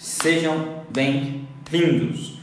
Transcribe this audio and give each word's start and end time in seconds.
Sejam 0.00 0.86
bem-vindos. 0.88 2.38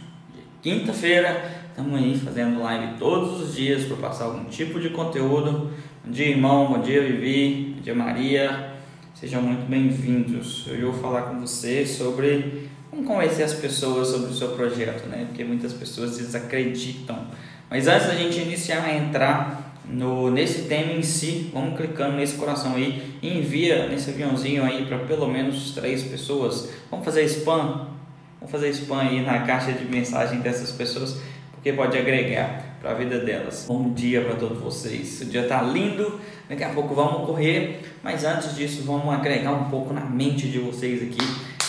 Quinta-feira, 0.61 1.43
estamos 1.67 1.99
aí 1.99 2.15
fazendo 2.15 2.61
live 2.61 2.99
todos 2.99 3.41
os 3.41 3.55
dias 3.55 3.85
para 3.85 3.97
passar 3.97 4.25
algum 4.25 4.43
tipo 4.43 4.79
de 4.79 4.91
conteúdo. 4.91 5.71
Bom 6.05 6.11
dia, 6.11 6.27
irmão. 6.27 6.71
Bom 6.71 6.81
dia, 6.81 7.01
Vivi. 7.01 7.73
Bom 7.75 7.81
dia, 7.81 7.95
Maria. 7.95 8.73
Sejam 9.15 9.41
muito 9.41 9.67
bem-vindos. 9.67 10.67
Hoje 10.67 10.81
eu 10.81 10.91
vou 10.91 11.01
falar 11.01 11.23
com 11.23 11.39
vocês 11.39 11.89
sobre 11.89 12.69
como 12.91 13.03
convencer 13.03 13.43
as 13.43 13.55
pessoas 13.55 14.09
sobre 14.09 14.29
o 14.29 14.35
seu 14.35 14.49
projeto, 14.49 15.07
né? 15.07 15.25
Porque 15.27 15.43
muitas 15.43 15.73
pessoas 15.73 16.15
desacreditam. 16.15 17.25
Mas 17.71 17.87
antes 17.87 18.05
da 18.05 18.13
gente 18.13 18.39
iniciar 18.39 18.85
a 18.85 18.95
entrar 18.95 19.56
no, 19.89 20.29
nesse 20.29 20.63
tema 20.63 20.91
em 20.91 21.01
si, 21.01 21.49
vamos 21.53 21.77
clicando 21.77 22.17
nesse 22.17 22.35
coração 22.35 22.75
aí 22.75 23.17
e 23.21 23.39
envia 23.39 23.87
nesse 23.87 24.09
aviãozinho 24.09 24.63
aí 24.63 24.85
para 24.85 24.99
pelo 24.99 25.27
menos 25.27 25.71
três 25.71 26.03
pessoas. 26.03 26.69
Vamos 26.91 27.05
fazer 27.05 27.23
spam? 27.25 27.87
Vamos 28.39 28.51
fazer 28.51 28.69
spam 28.69 28.99
aí 28.99 29.21
na 29.21 29.39
caixa 29.39 29.71
de 29.71 29.85
mensagem 29.85 30.39
dessas 30.41 30.71
pessoas, 30.71 31.17
porque 31.51 31.71
pode 31.71 31.97
agregar 31.97 32.77
para 32.81 32.91
a 32.91 32.93
vida 32.93 33.19
delas. 33.19 33.65
Bom 33.67 33.93
dia 33.93 34.21
para 34.21 34.35
todos 34.35 34.59
vocês. 34.59 35.21
O 35.21 35.25
dia 35.25 35.41
está 35.41 35.61
lindo, 35.61 36.19
daqui 36.49 36.63
a 36.63 36.69
pouco 36.69 36.93
vamos 36.93 37.25
correr, 37.25 37.81
mas 38.03 38.23
antes 38.23 38.55
disso 38.55 38.83
vamos 38.83 39.13
agregar 39.13 39.53
um 39.53 39.69
pouco 39.69 39.93
na 39.93 40.01
mente 40.01 40.47
de 40.47 40.59
vocês 40.59 41.01
aqui, 41.01 41.17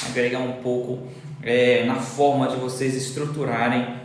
agregar 0.08 0.40
um 0.40 0.54
pouco 0.54 1.06
é, 1.42 1.84
na 1.84 1.96
forma 1.96 2.48
de 2.48 2.56
vocês 2.56 2.94
estruturarem 2.94 3.96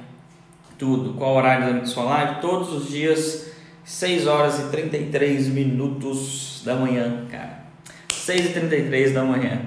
tudo. 0.77 1.14
Qual 1.14 1.36
horário 1.36 1.80
da 1.80 1.86
sua 1.86 2.03
live? 2.03 2.41
Todos 2.41 2.72
os 2.73 2.89
dias 2.89 3.52
6 3.84 4.28
horas 4.28 4.60
e 4.60 4.64
33 4.70 5.48
minutos 5.48 6.62
da 6.64 6.76
manhã, 6.76 7.26
cara. 7.30 7.64
6 8.14 8.46
e 8.46 8.50
33 8.54 9.14
da 9.14 9.23
manhã. 9.23 9.62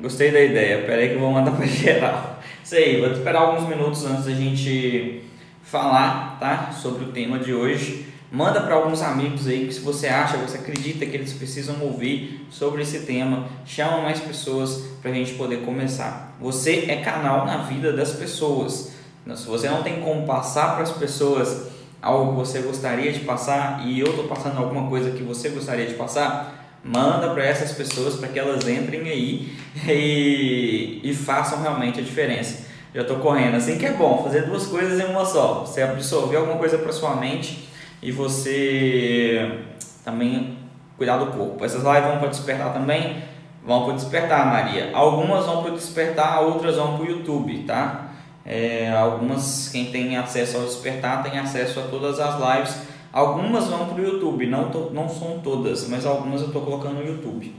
Gostei 0.00 0.30
da 0.30 0.40
ideia. 0.40 0.84
Pera 0.84 1.00
aí 1.00 1.08
que 1.08 1.14
eu 1.14 1.20
vou 1.20 1.32
mandar 1.32 1.52
para 1.56 1.66
geral. 1.66 2.40
Isso 2.62 2.74
aí, 2.74 3.00
vou 3.00 3.10
esperar 3.10 3.40
alguns 3.40 3.68
minutos 3.68 4.04
antes 4.04 4.26
da 4.26 4.32
gente 4.32 5.22
falar, 5.62 6.38
tá? 6.38 6.72
Sobre 6.72 7.04
o 7.04 7.08
tema 7.12 7.38
de 7.38 7.54
hoje. 7.54 8.06
Manda 8.30 8.60
para 8.62 8.74
alguns 8.74 9.02
amigos 9.02 9.46
aí 9.46 9.66
que 9.66 9.74
se 9.74 9.80
você 9.80 10.08
acha, 10.08 10.38
você 10.38 10.56
acredita 10.56 11.04
que 11.04 11.16
eles 11.16 11.34
precisam 11.34 11.76
ouvir 11.82 12.46
sobre 12.50 12.80
esse 12.80 13.00
tema, 13.00 13.46
chama 13.66 14.00
mais 14.00 14.20
pessoas 14.20 14.84
para 15.02 15.10
a 15.10 15.14
gente 15.14 15.34
poder 15.34 15.58
começar. 15.58 16.34
Você 16.40 16.86
é 16.88 16.96
canal 16.96 17.44
na 17.44 17.58
vida 17.58 17.92
das 17.92 18.12
pessoas. 18.12 18.92
Se 19.36 19.46
você 19.46 19.68
não 19.68 19.82
tem 19.82 20.00
como 20.00 20.26
passar 20.26 20.74
para 20.74 20.82
as 20.82 20.92
pessoas 20.92 21.68
algo 22.02 22.32
que 22.32 22.38
você 22.38 22.58
gostaria 22.58 23.12
de 23.12 23.20
passar 23.20 23.86
e 23.86 24.00
eu 24.00 24.08
estou 24.08 24.24
passando 24.24 24.58
alguma 24.58 24.88
coisa 24.88 25.12
que 25.12 25.22
você 25.22 25.50
gostaria 25.50 25.86
de 25.86 25.94
passar, 25.94 26.80
manda 26.84 27.30
para 27.30 27.44
essas 27.44 27.70
pessoas 27.72 28.16
para 28.16 28.28
que 28.28 28.38
elas 28.38 28.66
entrem 28.66 29.02
aí 29.02 29.56
e, 29.88 31.00
e 31.04 31.14
façam 31.14 31.62
realmente 31.62 32.00
a 32.00 32.02
diferença. 32.02 32.72
Já 32.92 33.02
estou 33.02 33.20
correndo, 33.20 33.54
assim 33.54 33.78
que 33.78 33.86
é 33.86 33.92
bom, 33.92 34.22
fazer 34.22 34.42
duas 34.42 34.66
coisas 34.66 35.00
em 35.00 35.10
uma 35.10 35.24
só. 35.24 35.60
Você 35.60 35.80
absorver 35.80 36.36
alguma 36.36 36.58
coisa 36.58 36.76
para 36.76 36.92
sua 36.92 37.14
mente 37.16 37.68
e 38.02 38.10
você 38.10 39.60
também 40.04 40.58
cuidar 40.98 41.16
do 41.16 41.26
corpo. 41.26 41.64
Essas 41.64 41.82
lives 41.82 42.04
vão 42.04 42.18
para 42.18 42.28
despertar 42.28 42.72
também, 42.72 43.22
vão 43.64 43.84
para 43.84 43.94
despertar, 43.94 44.44
Maria. 44.46 44.90
Algumas 44.92 45.46
vão 45.46 45.62
para 45.62 45.72
despertar, 45.72 46.42
outras 46.42 46.76
vão 46.76 46.98
para 46.98 47.06
o 47.06 47.10
YouTube, 47.10 47.64
tá? 47.64 48.01
É, 48.44 48.90
algumas, 48.90 49.68
quem 49.68 49.86
tem 49.86 50.16
acesso 50.16 50.56
ao 50.56 50.64
Despertar, 50.64 51.22
tem 51.22 51.38
acesso 51.38 51.80
a 51.80 51.84
todas 51.84 52.18
as 52.18 52.34
lives. 52.34 52.76
Algumas 53.12 53.68
vão 53.68 53.86
para 53.86 54.02
o 54.02 54.04
YouTube, 54.04 54.46
não, 54.46 54.70
não 54.92 55.08
são 55.08 55.40
todas, 55.40 55.86
mas 55.88 56.06
algumas 56.06 56.40
eu 56.40 56.46
estou 56.46 56.62
colocando 56.62 56.94
no 56.94 57.06
YouTube. 57.06 57.54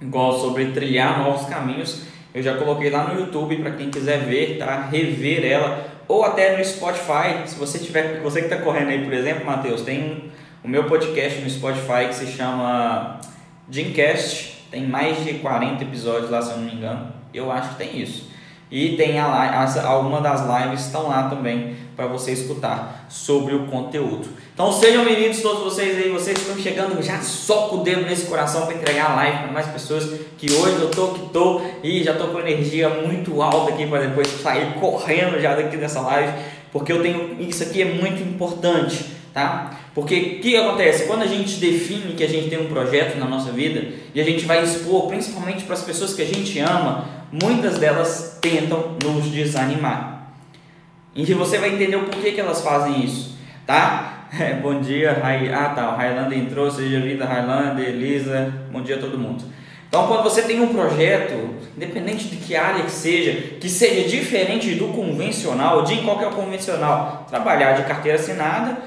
Igual 0.00 0.38
sobre 0.38 0.66
trilhar 0.66 1.22
novos 1.22 1.46
caminhos, 1.46 2.04
eu 2.32 2.42
já 2.42 2.56
coloquei 2.56 2.88
lá 2.88 3.12
no 3.12 3.20
YouTube 3.20 3.56
para 3.56 3.72
quem 3.72 3.90
quiser 3.90 4.20
ver, 4.20 4.58
tá? 4.58 4.86
Rever 4.90 5.44
ela, 5.44 5.86
ou 6.06 6.24
até 6.24 6.56
no 6.56 6.64
Spotify. 6.64 7.46
Se 7.46 7.56
você 7.56 7.78
tiver, 7.78 8.20
você 8.20 8.40
que 8.40 8.46
está 8.46 8.58
correndo 8.58 8.90
aí, 8.90 9.04
por 9.04 9.12
exemplo, 9.12 9.44
Matheus, 9.44 9.82
tem 9.82 10.30
o 10.62 10.68
meu 10.68 10.84
podcast 10.84 11.40
no 11.40 11.50
Spotify 11.50 12.06
que 12.08 12.14
se 12.14 12.26
chama 12.28 13.20
Dreamcast, 13.66 14.66
tem 14.70 14.86
mais 14.86 15.24
de 15.24 15.34
40 15.34 15.82
episódios 15.82 16.30
lá, 16.30 16.40
se 16.40 16.52
eu 16.52 16.58
não 16.58 16.64
me 16.64 16.74
engano. 16.74 17.12
Eu 17.34 17.50
acho 17.50 17.70
que 17.70 17.76
tem 17.76 18.00
isso. 18.00 18.29
E 18.70 18.96
tem 18.96 19.18
a, 19.18 19.66
das 20.22 20.42
lives 20.46 20.86
estão 20.86 21.08
lá 21.08 21.28
também 21.28 21.74
para 21.96 22.06
você 22.06 22.30
escutar 22.30 23.06
sobre 23.08 23.52
o 23.52 23.66
conteúdo. 23.66 24.28
Então 24.54 24.72
sejam 24.72 25.04
bem-vindos 25.04 25.40
todos 25.40 25.64
vocês 25.64 25.98
aí, 25.98 26.08
vocês 26.10 26.38
estão 26.38 26.56
chegando, 26.56 27.02
já 27.02 27.20
soca 27.20 27.74
o 27.74 27.78
dedo 27.82 28.02
nesse 28.02 28.26
coração 28.26 28.66
para 28.66 28.76
entregar 28.76 29.10
a 29.10 29.14
live 29.16 29.38
para 29.38 29.52
mais 29.52 29.66
pessoas 29.66 30.04
que 30.38 30.52
hoje 30.52 30.80
eu 30.80 30.88
tô 30.88 31.08
que 31.08 31.28
tô 31.30 31.60
e 31.82 32.04
já 32.04 32.14
tô 32.14 32.28
com 32.28 32.38
energia 32.38 32.88
muito 32.88 33.42
alta 33.42 33.72
aqui 33.72 33.88
para 33.88 34.06
depois 34.06 34.28
sair 34.40 34.74
correndo 34.74 35.40
já 35.40 35.56
daqui 35.56 35.76
dessa 35.76 36.00
live, 36.02 36.32
porque 36.72 36.92
eu 36.92 37.02
tenho 37.02 37.36
isso 37.40 37.64
aqui 37.64 37.82
é 37.82 37.86
muito 37.86 38.22
importante, 38.22 39.04
tá? 39.32 39.78
Porque 39.94 40.38
o 40.38 40.40
que 40.40 40.56
acontece? 40.56 41.06
Quando 41.06 41.22
a 41.22 41.26
gente 41.26 41.58
define 41.60 42.14
que 42.14 42.24
a 42.24 42.28
gente 42.28 42.48
tem 42.48 42.60
um 42.60 42.68
projeto 42.68 43.18
na 43.18 43.26
nossa 43.26 43.50
vida 43.52 43.88
e 44.14 44.20
a 44.20 44.24
gente 44.24 44.44
vai 44.44 44.62
expor 44.62 45.08
principalmente 45.08 45.64
para 45.64 45.74
as 45.74 45.82
pessoas 45.82 46.14
que 46.14 46.22
a 46.22 46.26
gente 46.26 46.58
ama, 46.58 47.06
muitas 47.30 47.78
delas 47.78 48.38
tentam 48.40 48.96
nos 49.02 49.26
desanimar. 49.26 50.32
E 51.14 51.24
você 51.34 51.58
vai 51.58 51.74
entender 51.74 51.96
o 51.96 52.04
porquê 52.04 52.32
que 52.32 52.40
elas 52.40 52.60
fazem 52.60 53.04
isso, 53.04 53.36
tá? 53.66 54.16
É, 54.38 54.54
bom 54.54 54.80
dia, 54.80 55.12
Rai... 55.12 55.52
ah 55.52 55.70
tá, 55.70 55.92
o 55.92 55.96
Highlander 55.96 56.38
entrou, 56.38 56.70
seja 56.70 57.00
vida 57.00 57.24
Highlander, 57.24 57.88
Elisa, 57.88 58.54
bom 58.70 58.80
dia 58.80 58.94
a 58.94 59.00
todo 59.00 59.18
mundo. 59.18 59.42
Então, 59.88 60.06
quando 60.06 60.22
você 60.22 60.42
tem 60.42 60.60
um 60.60 60.68
projeto, 60.68 61.56
independente 61.76 62.28
de 62.28 62.36
que 62.36 62.54
área 62.54 62.84
que 62.84 62.92
seja, 62.92 63.32
que 63.58 63.68
seja 63.68 64.08
diferente 64.08 64.76
do 64.76 64.86
convencional, 64.92 65.82
de 65.82 65.96
qualquer 66.02 66.30
convencional, 66.30 67.26
trabalhar 67.28 67.72
de 67.72 67.82
carteira 67.82 68.16
assinada, 68.16 68.78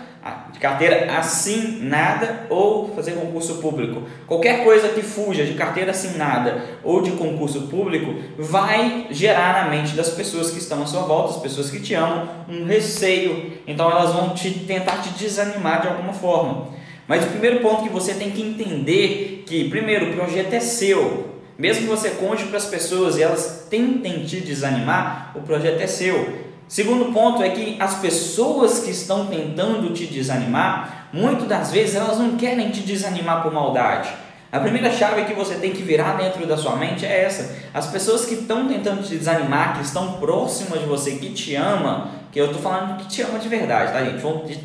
de 0.51 0.59
carteira 0.59 1.11
assinada 1.17 2.47
ou 2.49 2.93
fazer 2.95 3.11
concurso 3.11 3.55
público. 3.55 4.03
Qualquer 4.25 4.63
coisa 4.63 4.89
que 4.89 5.01
fuja 5.01 5.43
de 5.43 5.53
carteira 5.53 5.91
assinada 5.91 6.63
ou 6.83 7.01
de 7.01 7.11
concurso 7.11 7.63
público 7.63 8.15
vai 8.37 9.07
gerar 9.11 9.63
na 9.63 9.69
mente 9.69 9.95
das 9.95 10.09
pessoas 10.09 10.51
que 10.51 10.59
estão 10.59 10.81
à 10.81 10.85
sua 10.85 11.01
volta, 11.01 11.35
as 11.35 11.41
pessoas 11.41 11.69
que 11.69 11.79
te 11.79 11.93
amam, 11.93 12.29
um 12.47 12.65
receio. 12.65 13.53
Então 13.67 13.91
elas 13.91 14.13
vão 14.13 14.33
te 14.33 14.51
tentar 14.51 15.01
te 15.01 15.09
desanimar 15.09 15.81
de 15.81 15.87
alguma 15.87 16.13
forma. 16.13 16.69
Mas 17.07 17.25
o 17.25 17.27
primeiro 17.27 17.59
ponto 17.59 17.83
que 17.83 17.89
você 17.89 18.13
tem 18.13 18.31
que 18.31 18.41
entender 18.41 19.43
que 19.45 19.69
primeiro 19.69 20.11
o 20.11 20.13
projeto 20.13 20.53
é 20.53 20.59
seu. 20.59 21.33
Mesmo 21.57 21.83
que 21.83 21.89
você 21.89 22.11
conte 22.11 22.45
para 22.45 22.57
as 22.57 22.65
pessoas 22.65 23.17
e 23.17 23.23
elas 23.23 23.67
tentem 23.69 24.23
te 24.23 24.39
desanimar, 24.39 25.33
o 25.35 25.41
projeto 25.41 25.81
é 25.81 25.87
seu. 25.87 26.52
Segundo 26.67 27.13
ponto 27.13 27.43
é 27.43 27.49
que 27.49 27.77
as 27.79 27.95
pessoas 27.95 28.79
que 28.79 28.91
estão 28.91 29.27
tentando 29.27 29.93
te 29.93 30.05
desanimar, 30.05 31.09
muitas 31.13 31.47
das 31.47 31.71
vezes 31.71 31.95
elas 31.95 32.17
não 32.17 32.35
querem 32.35 32.71
te 32.71 32.81
desanimar 32.81 33.43
por 33.43 33.53
maldade. 33.53 34.09
A 34.51 34.59
primeira 34.59 34.91
chave 34.91 35.25
que 35.25 35.33
você 35.33 35.55
tem 35.55 35.71
que 35.71 35.81
virar 35.81 36.13
dentro 36.13 36.45
da 36.45 36.55
sua 36.55 36.75
mente 36.75 37.05
é 37.05 37.23
essa. 37.23 37.55
As 37.73 37.87
pessoas 37.87 38.25
que 38.25 38.35
estão 38.35 38.67
tentando 38.67 39.01
te 39.01 39.17
desanimar, 39.17 39.77
que 39.77 39.83
estão 39.83 40.13
próximas 40.13 40.79
de 40.79 40.85
você, 40.85 41.13
que 41.13 41.31
te 41.31 41.55
ama, 41.55 42.11
que 42.31 42.39
eu 42.39 42.45
estou 42.45 42.61
falando 42.61 42.97
que 42.97 43.07
te 43.07 43.23
ama 43.23 43.39
de 43.39 43.49
verdade, 43.49 43.91
tá 43.91 44.03
gente? 44.03 44.21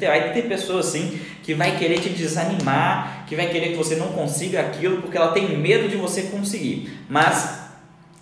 Vai 0.06 0.32
ter 0.34 0.42
pessoas 0.42 0.88
assim 0.88 1.18
que 1.42 1.54
vai 1.54 1.78
querer 1.78 2.00
te 2.00 2.10
desanimar, 2.10 3.24
que 3.26 3.34
vai 3.34 3.48
querer 3.48 3.70
que 3.70 3.76
você 3.76 3.96
não 3.96 4.08
consiga 4.08 4.60
aquilo 4.60 5.00
porque 5.00 5.16
ela 5.16 5.32
tem 5.32 5.56
medo 5.56 5.88
de 5.88 5.96
você 5.96 6.24
conseguir. 6.24 7.04
Mas 7.08 7.67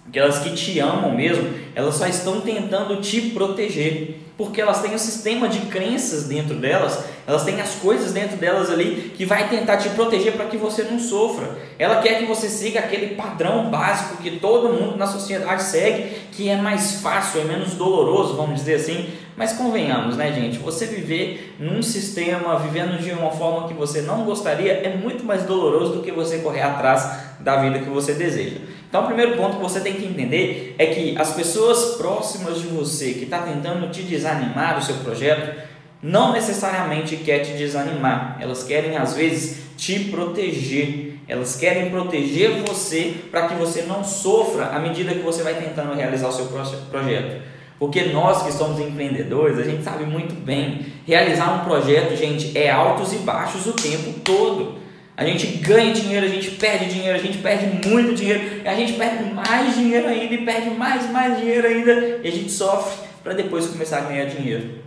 aquelas 0.08 0.38
que 0.38 0.50
te 0.50 0.78
amam 0.78 1.14
mesmo, 1.14 1.48
elas 1.74 1.94
só 1.96 2.06
estão 2.06 2.40
tentando 2.40 3.00
te 3.00 3.20
proteger, 3.30 4.20
porque 4.36 4.60
elas 4.60 4.82
têm 4.82 4.94
um 4.94 4.98
sistema 4.98 5.48
de 5.48 5.60
crenças 5.60 6.24
dentro 6.24 6.56
delas, 6.56 7.04
elas 7.26 7.42
têm 7.44 7.60
as 7.60 7.74
coisas 7.76 8.12
dentro 8.12 8.36
delas 8.36 8.70
ali 8.70 9.12
que 9.16 9.24
vai 9.24 9.48
tentar 9.48 9.78
te 9.78 9.88
proteger 9.90 10.34
para 10.34 10.46
que 10.46 10.56
você 10.56 10.84
não 10.84 10.98
sofra. 10.98 11.58
Ela 11.78 12.00
quer 12.02 12.18
que 12.18 12.26
você 12.26 12.48
siga 12.48 12.80
aquele 12.80 13.14
padrão 13.14 13.70
básico 13.70 14.22
que 14.22 14.38
todo 14.38 14.72
mundo 14.72 14.96
na 14.96 15.06
sociedade 15.06 15.62
segue, 15.62 16.16
que 16.32 16.48
é 16.48 16.56
mais 16.56 17.00
fácil, 17.00 17.40
é 17.40 17.44
menos 17.44 17.74
doloroso, 17.74 18.36
vamos 18.36 18.56
dizer 18.56 18.74
assim. 18.74 19.08
Mas 19.36 19.52
convenhamos, 19.52 20.16
né, 20.16 20.32
gente? 20.32 20.58
Você 20.58 20.86
viver 20.86 21.56
num 21.58 21.82
sistema, 21.82 22.58
vivendo 22.58 22.98
de 22.98 23.10
uma 23.10 23.30
forma 23.30 23.68
que 23.68 23.74
você 23.74 24.02
não 24.02 24.24
gostaria, 24.24 24.72
é 24.72 24.96
muito 24.96 25.24
mais 25.24 25.42
doloroso 25.42 25.94
do 25.94 26.02
que 26.02 26.12
você 26.12 26.38
correr 26.38 26.62
atrás 26.62 27.26
da 27.40 27.56
vida 27.56 27.78
que 27.80 27.90
você 27.90 28.14
deseja. 28.14 28.56
Então, 28.96 29.04
o 29.04 29.08
primeiro 29.08 29.36
ponto 29.36 29.58
que 29.58 29.62
você 29.62 29.80
tem 29.80 29.92
que 29.92 30.06
entender 30.06 30.74
é 30.78 30.86
que 30.86 31.14
as 31.18 31.34
pessoas 31.34 31.96
próximas 31.96 32.62
de 32.62 32.66
você 32.66 33.12
que 33.12 33.24
está 33.24 33.40
tentando 33.40 33.90
te 33.90 34.02
desanimar 34.02 34.78
do 34.78 34.82
seu 34.82 34.94
projeto 34.96 35.54
não 36.02 36.32
necessariamente 36.32 37.18
quer 37.18 37.40
te 37.40 37.52
desanimar. 37.52 38.38
Elas 38.40 38.62
querem 38.62 38.96
às 38.96 39.12
vezes 39.12 39.66
te 39.76 40.04
proteger. 40.04 41.18
Elas 41.28 41.56
querem 41.56 41.90
proteger 41.90 42.62
você 42.66 43.16
para 43.30 43.48
que 43.48 43.54
você 43.56 43.82
não 43.82 44.02
sofra 44.02 44.68
à 44.68 44.78
medida 44.78 45.12
que 45.12 45.20
você 45.20 45.42
vai 45.42 45.52
tentando 45.52 45.92
realizar 45.92 46.28
o 46.28 46.32
seu 46.32 46.46
projeto. 46.46 47.42
Porque 47.78 48.04
nós 48.04 48.44
que 48.44 48.52
somos 48.52 48.80
empreendedores, 48.80 49.58
a 49.58 49.62
gente 49.62 49.82
sabe 49.82 50.06
muito 50.06 50.34
bem, 50.34 50.86
realizar 51.06 51.52
um 51.52 51.68
projeto, 51.68 52.16
gente, 52.16 52.56
é 52.56 52.70
altos 52.70 53.12
e 53.12 53.16
baixos 53.16 53.66
o 53.66 53.74
tempo 53.74 54.20
todo. 54.20 54.85
A 55.16 55.24
gente 55.24 55.46
ganha 55.58 55.94
dinheiro, 55.94 56.26
a 56.26 56.28
gente 56.28 56.50
perde 56.52 56.92
dinheiro, 56.92 57.18
a 57.18 57.22
gente 57.22 57.38
perde 57.38 57.88
muito 57.88 58.14
dinheiro, 58.14 58.62
a 58.66 58.74
gente 58.74 58.92
perde 58.92 59.32
mais 59.32 59.74
dinheiro 59.74 60.06
ainda 60.08 60.34
e 60.34 60.44
perde 60.44 60.70
mais, 60.70 61.10
mais 61.10 61.38
dinheiro 61.38 61.66
ainda, 61.66 61.92
e 62.22 62.28
a 62.28 62.30
gente 62.30 62.50
sofre 62.50 63.06
para 63.24 63.32
depois 63.32 63.66
começar 63.66 63.98
a 63.98 64.00
ganhar 64.02 64.26
dinheiro. 64.26 64.84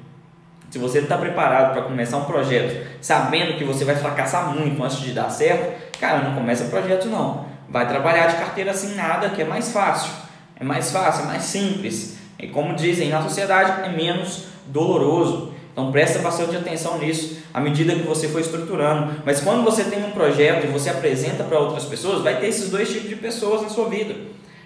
Se 0.70 0.78
você 0.78 1.00
está 1.00 1.18
preparado 1.18 1.74
para 1.74 1.82
começar 1.82 2.18
um 2.18 2.26
projeto 2.26 2.88
sabendo 3.02 3.58
que 3.58 3.64
você 3.64 3.84
vai 3.84 3.96
fracassar 3.96 4.54
muito 4.54 4.82
antes 4.84 5.00
de 5.00 5.14
dar 5.14 5.30
certo, 5.32 5.98
cara, 6.00 6.20
não 6.20 6.36
começa 6.36 6.66
projeto 6.66 7.08
não. 7.08 7.46
Vai 7.68 7.88
trabalhar 7.88 8.28
de 8.28 8.36
carteira 8.36 8.70
assinada, 8.70 9.30
que 9.30 9.42
é 9.42 9.46
mais 9.46 9.72
fácil. 9.72 10.12
É 10.60 10.64
mais 10.64 10.92
fácil, 10.92 11.24
é 11.24 11.28
mais 11.28 11.44
simples. 11.44 12.18
E 12.38 12.48
como 12.48 12.76
dizem 12.76 13.10
na 13.10 13.22
sociedade, 13.24 13.88
é 13.88 13.90
menos 13.90 14.46
doloroso. 14.68 15.54
Então 15.80 15.94
presta 15.94 16.20
bastante 16.20 16.58
atenção 16.58 16.98
nisso 16.98 17.38
à 17.54 17.62
medida 17.62 17.96
que 17.96 18.06
você 18.06 18.28
for 18.28 18.42
estruturando. 18.42 19.14
Mas 19.26 19.40
quando 19.40 19.64
você 19.64 19.86
tem 19.86 20.04
um 20.04 20.12
projeto 20.12 20.66
e 20.66 20.68
você 20.68 20.90
apresenta 20.90 21.42
para 21.46 21.58
outras 21.58 21.86
pessoas, 21.86 22.22
vai 22.22 22.38
ter 22.38 22.48
esses 22.48 22.70
dois 22.70 22.90
tipos 22.90 23.08
de 23.08 23.16
pessoas 23.16 23.62
na 23.62 23.70
sua 23.70 23.88
vida. 23.88 24.14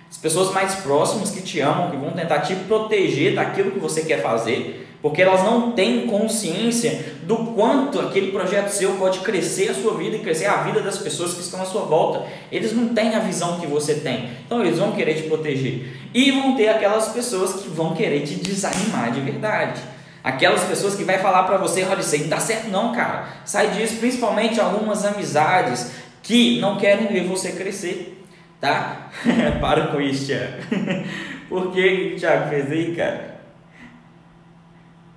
As 0.09 0.17
pessoas 0.17 0.51
mais 0.51 0.73
próximas 0.75 1.29
que 1.29 1.43
te 1.43 1.59
amam, 1.59 1.91
que 1.91 1.97
vão 1.97 2.11
tentar 2.11 2.39
te 2.39 2.55
proteger 2.55 3.35
daquilo 3.35 3.71
que 3.71 3.79
você 3.79 4.01
quer 4.01 4.23
fazer, 4.23 4.87
porque 5.03 5.21
elas 5.21 5.43
não 5.43 5.73
têm 5.73 6.07
consciência 6.07 7.13
do 7.23 7.37
quanto 7.53 7.99
aquele 7.99 8.31
projeto 8.31 8.69
seu 8.69 8.93
pode 8.93 9.19
crescer 9.19 9.69
a 9.69 9.73
sua 9.75 9.95
vida 9.95 10.15
e 10.15 10.19
crescer 10.19 10.47
a 10.47 10.63
vida 10.63 10.81
das 10.81 10.97
pessoas 10.97 11.35
que 11.35 11.41
estão 11.41 11.61
à 11.61 11.65
sua 11.65 11.81
volta. 11.83 12.25
Eles 12.51 12.73
não 12.73 12.89
têm 12.89 13.13
a 13.13 13.19
visão 13.19 13.59
que 13.59 13.67
você 13.67 13.95
tem, 13.95 14.29
então 14.45 14.61
eles 14.61 14.79
vão 14.79 14.93
querer 14.93 15.13
te 15.13 15.23
proteger. 15.23 16.09
E 16.11 16.31
vão 16.31 16.55
ter 16.55 16.69
aquelas 16.69 17.09
pessoas 17.09 17.61
que 17.61 17.69
vão 17.69 17.93
querer 17.93 18.21
te 18.21 18.35
desanimar 18.35 19.11
de 19.11 19.21
verdade. 19.21 19.92
Aquelas 20.23 20.63
pessoas 20.63 20.95
que 20.95 21.03
vai 21.03 21.17
falar 21.17 21.43
para 21.43 21.57
você, 21.57 21.83
olha, 21.83 21.99
isso 21.99 22.15
aí 22.15 22.21
não 22.21 22.29
dá 22.29 22.39
certo 22.39 22.69
não, 22.69 22.93
cara. 22.93 23.27
Sai 23.43 23.71
disso, 23.71 23.97
principalmente 23.97 24.59
algumas 24.59 25.03
amizades 25.03 25.91
que 26.21 26.61
não 26.61 26.77
querem 26.77 27.07
ver 27.07 27.25
você 27.25 27.51
crescer, 27.51 28.23
tá? 28.61 29.09
para 29.59 29.87
com 29.87 29.99
isso, 29.99 30.27
Thiago. 30.27 30.63
Por 31.49 31.71
que 31.73 32.13
o 32.15 32.19
Thiago 32.19 32.49
fez 32.49 32.71
aí, 32.71 32.95
cara? 32.95 33.41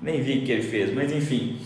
Nem 0.02 0.20
vi 0.20 0.38
o 0.38 0.44
que 0.44 0.52
ele 0.52 0.62
fez, 0.62 0.92
mas 0.92 1.12
enfim. 1.12 1.60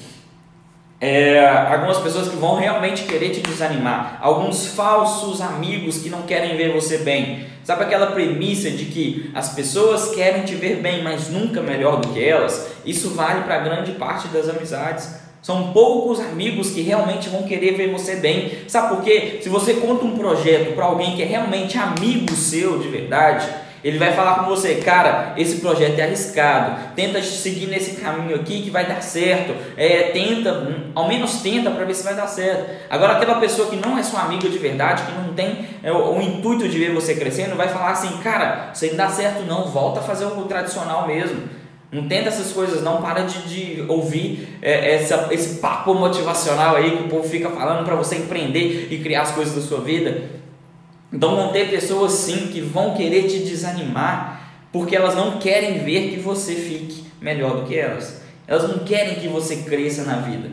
É, 1.01 1.49
algumas 1.49 1.97
pessoas 1.99 2.29
que 2.29 2.37
vão 2.37 2.57
realmente 2.57 3.05
querer 3.05 3.31
te 3.31 3.41
desanimar, 3.41 4.19
alguns 4.21 4.67
falsos 4.67 5.41
amigos 5.41 5.99
que 5.99 6.11
não 6.11 6.23
querem 6.23 6.59
ver 6.59 6.75
você 6.75 6.99
bem. 6.99 7.47
Sabe 7.65 7.85
aquela 7.85 8.09
premissa 8.09 8.71
de 8.71 8.87
que 8.87 9.31
as 9.35 9.55
pessoas 9.55 10.15
querem 10.15 10.45
te 10.45 10.55
ver 10.55 10.77
bem, 10.77 11.03
mas 11.03 11.29
nunca 11.29 11.61
melhor 11.61 12.01
do 12.01 12.09
que 12.09 12.23
elas? 12.23 12.71
Isso 12.85 13.11
vale 13.11 13.43
para 13.43 13.59
grande 13.59 13.93
parte 13.93 14.29
das 14.29 14.49
amizades. 14.49 15.21
São 15.43 15.73
poucos 15.73 16.21
amigos 16.21 16.71
que 16.71 16.83
realmente 16.83 17.29
vão 17.29 17.45
querer 17.45 17.75
ver 17.75 17.91
você 17.91 18.17
bem. 18.17 18.59
Sabe 18.69 18.95
por 18.95 19.03
quê? 19.03 19.41
Se 19.43 19.49
você 19.49 19.75
conta 19.75 20.05
um 20.05 20.17
projeto 20.17 20.75
para 20.75 20.85
alguém 20.85 21.17
que 21.17 21.23
é 21.23 21.27
realmente 21.27 21.79
amigo 21.79 22.35
seu 22.35 22.79
de 22.79 22.89
verdade, 22.89 23.49
ele 23.83 23.99
vai 23.99 24.13
falar 24.13 24.41
com 24.41 24.45
você, 24.45 24.77
cara, 24.77 25.35
esse 25.37 25.57
projeto 25.57 25.99
é 25.99 26.03
arriscado, 26.03 26.95
tenta 26.95 27.23
seguir 27.23 27.67
nesse 27.67 28.01
caminho 28.01 28.37
aqui 28.37 28.63
que 28.63 28.71
vai 28.71 28.87
dar 28.87 29.03
certo, 29.03 29.55
é, 29.77 30.11
tenta, 30.13 30.77
ao 30.95 31.09
menos 31.09 31.41
tenta 31.41 31.71
para 31.71 31.85
ver 31.85 31.95
se 31.95 32.05
vai 32.05 32.15
dar 32.15 32.27
certo. 32.27 32.71
Agora, 32.91 33.15
aquela 33.15 33.41
pessoa 33.41 33.71
que 33.71 33.77
não 33.77 33.97
é 33.97 34.03
sua 34.03 34.21
amiga 34.23 34.49
de 34.49 34.59
verdade, 34.59 35.05
que 35.05 35.13
não 35.13 35.33
tem 35.33 35.65
é, 35.83 35.91
o, 35.91 36.19
o, 36.19 36.21
intuito 36.21 36.69
de 36.69 36.79
ver 36.79 36.93
você 36.93 37.15
crescendo, 37.15 37.57
vai 37.57 37.69
falar 37.69 37.93
assim, 37.93 38.19
cara, 38.19 38.71
isso 38.75 38.85
aí 38.85 38.91
não 38.91 38.99
dá 38.99 39.09
certo 39.09 39.43
não, 39.45 39.67
volta 39.67 40.01
a 40.01 40.03
fazer 40.03 40.27
o 40.27 40.43
tradicional 40.43 41.07
mesmo. 41.07 41.61
Não 41.91 42.07
tenta 42.07 42.29
essas 42.29 42.53
coisas 42.53 42.83
não, 42.83 43.03
para 43.03 43.23
de, 43.23 43.49
de 43.49 43.85
ouvir 43.89 44.59
é, 44.63 44.95
essa, 44.95 45.29
esse 45.33 45.59
papo 45.59 45.93
motivacional 45.93 46.77
aí 46.77 46.97
que 46.97 47.03
o 47.05 47.09
povo 47.09 47.29
fica 47.29 47.51
falando 47.51 47.85
para 47.85 47.97
você 47.97 48.17
empreender 48.17 48.89
e 48.91 48.99
criar 48.99 49.23
as 49.23 49.33
coisas 49.33 49.55
da 49.57 49.61
sua 49.61 49.81
vida. 49.81 50.40
Então 51.13 51.35
vão 51.35 51.53
ter 51.53 51.71
pessoas 51.71 52.13
sim 52.13 52.49
que 52.49 52.61
vão 52.61 52.95
querer 52.95 53.25
te 53.25 53.41
desanimar 53.41 54.41
porque 54.73 54.95
elas 54.95 55.15
não 55.17 55.39
querem 55.39 55.79
ver 55.81 56.11
que 56.11 56.21
você 56.21 56.55
fique 56.55 57.05
melhor 57.21 57.61
do 57.61 57.67
que 57.67 57.77
elas. 57.77 58.23
Elas 58.47 58.69
não 58.69 58.81
querem 58.81 59.17
que 59.17 59.29
você 59.29 59.57
cresça 59.57 60.05
na 60.05 60.17
vida. 60.17 60.51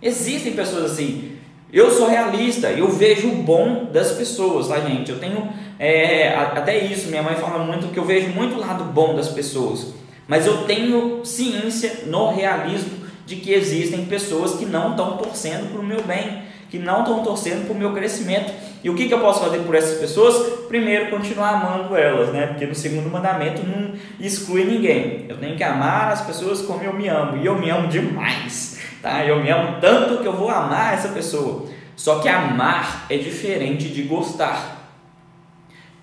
Existem 0.00 0.52
pessoas 0.52 0.92
assim. 0.92 1.32
Eu 1.72 1.90
sou 1.90 2.08
realista, 2.08 2.70
eu 2.70 2.88
vejo 2.88 3.28
o 3.28 3.42
bom 3.42 3.86
das 3.92 4.12
pessoas, 4.12 4.68
tá 4.68 4.78
gente? 4.80 5.10
Eu 5.10 5.18
tenho 5.18 5.48
é, 5.78 6.28
até 6.34 6.78
isso, 6.78 7.08
minha 7.08 7.22
mãe 7.22 7.34
fala 7.34 7.62
muito 7.64 7.92
que 7.92 7.98
eu 7.98 8.04
vejo 8.04 8.28
muito 8.28 8.54
o 8.54 8.60
lado 8.60 8.84
bom 8.84 9.14
das 9.14 9.28
pessoas. 9.28 9.94
Mas 10.28 10.46
eu 10.46 10.64
tenho 10.64 11.24
ciência 11.24 12.04
no 12.06 12.32
realismo 12.32 13.06
de 13.26 13.36
que 13.36 13.52
existem 13.52 14.04
pessoas 14.04 14.54
que 14.54 14.64
não 14.64 14.92
estão 14.92 15.16
torcendo 15.16 15.70
para 15.72 15.80
o 15.80 15.84
meu 15.84 16.02
bem, 16.02 16.42
que 16.76 16.84
não 16.84 17.00
estão 17.00 17.22
torcendo 17.22 17.64
para 17.64 17.74
o 17.74 17.78
meu 17.78 17.92
crescimento. 17.92 18.52
E 18.84 18.90
o 18.90 18.94
que, 18.94 19.08
que 19.08 19.14
eu 19.14 19.20
posso 19.20 19.40
fazer 19.40 19.58
por 19.60 19.74
essas 19.74 19.98
pessoas? 19.98 20.66
Primeiro, 20.68 21.10
continuar 21.10 21.54
amando 21.54 21.96
elas, 21.96 22.32
né? 22.32 22.46
Porque 22.46 22.66
no 22.66 22.74
segundo 22.74 23.10
mandamento 23.10 23.62
não 23.66 23.94
exclui 24.20 24.64
ninguém. 24.64 25.26
Eu 25.28 25.38
tenho 25.38 25.56
que 25.56 25.64
amar 25.64 26.12
as 26.12 26.20
pessoas 26.20 26.62
como 26.62 26.82
eu 26.82 26.92
me 26.92 27.08
amo. 27.08 27.38
E 27.38 27.46
eu 27.46 27.58
me 27.58 27.70
amo 27.70 27.88
demais, 27.88 28.78
tá? 29.02 29.24
Eu 29.24 29.42
me 29.42 29.50
amo 29.50 29.80
tanto 29.80 30.18
que 30.18 30.26
eu 30.26 30.34
vou 30.34 30.50
amar 30.50 30.94
essa 30.94 31.08
pessoa. 31.08 31.66
Só 31.96 32.18
que 32.18 32.28
amar 32.28 33.06
é 33.08 33.16
diferente 33.16 33.88
de 33.88 34.02
gostar. 34.02 34.76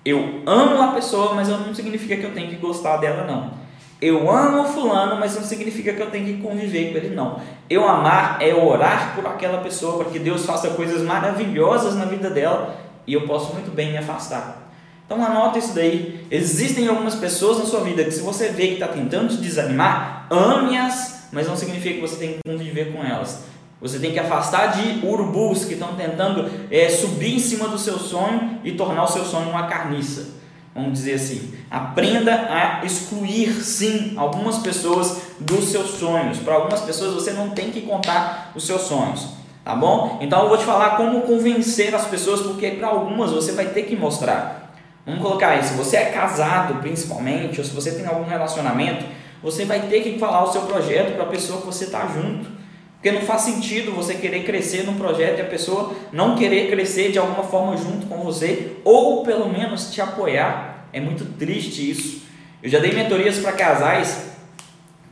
Eu 0.04 0.42
amo 0.44 0.82
a 0.82 0.88
pessoa, 0.88 1.34
mas 1.34 1.48
não 1.48 1.74
significa 1.74 2.16
que 2.16 2.24
eu 2.24 2.34
tenho 2.34 2.50
que 2.50 2.56
gostar 2.56 2.98
dela, 2.98 3.24
não. 3.24 3.63
Eu 4.04 4.30
amo 4.30 4.68
fulano, 4.68 5.18
mas 5.18 5.34
não 5.34 5.42
significa 5.42 5.90
que 5.94 6.02
eu 6.02 6.10
tenho 6.10 6.26
que 6.26 6.42
conviver 6.42 6.92
com 6.92 6.98
ele, 6.98 7.16
não. 7.16 7.40
Eu 7.70 7.88
amar 7.88 8.36
é 8.38 8.54
orar 8.54 9.14
por 9.14 9.26
aquela 9.26 9.62
pessoa 9.62 9.96
para 9.96 10.12
que 10.12 10.18
Deus 10.18 10.44
faça 10.44 10.68
coisas 10.68 11.00
maravilhosas 11.00 11.94
na 11.94 12.04
vida 12.04 12.28
dela 12.28 12.76
e 13.06 13.14
eu 13.14 13.26
posso 13.26 13.54
muito 13.54 13.74
bem 13.74 13.92
me 13.92 13.96
afastar. 13.96 14.70
Então 15.06 15.24
anota 15.24 15.58
isso 15.58 15.74
daí. 15.74 16.26
Existem 16.30 16.86
algumas 16.86 17.14
pessoas 17.14 17.60
na 17.60 17.64
sua 17.64 17.80
vida 17.80 18.04
que 18.04 18.10
se 18.10 18.20
você 18.20 18.50
vê 18.50 18.66
que 18.66 18.72
está 18.74 18.88
tentando 18.88 19.30
te 19.30 19.38
desanimar, 19.38 20.26
ame-as, 20.28 21.30
mas 21.32 21.48
não 21.48 21.56
significa 21.56 21.94
que 21.94 22.00
você 22.02 22.16
tem 22.16 22.32
que 22.34 22.40
conviver 22.46 22.92
com 22.92 23.02
elas. 23.02 23.44
Você 23.80 23.98
tem 23.98 24.12
que 24.12 24.18
afastar 24.18 24.66
de 24.72 25.06
urubus 25.06 25.64
que 25.64 25.72
estão 25.72 25.94
tentando 25.94 26.50
é, 26.70 26.90
subir 26.90 27.36
em 27.36 27.38
cima 27.38 27.68
do 27.68 27.78
seu 27.78 27.98
sonho 27.98 28.60
e 28.62 28.72
tornar 28.72 29.04
o 29.04 29.08
seu 29.08 29.24
sonho 29.24 29.48
uma 29.48 29.66
carniça 29.66 30.43
vamos 30.74 30.94
dizer 30.94 31.14
assim. 31.14 31.54
Aprenda 31.70 32.32
a 32.32 32.84
excluir, 32.84 33.62
sim, 33.62 34.14
algumas 34.16 34.58
pessoas 34.58 35.18
dos 35.38 35.70
seus 35.70 35.90
sonhos. 35.90 36.38
Para 36.38 36.54
algumas 36.54 36.80
pessoas 36.80 37.14
você 37.14 37.32
não 37.32 37.50
tem 37.50 37.70
que 37.70 37.82
contar 37.82 38.52
os 38.54 38.66
seus 38.66 38.82
sonhos, 38.82 39.28
tá 39.64 39.74
bom? 39.74 40.18
Então 40.20 40.42
eu 40.42 40.48
vou 40.48 40.58
te 40.58 40.64
falar 40.64 40.96
como 40.96 41.22
convencer 41.22 41.94
as 41.94 42.06
pessoas, 42.06 42.40
porque 42.40 42.72
para 42.72 42.88
algumas 42.88 43.30
você 43.30 43.52
vai 43.52 43.66
ter 43.66 43.84
que 43.84 43.94
mostrar. 43.94 44.74
Vamos 45.06 45.20
colocar 45.20 45.48
aí, 45.48 45.62
se 45.62 45.74
você 45.74 45.98
é 45.98 46.04
casado 46.06 46.80
principalmente, 46.80 47.60
ou 47.60 47.64
se 47.64 47.72
você 47.72 47.92
tem 47.92 48.06
algum 48.06 48.24
relacionamento, 48.24 49.04
você 49.42 49.66
vai 49.66 49.80
ter 49.80 50.00
que 50.00 50.18
falar 50.18 50.42
o 50.42 50.50
seu 50.50 50.62
projeto 50.62 51.14
para 51.14 51.24
a 51.24 51.28
pessoa 51.28 51.60
que 51.60 51.66
você 51.66 51.84
está 51.84 52.06
junto. 52.06 52.48
Porque 52.94 53.12
não 53.12 53.20
faz 53.20 53.42
sentido 53.42 53.92
você 53.92 54.14
querer 54.14 54.44
crescer 54.44 54.86
num 54.86 54.94
projeto 54.94 55.38
e 55.38 55.42
a 55.42 55.44
pessoa 55.44 55.92
não 56.10 56.34
querer 56.34 56.70
crescer 56.70 57.12
de 57.12 57.18
alguma 57.18 57.42
forma 57.42 57.76
junto 57.76 58.06
com 58.06 58.16
você, 58.24 58.78
ou 58.82 59.22
pelo 59.22 59.46
menos 59.46 59.92
te 59.92 60.00
apoiar. 60.00 60.73
É 60.94 61.00
muito 61.00 61.24
triste 61.36 61.90
isso. 61.90 62.22
Eu 62.62 62.70
já 62.70 62.78
dei 62.78 62.92
mentorias 62.92 63.38
para 63.40 63.50
casais 63.52 64.30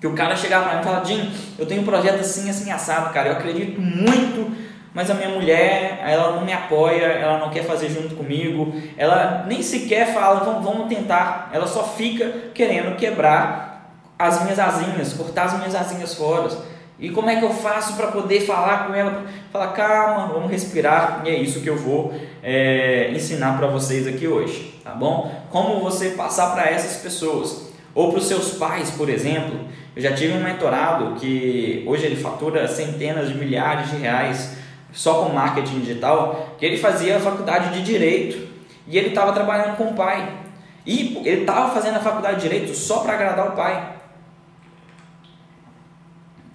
que 0.00 0.06
o 0.06 0.14
cara 0.14 0.36
chegava 0.36 0.66
para 0.66 0.74
mim 0.76 0.80
e 0.80 0.84
falava: 0.84 1.04
Jim, 1.04 1.32
eu 1.58 1.66
tenho 1.66 1.82
um 1.82 1.84
projeto 1.84 2.20
assim, 2.20 2.48
assim, 2.48 2.70
assado, 2.70 3.12
cara. 3.12 3.30
Eu 3.30 3.32
acredito 3.32 3.80
muito, 3.80 4.56
mas 4.94 5.10
a 5.10 5.14
minha 5.14 5.28
mulher, 5.28 6.00
ela 6.06 6.36
não 6.36 6.44
me 6.44 6.52
apoia, 6.52 7.04
ela 7.04 7.38
não 7.38 7.50
quer 7.50 7.64
fazer 7.64 7.88
junto 7.90 8.14
comigo, 8.14 8.72
ela 8.96 9.44
nem 9.48 9.60
sequer 9.60 10.14
fala, 10.14 10.44
vamos, 10.44 10.64
vamos 10.64 10.88
tentar. 10.88 11.50
Ela 11.52 11.66
só 11.66 11.82
fica 11.82 12.32
querendo 12.54 12.94
quebrar 12.96 13.92
as 14.16 14.40
minhas 14.44 14.60
asinhas, 14.60 15.14
cortar 15.14 15.46
as 15.46 15.58
minhas 15.58 15.74
asinhas 15.74 16.14
fora. 16.14 16.48
E 16.96 17.10
como 17.10 17.28
é 17.28 17.34
que 17.34 17.44
eu 17.44 17.50
faço 17.50 17.96
para 17.96 18.06
poder 18.06 18.42
falar 18.42 18.86
com 18.86 18.94
ela? 18.94 19.24
Falar, 19.52 19.72
calma, 19.72 20.28
vamos 20.32 20.48
respirar. 20.48 21.22
E 21.24 21.30
é 21.30 21.34
isso 21.34 21.60
que 21.60 21.68
eu 21.68 21.76
vou 21.76 22.14
é, 22.40 23.10
ensinar 23.10 23.58
para 23.58 23.66
vocês 23.66 24.06
aqui 24.06 24.28
hoje, 24.28 24.71
tá 24.82 24.90
bom? 24.92 25.46
Como 25.50 25.80
você 25.80 26.10
passar 26.10 26.52
para 26.52 26.70
essas 26.70 27.02
pessoas. 27.02 27.72
Ou 27.94 28.10
para 28.10 28.18
os 28.18 28.26
seus 28.26 28.54
pais, 28.54 28.90
por 28.90 29.08
exemplo. 29.08 29.60
Eu 29.94 30.02
já 30.02 30.14
tive 30.14 30.32
um 30.32 30.42
mentorado 30.42 31.16
que 31.16 31.84
hoje 31.86 32.06
ele 32.06 32.16
fatura 32.16 32.66
centenas 32.66 33.28
de 33.28 33.34
milhares 33.34 33.90
de 33.90 33.96
reais 33.96 34.56
só 34.92 35.24
com 35.24 35.32
marketing 35.32 35.80
digital, 35.80 36.54
que 36.58 36.64
ele 36.64 36.76
fazia 36.76 37.16
a 37.16 37.20
faculdade 37.20 37.72
de 37.72 37.82
Direito 37.82 38.48
e 38.86 38.98
ele 38.98 39.08
estava 39.08 39.32
trabalhando 39.32 39.76
com 39.76 39.84
o 39.84 39.94
pai. 39.94 40.38
E 40.84 41.16
ele 41.24 41.42
estava 41.42 41.72
fazendo 41.72 41.96
a 41.96 42.00
faculdade 42.00 42.36
de 42.36 42.42
Direito 42.42 42.74
só 42.74 43.00
para 43.00 43.14
agradar 43.14 43.48
o 43.48 43.52
pai. 43.52 43.96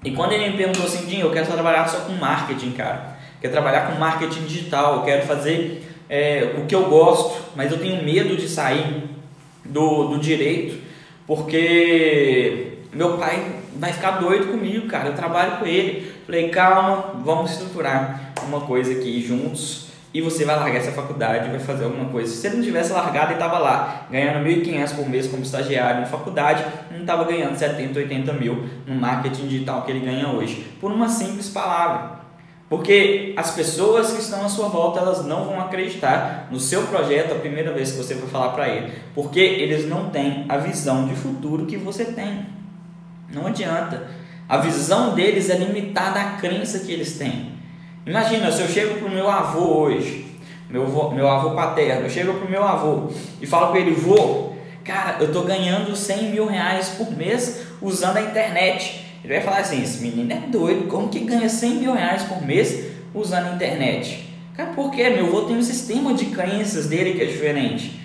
E 0.03 0.12
quando 0.12 0.34
ele 0.34 0.50
me 0.50 0.57
perguntou 0.57 0.86
assim, 0.86 1.05
Dinho, 1.05 1.27
eu 1.27 1.31
quero 1.31 1.48
trabalhar 1.48 1.88
só 1.88 2.01
com 2.01 2.13
marketing, 2.13 2.72
cara. 2.72 3.17
Quero 3.41 3.53
trabalhar 3.53 3.88
com 3.88 4.00
marketing 4.00 4.46
digital, 4.46 4.98
eu 4.98 5.03
quero 5.03 5.25
fazer 5.25 5.87
é, 6.09 6.55
o 6.57 6.65
que 6.65 6.75
eu 6.75 6.89
gosto, 6.89 7.41
mas 7.55 7.71
eu 7.71 7.79
tenho 7.79 8.03
medo 8.03 8.35
de 8.35 8.47
sair 8.47 9.03
do, 9.63 10.07
do 10.09 10.19
direito, 10.19 10.81
porque 11.25 12.79
meu 12.93 13.17
pai 13.17 13.57
vai 13.75 13.93
ficar 13.93 14.11
doido 14.11 14.47
comigo, 14.47 14.87
cara. 14.87 15.09
Eu 15.09 15.15
trabalho 15.15 15.57
com 15.57 15.65
ele. 15.65 16.11
Falei, 16.25 16.49
calma, 16.49 17.21
vamos 17.23 17.51
estruturar 17.51 18.33
uma 18.47 18.61
coisa 18.61 18.91
aqui 18.91 19.21
juntos 19.21 19.87
e 20.13 20.21
você 20.21 20.45
vai 20.45 20.55
largar 20.55 20.77
essa 20.77 20.91
faculdade 20.91 21.49
vai 21.49 21.59
fazer 21.59 21.83
alguma 21.83 22.09
coisa. 22.09 22.33
Se 22.33 22.37
você 22.37 22.49
não 22.49 22.63
tivesse 22.63 22.91
largado 22.91 23.31
e 23.31 23.33
estava 23.33 23.59
lá 23.59 24.07
ganhando 24.09 24.45
1.500 24.47 24.95
por 24.95 25.07
mês 25.07 25.27
como 25.27 25.43
estagiário 25.43 26.01
na 26.01 26.07
faculdade, 26.07 26.65
não 26.89 27.01
estava 27.01 27.23
ganhando 27.25 27.55
70, 27.55 27.99
80 27.99 28.33
mil 28.33 28.67
no 28.85 28.95
marketing 28.95 29.47
digital 29.47 29.83
que 29.83 29.91
ele 29.91 29.99
ganha 29.99 30.27
hoje, 30.29 30.65
por 30.81 30.91
uma 30.91 31.07
simples 31.07 31.49
palavra. 31.49 32.26
Porque 32.69 33.33
as 33.38 33.51
pessoas 33.51 34.12
que 34.12 34.19
estão 34.21 34.45
à 34.45 34.50
sua 34.50 34.67
volta, 34.67 35.00
elas 35.00 35.25
não 35.25 35.45
vão 35.45 35.59
acreditar 35.62 36.50
no 36.51 36.59
seu 36.59 36.83
projeto 36.88 37.31
a 37.31 37.39
primeira 37.39 37.71
vez 37.71 37.91
que 37.91 37.97
você 37.97 38.15
for 38.15 38.27
falar 38.27 38.50
para 38.50 38.67
ele, 38.67 38.91
porque 39.15 39.39
eles 39.39 39.88
não 39.88 40.09
têm 40.09 40.45
a 40.50 40.57
visão 40.57 41.07
de 41.07 41.15
futuro 41.15 41.65
que 41.65 41.77
você 41.77 42.05
tem. 42.05 42.45
Não 43.33 43.47
adianta. 43.47 44.07
A 44.50 44.57
visão 44.57 45.15
deles 45.15 45.50
é 45.50 45.57
limitada 45.57 46.19
à 46.19 46.31
crença 46.38 46.79
que 46.79 46.91
eles 46.91 47.17
têm. 47.17 47.53
Imagina, 48.05 48.51
se 48.51 48.62
eu 48.62 48.67
chego 48.67 49.00
para 49.00 49.07
o 49.07 49.12
meu 49.12 49.29
avô 49.29 49.79
hoje, 49.79 50.25
meu, 50.69 50.83
avô, 50.83 51.12
meu 51.12 51.29
avô 51.29 51.51
paterno, 51.51 52.03
eu 52.03 52.09
chego 52.09 52.33
para 52.33 52.47
o 52.47 52.51
meu 52.51 52.63
avô 52.63 53.09
e 53.41 53.47
falo 53.47 53.71
para 53.71 53.79
ele, 53.79 53.91
vô, 53.91 54.53
cara, 54.83 55.17
eu 55.21 55.31
tô 55.31 55.41
ganhando 55.43 55.95
100 55.95 56.31
mil 56.31 56.45
reais 56.45 56.89
por 56.97 57.12
mês 57.12 57.65
usando 57.81 58.17
a 58.17 58.21
internet. 58.21 59.06
Ele 59.27 59.34
vai 59.36 59.43
falar 59.43 59.57
assim, 59.57 59.84
esse 59.84 60.01
menino 60.01 60.31
é 60.31 60.38
doido, 60.48 60.88
como 60.88 61.10
que 61.10 61.19
ganha 61.19 61.50
100 61.50 61.75
mil 61.75 61.93
reais 61.93 62.24
por 62.24 62.41
mês 62.41 62.86
usando 63.13 63.48
a 63.48 63.55
internet? 63.55 64.25
Cara, 64.55 64.72
por 64.72 64.89
quê? 64.89 65.10
Meu 65.10 65.27
avô 65.27 65.41
tem 65.41 65.57
um 65.57 65.62
sistema 65.62 66.13
de 66.13 66.27
crenças 66.27 66.88
dele 66.88 67.13
que 67.13 67.22
é 67.22 67.25
diferente. 67.25 68.00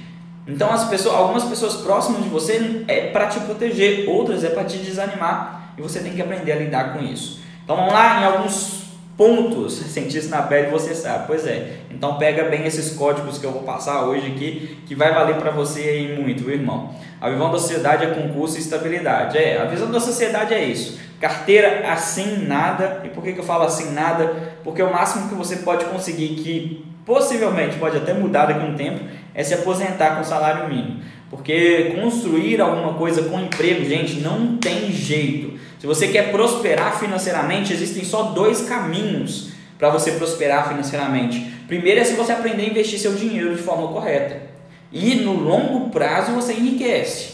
Então 0.48 0.72
as 0.72 0.88
pessoas, 0.88 1.14
algumas 1.14 1.44
pessoas 1.44 1.76
próximas 1.76 2.24
de 2.24 2.28
você 2.28 2.84
é 2.88 3.06
para 3.10 3.28
te 3.28 3.38
proteger, 3.38 4.08
outras 4.08 4.42
é 4.42 4.48
para 4.48 4.64
te 4.64 4.78
desanimar 4.78 5.72
e 5.78 5.80
você 5.80 6.00
tem 6.00 6.12
que 6.12 6.20
aprender 6.20 6.50
a 6.50 6.56
lidar 6.56 6.92
com 6.92 7.04
isso. 7.04 7.40
Então 7.62 7.76
vamos 7.76 7.92
lá 7.92 8.20
em 8.20 8.24
alguns 8.24 8.82
pontos, 9.16 9.74
sentir 9.74 10.18
isso 10.18 10.28
na 10.28 10.42
pele 10.42 10.72
você 10.72 10.92
sabe. 10.92 11.28
Pois 11.28 11.46
é. 11.46 11.82
Então 11.88 12.18
pega 12.18 12.46
bem 12.46 12.66
esses 12.66 12.96
códigos 12.96 13.38
que 13.38 13.46
eu 13.46 13.52
vou 13.52 13.62
passar 13.62 14.06
hoje 14.06 14.26
aqui, 14.26 14.78
que 14.86 14.96
vai 14.96 15.14
valer 15.14 15.36
para 15.36 15.52
você 15.52 15.82
aí 15.82 16.20
muito, 16.20 16.50
irmão. 16.50 16.92
A 17.20 17.30
visão 17.30 17.52
da 17.52 17.58
sociedade 17.60 18.04
é 18.06 18.08
concurso 18.08 18.56
e 18.56 18.60
estabilidade. 18.60 19.38
É, 19.38 19.62
a 19.62 19.66
visão 19.66 19.88
da 19.88 20.00
sociedade 20.00 20.52
é 20.52 20.64
isso. 20.64 20.98
Carteira 21.22 21.88
assim 21.88 22.48
nada. 22.48 23.00
E 23.04 23.08
por 23.08 23.22
que, 23.22 23.32
que 23.32 23.38
eu 23.38 23.44
falo 23.44 23.62
assim 23.62 23.92
nada? 23.92 24.56
Porque 24.64 24.82
o 24.82 24.92
máximo 24.92 25.28
que 25.28 25.36
você 25.36 25.58
pode 25.58 25.84
conseguir, 25.84 26.30
que 26.30 26.84
possivelmente 27.06 27.78
pode 27.78 27.96
até 27.96 28.12
mudar 28.12 28.46
daqui 28.46 28.66
a 28.66 28.68
um 28.68 28.74
tempo, 28.74 29.04
é 29.32 29.44
se 29.44 29.54
aposentar 29.54 30.16
com 30.16 30.24
salário 30.24 30.68
mínimo. 30.68 31.00
Porque 31.30 31.92
construir 31.94 32.60
alguma 32.60 32.94
coisa 32.94 33.22
com 33.22 33.38
emprego, 33.38 33.84
gente, 33.84 34.14
não 34.16 34.56
tem 34.56 34.90
jeito. 34.90 35.60
Se 35.78 35.86
você 35.86 36.08
quer 36.08 36.32
prosperar 36.32 36.98
financeiramente, 36.98 37.72
existem 37.72 38.02
só 38.02 38.24
dois 38.24 38.62
caminhos 38.62 39.52
para 39.78 39.90
você 39.90 40.10
prosperar 40.12 40.70
financeiramente. 40.70 41.38
Primeiro 41.68 42.00
é 42.00 42.04
se 42.04 42.14
você 42.14 42.32
aprender 42.32 42.64
a 42.64 42.68
investir 42.68 42.98
seu 42.98 43.14
dinheiro 43.14 43.54
de 43.54 43.62
forma 43.62 43.86
correta. 43.86 44.42
E 44.90 45.14
no 45.14 45.34
longo 45.34 45.88
prazo 45.90 46.32
você 46.32 46.52
enriquece. 46.52 47.31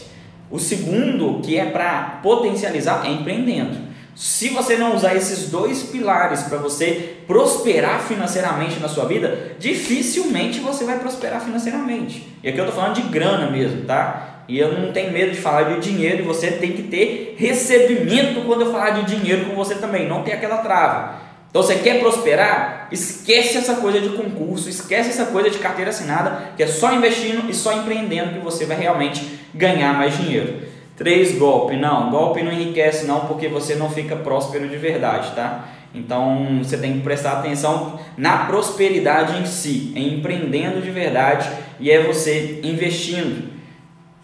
O 0.51 0.57
segundo, 0.57 1.41
que 1.41 1.57
é 1.57 1.65
para 1.65 2.19
potencializar, 2.23 3.05
é 3.05 3.09
empreendendo. 3.09 3.89
Se 4.15 4.49
você 4.49 4.75
não 4.75 4.95
usar 4.95 5.15
esses 5.15 5.49
dois 5.49 5.83
pilares 5.83 6.43
para 6.43 6.57
você 6.57 7.17
prosperar 7.25 8.01
financeiramente 8.01 8.79
na 8.79 8.89
sua 8.89 9.05
vida, 9.05 9.55
dificilmente 9.59 10.59
você 10.59 10.83
vai 10.83 10.99
prosperar 10.99 11.39
financeiramente. 11.39 12.27
E 12.43 12.49
aqui 12.49 12.57
eu 12.57 12.65
estou 12.65 12.81
falando 12.81 12.95
de 12.95 13.03
grana 13.03 13.49
mesmo, 13.49 13.85
tá? 13.85 14.43
E 14.49 14.57
eu 14.57 14.77
não 14.77 14.91
tenho 14.91 15.13
medo 15.13 15.31
de 15.31 15.37
falar 15.37 15.63
de 15.63 15.79
dinheiro 15.79 16.23
e 16.23 16.25
você 16.25 16.51
tem 16.51 16.71
que 16.71 16.83
ter 16.83 17.35
recebimento 17.37 18.41
quando 18.41 18.61
eu 18.61 18.71
falar 18.71 18.89
de 18.89 19.15
dinheiro 19.15 19.45
com 19.45 19.55
você 19.55 19.75
também, 19.75 20.07
não 20.07 20.23
tem 20.23 20.33
aquela 20.33 20.57
trava. 20.57 21.28
Então 21.49 21.63
você 21.63 21.75
quer 21.75 21.99
prosperar? 21.99 22.87
Esquece 22.91 23.57
essa 23.57 23.75
coisa 23.75 23.99
de 23.99 24.09
concurso, 24.09 24.69
esquece 24.69 25.09
essa 25.09 25.25
coisa 25.27 25.49
de 25.49 25.57
carteira 25.57 25.89
assinada, 25.89 26.51
que 26.55 26.63
é 26.63 26.67
só 26.67 26.93
investindo 26.93 27.49
e 27.49 27.53
só 27.53 27.73
empreendendo 27.73 28.33
que 28.33 28.39
você 28.39 28.65
vai 28.65 28.77
realmente 28.77 29.39
ganhar 29.53 29.93
mais 29.93 30.15
dinheiro. 30.17 30.67
Três 30.95 31.37
golpe, 31.37 31.75
não, 31.75 32.11
golpe 32.11 32.43
não 32.43 32.51
enriquece 32.51 33.05
não, 33.05 33.21
porque 33.21 33.47
você 33.47 33.75
não 33.75 33.89
fica 33.89 34.15
próspero 34.15 34.67
de 34.67 34.75
verdade, 34.75 35.31
tá? 35.33 35.69
Então 35.93 36.59
você 36.61 36.77
tem 36.77 36.93
que 36.93 36.99
prestar 36.99 37.39
atenção 37.39 37.99
na 38.15 38.45
prosperidade 38.45 39.41
em 39.41 39.45
si, 39.45 39.91
em 39.95 40.19
empreendendo 40.19 40.81
de 40.81 40.91
verdade 40.91 41.49
e 41.79 41.89
é 41.89 42.03
você 42.03 42.59
investindo. 42.63 43.49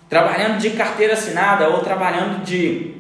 Trabalhando 0.08 0.60
de 0.60 0.72
carteira 0.72 1.13
assinada 1.13 1.70
ou 1.70 1.79
trabalhando 1.79 2.44
de, 2.44 2.94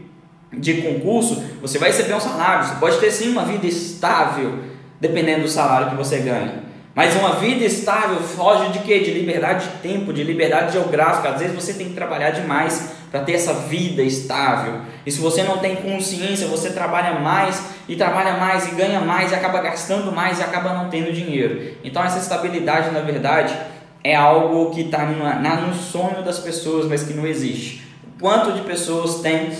de 0.57 0.81
concurso, 0.81 1.43
você 1.61 1.77
vai 1.77 1.89
receber 1.89 2.13
um 2.13 2.19
salário. 2.19 2.67
Você 2.67 2.75
pode 2.75 2.97
ter 2.99 3.11
sim 3.11 3.31
uma 3.31 3.43
vida 3.43 3.65
estável, 3.65 4.59
dependendo 4.99 5.43
do 5.43 5.49
salário 5.49 5.89
que 5.89 5.95
você 5.95 6.19
ganha. 6.19 6.65
Mas 6.95 7.13
uma 7.15 7.33
vida 7.33 7.65
estável 7.65 8.21
foge 8.21 8.71
de 8.71 8.79
quê? 8.79 8.99
De 8.99 9.11
liberdade 9.11 9.67
de 9.67 9.77
tempo, 9.79 10.13
de 10.13 10.23
liberdade 10.23 10.71
geográfica. 10.71 11.29
Às 11.29 11.41
vezes 11.41 11.53
você 11.53 11.73
tem 11.73 11.89
que 11.89 11.93
trabalhar 11.93 12.29
demais 12.29 12.91
para 13.11 13.19
ter 13.19 13.33
essa 13.33 13.53
vida 13.53 14.01
estável. 14.01 14.79
E 15.05 15.11
se 15.11 15.19
você 15.19 15.43
não 15.43 15.57
tem 15.57 15.75
consciência, 15.75 16.47
você 16.47 16.69
trabalha 16.69 17.19
mais 17.19 17.61
e 17.87 17.97
trabalha 17.97 18.37
mais 18.37 18.71
e 18.71 18.75
ganha 18.75 19.01
mais 19.01 19.31
e 19.31 19.35
acaba 19.35 19.61
gastando 19.61 20.11
mais 20.11 20.39
e 20.39 20.43
acaba 20.43 20.73
não 20.73 20.89
tendo 20.89 21.11
dinheiro. 21.11 21.75
Então 21.83 22.01
essa 22.01 22.17
estabilidade, 22.17 22.91
na 22.91 23.01
verdade, 23.01 23.53
é 24.01 24.15
algo 24.15 24.71
que 24.71 24.81
está 24.81 25.05
no 25.05 25.73
sonho 25.73 26.23
das 26.23 26.39
pessoas, 26.39 26.85
mas 26.87 27.03
que 27.03 27.13
não 27.13 27.27
existe. 27.27 27.85
Quanto 28.21 28.53
de 28.53 28.61
pessoas 28.61 29.15
tem 29.15 29.51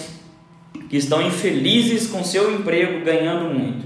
que 0.95 0.99
estão 0.99 1.21
infelizes 1.21 2.07
com 2.07 2.23
seu 2.23 2.55
emprego 2.55 3.03
ganhando 3.03 3.53
muito? 3.53 3.85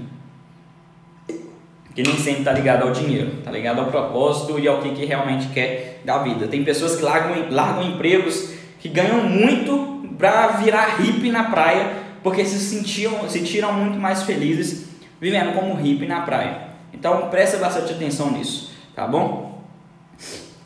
que 1.92 2.04
nem 2.04 2.16
sempre 2.18 2.42
está 2.42 2.52
ligado 2.52 2.84
ao 2.84 2.92
dinheiro, 2.92 3.38
está 3.40 3.50
ligado 3.50 3.80
ao 3.80 3.86
propósito 3.86 4.60
e 4.60 4.68
ao 4.68 4.80
que, 4.80 4.90
que 4.90 5.04
realmente 5.04 5.48
quer 5.48 6.00
da 6.04 6.18
vida. 6.18 6.46
Tem 6.46 6.62
pessoas 6.62 6.94
que 6.94 7.02
largam, 7.02 7.50
largam 7.50 7.82
empregos 7.82 8.52
que 8.78 8.88
ganham 8.88 9.24
muito 9.24 10.08
para 10.16 10.52
virar 10.58 11.00
hippie 11.00 11.32
na 11.32 11.50
praia, 11.50 11.94
porque 12.22 12.44
se 12.44 12.60
sentiam, 12.60 13.28
se 13.28 13.42
tiram 13.42 13.72
muito 13.72 13.98
mais 13.98 14.22
felizes 14.22 14.86
vivendo 15.20 15.52
como 15.52 15.74
hippie 15.74 16.06
na 16.06 16.20
praia. 16.20 16.68
Então 16.94 17.28
presta 17.28 17.56
bastante 17.56 17.92
atenção 17.92 18.30
nisso, 18.30 18.72
tá 18.94 19.04
bom? 19.04 19.60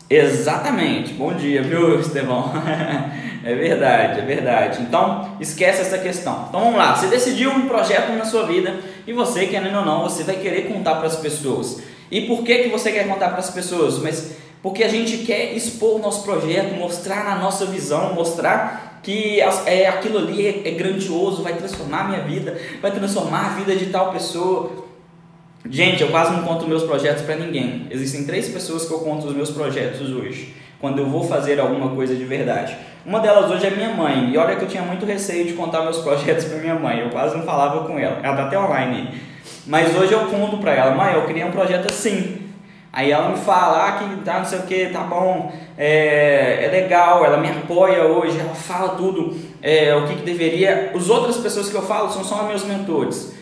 Exatamente. 0.09 1.15
Bom 1.15 1.33
dia, 1.33 1.63
viu, 1.63 1.99
Estevão? 1.99 2.53
é 3.43 3.55
verdade, 3.55 4.21
é 4.21 4.25
verdade. 4.25 4.83
Então, 4.83 5.37
esquece 5.41 5.81
essa 5.81 5.99
questão. 5.99 6.47
Então, 6.49 6.61
vamos 6.61 6.77
lá. 6.77 6.95
Você 6.95 7.07
decidiu 7.07 7.51
um 7.51 7.67
projeto 7.67 8.13
na 8.13 8.25
sua 8.25 8.47
vida 8.47 8.75
e 9.07 9.13
você, 9.13 9.47
querendo 9.47 9.79
ou 9.79 9.85
não, 9.85 10.03
você 10.03 10.23
vai 10.23 10.37
querer 10.37 10.69
contar 10.69 10.97
para 10.97 11.07
as 11.07 11.17
pessoas. 11.17 11.83
E 12.11 12.23
por 12.23 12.43
que, 12.43 12.65
que 12.65 12.69
você 12.69 12.93
quer 12.93 13.09
contar 13.09 13.31
para 13.31 13.39
as 13.39 13.51
pessoas? 13.51 13.99
Mas 13.99 14.37
porque 14.63 14.85
a 14.85 14.89
gente 14.89 15.19
quer 15.19 15.53
expor 15.55 15.97
o 15.97 15.99
nosso 15.99 16.23
projeto, 16.23 16.75
mostrar 16.75 17.25
na 17.25 17.37
nossa 17.37 17.67
visão, 17.67 18.15
mostrar 18.15 19.01
que 19.03 19.41
é, 19.67 19.87
aquilo 19.87 20.19
ali 20.19 20.47
é, 20.47 20.69
é 20.69 20.71
grandioso, 20.71 21.43
vai 21.43 21.55
transformar 21.55 22.01
a 22.01 22.05
minha 22.05 22.21
vida, 22.21 22.59
vai 22.81 22.91
transformar 22.91 23.47
a 23.47 23.49
vida 23.57 23.77
de 23.77 23.87
tal 23.87 24.11
pessoa. 24.13 24.84
Gente, 25.71 26.03
eu 26.03 26.09
quase 26.09 26.31
não 26.33 26.43
conto 26.43 26.69
meus 26.69 26.83
projetos 26.83 27.23
para 27.23 27.37
ninguém. 27.37 27.87
Existem 27.91 28.25
três 28.25 28.49
pessoas 28.49 28.85
que 28.85 28.93
eu 28.93 28.99
conto 28.99 29.27
os 29.27 29.35
meus 29.35 29.51
projetos 29.51 30.13
hoje, 30.13 30.55
quando 30.79 30.99
eu 30.99 31.07
vou 31.07 31.27
fazer 31.27 31.59
alguma 31.59 31.89
coisa 31.95 32.15
de 32.15 32.25
verdade. 32.25 32.77
Uma 33.05 33.19
delas 33.21 33.51
hoje 33.51 33.67
é 33.67 33.71
minha 33.71 33.89
mãe, 33.89 34.31
e 34.31 34.37
olha 34.37 34.57
que 34.57 34.65
eu 34.65 34.69
tinha 34.69 34.83
muito 34.83 35.07
receio 35.07 35.47
de 35.47 35.55
contar 35.55 35.83
meus 35.83 35.99
projetos 36.05 36.45
para 36.45 36.59
minha 36.59 36.75
mãe, 36.75 37.01
eu 37.01 37.09
quase 37.09 37.35
não 37.35 37.45
falava 37.45 37.87
com 37.87 37.99
ela, 37.99 38.21
ela 38.23 38.37
tá 38.37 38.45
até 38.45 38.59
online. 38.59 39.09
Mas 39.67 39.97
hoje 39.97 40.13
eu 40.13 40.27
conto 40.27 40.59
para 40.59 40.75
ela, 40.75 40.95
mãe, 40.95 41.15
eu 41.15 41.25
queria 41.25 41.47
um 41.47 41.51
projeto 41.51 41.91
assim. 41.91 42.43
Aí 42.93 43.11
ela 43.11 43.31
me 43.31 43.39
fala 43.39 43.89
ah, 43.89 43.93
que 43.93 44.17
tá 44.23 44.39
não 44.39 44.45
sei 44.45 44.59
o 44.59 44.63
que, 44.63 44.87
tá 44.87 45.01
bom, 45.01 45.51
é, 45.79 46.67
é 46.67 46.69
legal, 46.71 47.25
ela 47.25 47.39
me 47.39 47.49
apoia 47.49 48.05
hoje, 48.05 48.39
ela 48.39 48.55
fala 48.55 48.91
tudo, 48.91 49.37
é, 49.63 49.97
o 49.97 50.07
que, 50.07 50.17
que 50.17 50.23
deveria. 50.23 50.93
As 50.95 51.09
outras 51.09 51.39
pessoas 51.39 51.71
que 51.71 51.75
eu 51.75 51.83
falo 51.83 52.11
são 52.11 52.23
só 52.23 52.43
meus 52.45 52.65
mentores. 52.65 53.35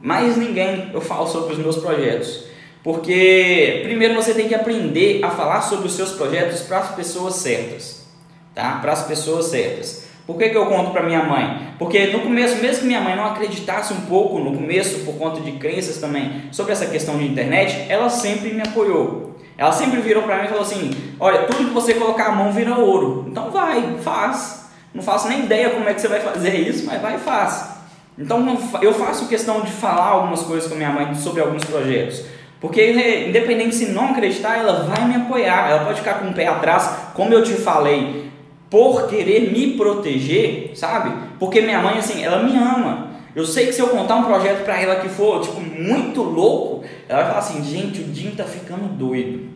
Mais 0.00 0.36
ninguém 0.36 0.90
eu 0.92 1.00
falo 1.00 1.26
sobre 1.26 1.54
os 1.54 1.58
meus 1.58 1.76
projetos. 1.76 2.44
Porque 2.82 3.80
primeiro 3.84 4.14
você 4.14 4.32
tem 4.32 4.48
que 4.48 4.54
aprender 4.54 5.22
a 5.24 5.30
falar 5.30 5.60
sobre 5.62 5.86
os 5.86 5.94
seus 5.94 6.12
projetos 6.12 6.60
para 6.60 6.78
as 6.78 6.94
pessoas 6.94 7.34
certas, 7.34 8.06
tá? 8.54 8.78
Para 8.80 8.92
as 8.92 9.02
pessoas 9.02 9.46
certas. 9.46 10.06
Por 10.26 10.36
que, 10.36 10.50
que 10.50 10.56
eu 10.56 10.66
conto 10.66 10.90
para 10.90 11.02
minha 11.02 11.22
mãe? 11.22 11.68
Porque 11.78 12.08
no 12.08 12.20
começo, 12.20 12.56
mesmo 12.56 12.80
que 12.80 12.86
minha 12.86 13.00
mãe 13.00 13.16
não 13.16 13.24
acreditasse 13.24 13.94
um 13.94 14.02
pouco 14.02 14.38
no 14.38 14.52
começo, 14.52 15.00
por 15.00 15.14
conta 15.14 15.40
de 15.40 15.52
crenças 15.52 15.96
também, 15.96 16.42
sobre 16.52 16.72
essa 16.72 16.84
questão 16.86 17.16
de 17.16 17.24
internet, 17.24 17.86
ela 17.88 18.10
sempre 18.10 18.52
me 18.52 18.60
apoiou. 18.60 19.36
Ela 19.56 19.72
sempre 19.72 20.00
virou 20.00 20.22
para 20.22 20.36
mim 20.36 20.44
e 20.44 20.48
falou 20.48 20.62
assim: 20.62 20.90
Olha, 21.18 21.44
tudo 21.44 21.68
que 21.68 21.74
você 21.74 21.94
colocar 21.94 22.26
a 22.26 22.32
mão 22.32 22.52
vira 22.52 22.76
ouro. 22.76 23.24
Então 23.26 23.50
vai, 23.50 23.96
faz. 24.02 24.68
Não 24.94 25.02
faço 25.02 25.28
nem 25.28 25.44
ideia 25.44 25.70
como 25.70 25.88
é 25.88 25.94
que 25.94 26.00
você 26.00 26.08
vai 26.08 26.20
fazer 26.20 26.54
isso, 26.54 26.84
mas 26.84 27.00
vai 27.00 27.16
e 27.16 27.18
faz. 27.18 27.77
Então 28.18 28.58
eu 28.82 28.92
faço 28.92 29.28
questão 29.28 29.60
de 29.60 29.70
falar 29.70 30.08
algumas 30.08 30.42
coisas 30.42 30.68
com 30.68 30.76
minha 30.76 30.90
mãe 30.90 31.14
sobre 31.14 31.40
alguns 31.40 31.64
projetos. 31.64 32.24
Porque 32.60 32.92
né, 32.92 33.28
independente 33.28 33.76
se 33.76 33.86
não 33.86 34.10
acreditar, 34.10 34.58
ela 34.58 34.84
vai 34.84 35.06
me 35.06 35.14
apoiar. 35.14 35.70
Ela 35.70 35.84
pode 35.84 36.00
ficar 36.00 36.14
com 36.14 36.28
o 36.28 36.34
pé 36.34 36.48
atrás, 36.48 36.90
como 37.14 37.32
eu 37.32 37.44
te 37.44 37.52
falei, 37.52 38.28
por 38.68 39.08
querer 39.08 39.52
me 39.52 39.76
proteger, 39.76 40.72
sabe? 40.74 41.12
Porque 41.38 41.60
minha 41.60 41.80
mãe 41.80 41.98
assim, 41.98 42.22
ela 42.22 42.42
me 42.42 42.56
ama. 42.56 43.08
Eu 43.36 43.46
sei 43.46 43.66
que 43.66 43.72
se 43.72 43.80
eu 43.80 43.88
contar 43.88 44.16
um 44.16 44.24
projeto 44.24 44.64
para 44.64 44.80
ela 44.80 44.96
que 44.96 45.08
for 45.08 45.40
tipo 45.40 45.60
muito 45.60 46.20
louco, 46.22 46.84
ela 47.08 47.22
vai 47.22 47.28
falar 47.28 47.38
assim: 47.38 47.62
gente, 47.62 48.00
o 48.00 48.04
Dinho 48.04 48.34
tá 48.34 48.42
ficando 48.42 48.88
doido. 48.88 49.48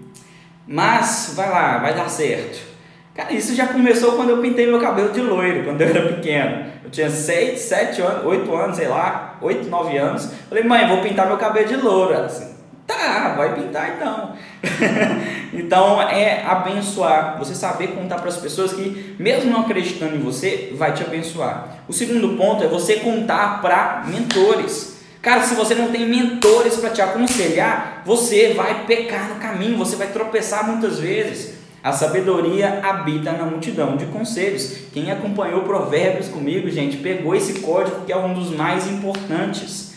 Mas 0.69 1.33
vai 1.35 1.50
lá, 1.50 1.78
vai 1.78 1.92
dar 1.92 2.09
certo. 2.09 2.72
Cara, 3.14 3.35
isso 3.35 3.54
já 3.54 3.66
começou 3.66 4.12
quando 4.12 4.31
eu 4.31 4.38
pintei 4.38 4.66
meu 4.66 4.81
cabelo 4.81 5.12
de 5.12 5.21
loiro, 5.21 5.64
quando 5.64 5.83
eu 5.83 5.88
era 5.88 6.14
pequeno. 6.14 6.64
Eu 6.83 6.90
tinha 6.90 7.11
6, 7.11 7.61
7 7.61 8.00
anos, 8.00 8.25
8 8.25 8.54
anos, 8.54 8.76
sei 8.76 8.88
lá, 8.88 9.37
8, 9.42 9.69
9 9.69 9.97
anos. 9.99 10.31
Falei, 10.49 10.64
mãe, 10.64 10.88
vou 10.88 11.02
pintar 11.02 11.26
meu 11.26 11.37
cabelo 11.37 11.69
de 11.69 11.76
louro. 11.76 12.14
Ela 12.14 12.25
assim, 12.25 12.54
tá, 12.87 13.35
vai 13.37 13.54
pintar 13.54 13.97
então. 13.97 14.33
então 15.52 16.00
é 16.00 16.42
abençoar, 16.47 17.37
você 17.38 17.54
saber 17.54 17.88
contar 17.88 18.16
para 18.16 18.31
as 18.31 18.38
pessoas 18.38 18.73
que, 18.73 19.14
mesmo 19.19 19.50
não 19.50 19.61
acreditando 19.61 20.16
em 20.16 20.21
você, 20.21 20.73
vai 20.75 20.95
te 20.95 21.02
abençoar. 21.02 21.83
O 21.87 21.92
segundo 21.92 22.31
ponto 22.38 22.64
é 22.64 22.66
você 22.66 22.97
contar 22.97 23.61
para 23.61 24.04
mentores. 24.07 24.97
Cara, 25.21 25.42
se 25.42 25.54
você 25.54 25.75
não 25.75 25.92
tem 25.92 26.09
mentores 26.09 26.76
para 26.76 26.90
te 26.90 27.02
aconselhar, 27.02 28.02
você 28.07 28.54
vai 28.54 28.87
pecar 28.87 29.28
no 29.28 29.35
caminho, 29.35 29.76
você 29.76 29.97
vai 29.97 30.07
tropeçar 30.07 30.66
muitas 30.66 30.99
vezes. 30.99 31.62
A 31.83 31.91
sabedoria 31.91 32.81
habita 32.81 33.33
na 33.33 33.45
multidão 33.45 33.97
de 33.97 34.07
conselhos. 34.07 34.83
Quem 34.93 35.11
acompanhou 35.11 35.62
Provérbios 35.62 36.29
comigo, 36.29 36.71
gente, 36.71 36.99
pegou 36.99 37.35
esse 37.35 37.61
código 37.61 38.05
que 38.07 38.12
é 38.12 38.17
um 38.17 38.33
dos 38.33 38.51
mais 38.51 38.89
importantes. 38.89 39.93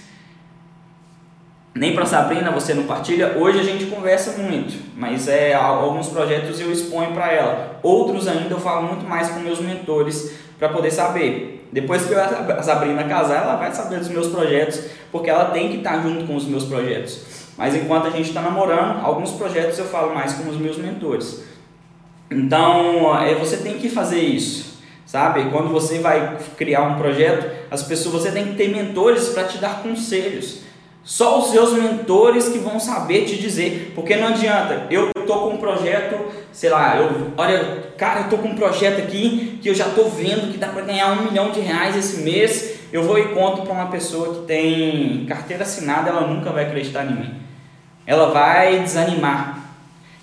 Nem 1.75 1.94
para 1.94 2.06
Sabrina 2.06 2.50
você 2.50 2.74
não 2.74 2.86
partilha. 2.86 3.38
Hoje 3.38 3.60
a 3.60 3.63
gente 3.63 3.86
conversa 3.86 4.42
muito, 4.42 4.74
mas 4.98 5.27
é 5.27 5.54
alguns 5.54 6.08
projetos 6.08 6.60
eu 6.60 6.72
exponho 6.72 7.12
para 7.12 7.32
ela. 7.32 7.80
Outros 7.84 8.27
ainda 8.27 8.56
eu 8.56 8.60
falo 8.60 8.88
muito 8.88 9.06
mais 9.06 9.30
com 9.30 9.42
meus 9.42 9.60
mentores 9.60 10.32
para 10.58 10.70
poder 10.70 10.89
saber. 10.89 11.68
Depois 11.72 12.06
que 12.06 12.15
a 12.15 12.63
Sabrina 12.63 13.04
casar, 13.04 13.44
ela 13.44 13.58
vai 13.58 13.72
saber 13.74 14.00
dos 14.00 14.08
meus 14.08 14.27
projetos, 14.27 14.82
porque 15.12 15.30
ela 15.30 15.46
tem 15.51 15.70
que 15.70 15.77
estar 15.77 16.01
junto 16.01 16.25
com 16.25 16.36
os 16.36 16.46
meus 16.46 16.63
projetos. 16.63 17.25
Mas 17.58 17.75
enquanto 17.75 18.08
a 18.08 18.10
gente 18.10 18.30
está 18.30 18.42
namorando, 18.42 19.04
alguns 19.04 19.32
projetos 19.32 19.77
eu 19.77 19.86
falo 19.86 20.15
mais 20.15 20.34
com 20.34 20.50
os 20.50 20.58
meus 20.58 20.77
mentores. 20.77 21.44
Então, 22.29 23.17
é, 23.20 23.36
você 23.36 23.58
tem 23.58 23.77
que 23.77 23.89
fazer 23.89 24.20
isso, 24.20 24.79
sabe? 25.05 25.50
Quando 25.51 25.70
você 25.70 26.00
vai 26.00 26.38
criar 26.58 26.84
um 26.84 26.96
projeto, 26.96 27.50
as 27.70 27.84
pessoas, 27.84 28.24
você 28.24 28.32
tem 28.32 28.48
que 28.48 28.55
ter 28.55 28.70
mentores 28.70 29.29
para 29.29 29.44
te 29.44 29.58
dar 29.58 29.84
conselhos. 29.84 30.65
Só 31.03 31.38
os 31.39 31.51
seus 31.51 31.74
mentores 31.74 32.50
que 32.50 32.58
vão 32.58 32.79
saber 32.79 33.25
te 33.25 33.38
dizer, 33.38 33.91
porque 33.94 34.15
não 34.15 34.29
adianta. 34.29 34.88
Eu 34.89 35.12
tô 35.27 35.41
com 35.41 35.50
um 35.50 35.58
projeto, 35.58 36.17
sei 36.51 36.72
lá, 36.72 36.98
eu, 36.98 37.32
olha, 37.38 37.84
cara, 37.96 38.22
eu 38.22 38.29
tô 38.29 38.39
com 38.39 38.48
um 38.48 38.55
projeto 38.55 39.00
aqui 39.00 39.60
que 39.62 39.70
eu 39.70 39.75
já 39.75 39.86
tô 39.89 40.05
vendo 40.05 40.51
que 40.51 40.58
dá 40.58 40.70
para 40.70 40.82
ganhar 40.82 41.12
um 41.12 41.25
milhão 41.25 41.51
de 41.51 41.60
reais 41.60 41.96
esse 41.96 42.22
mês. 42.22 42.79
Eu 42.91 43.03
vou 43.03 43.20
e 43.20 43.27
conto 43.36 43.62
para 43.62 43.74
uma 43.74 43.91
pessoa 43.91 44.34
que 44.34 44.48
tem 44.48 45.27
carteira 45.27 45.62
assinada, 45.62 46.10
ela 46.10 46.22
nunca 46.22 46.50
vai 46.50 46.65
acreditar 46.65 47.05
em 47.05 47.15
mim. 47.15 47.36
Ela 48.08 48.32
vai 48.32 48.79
desanimar. 48.79 49.64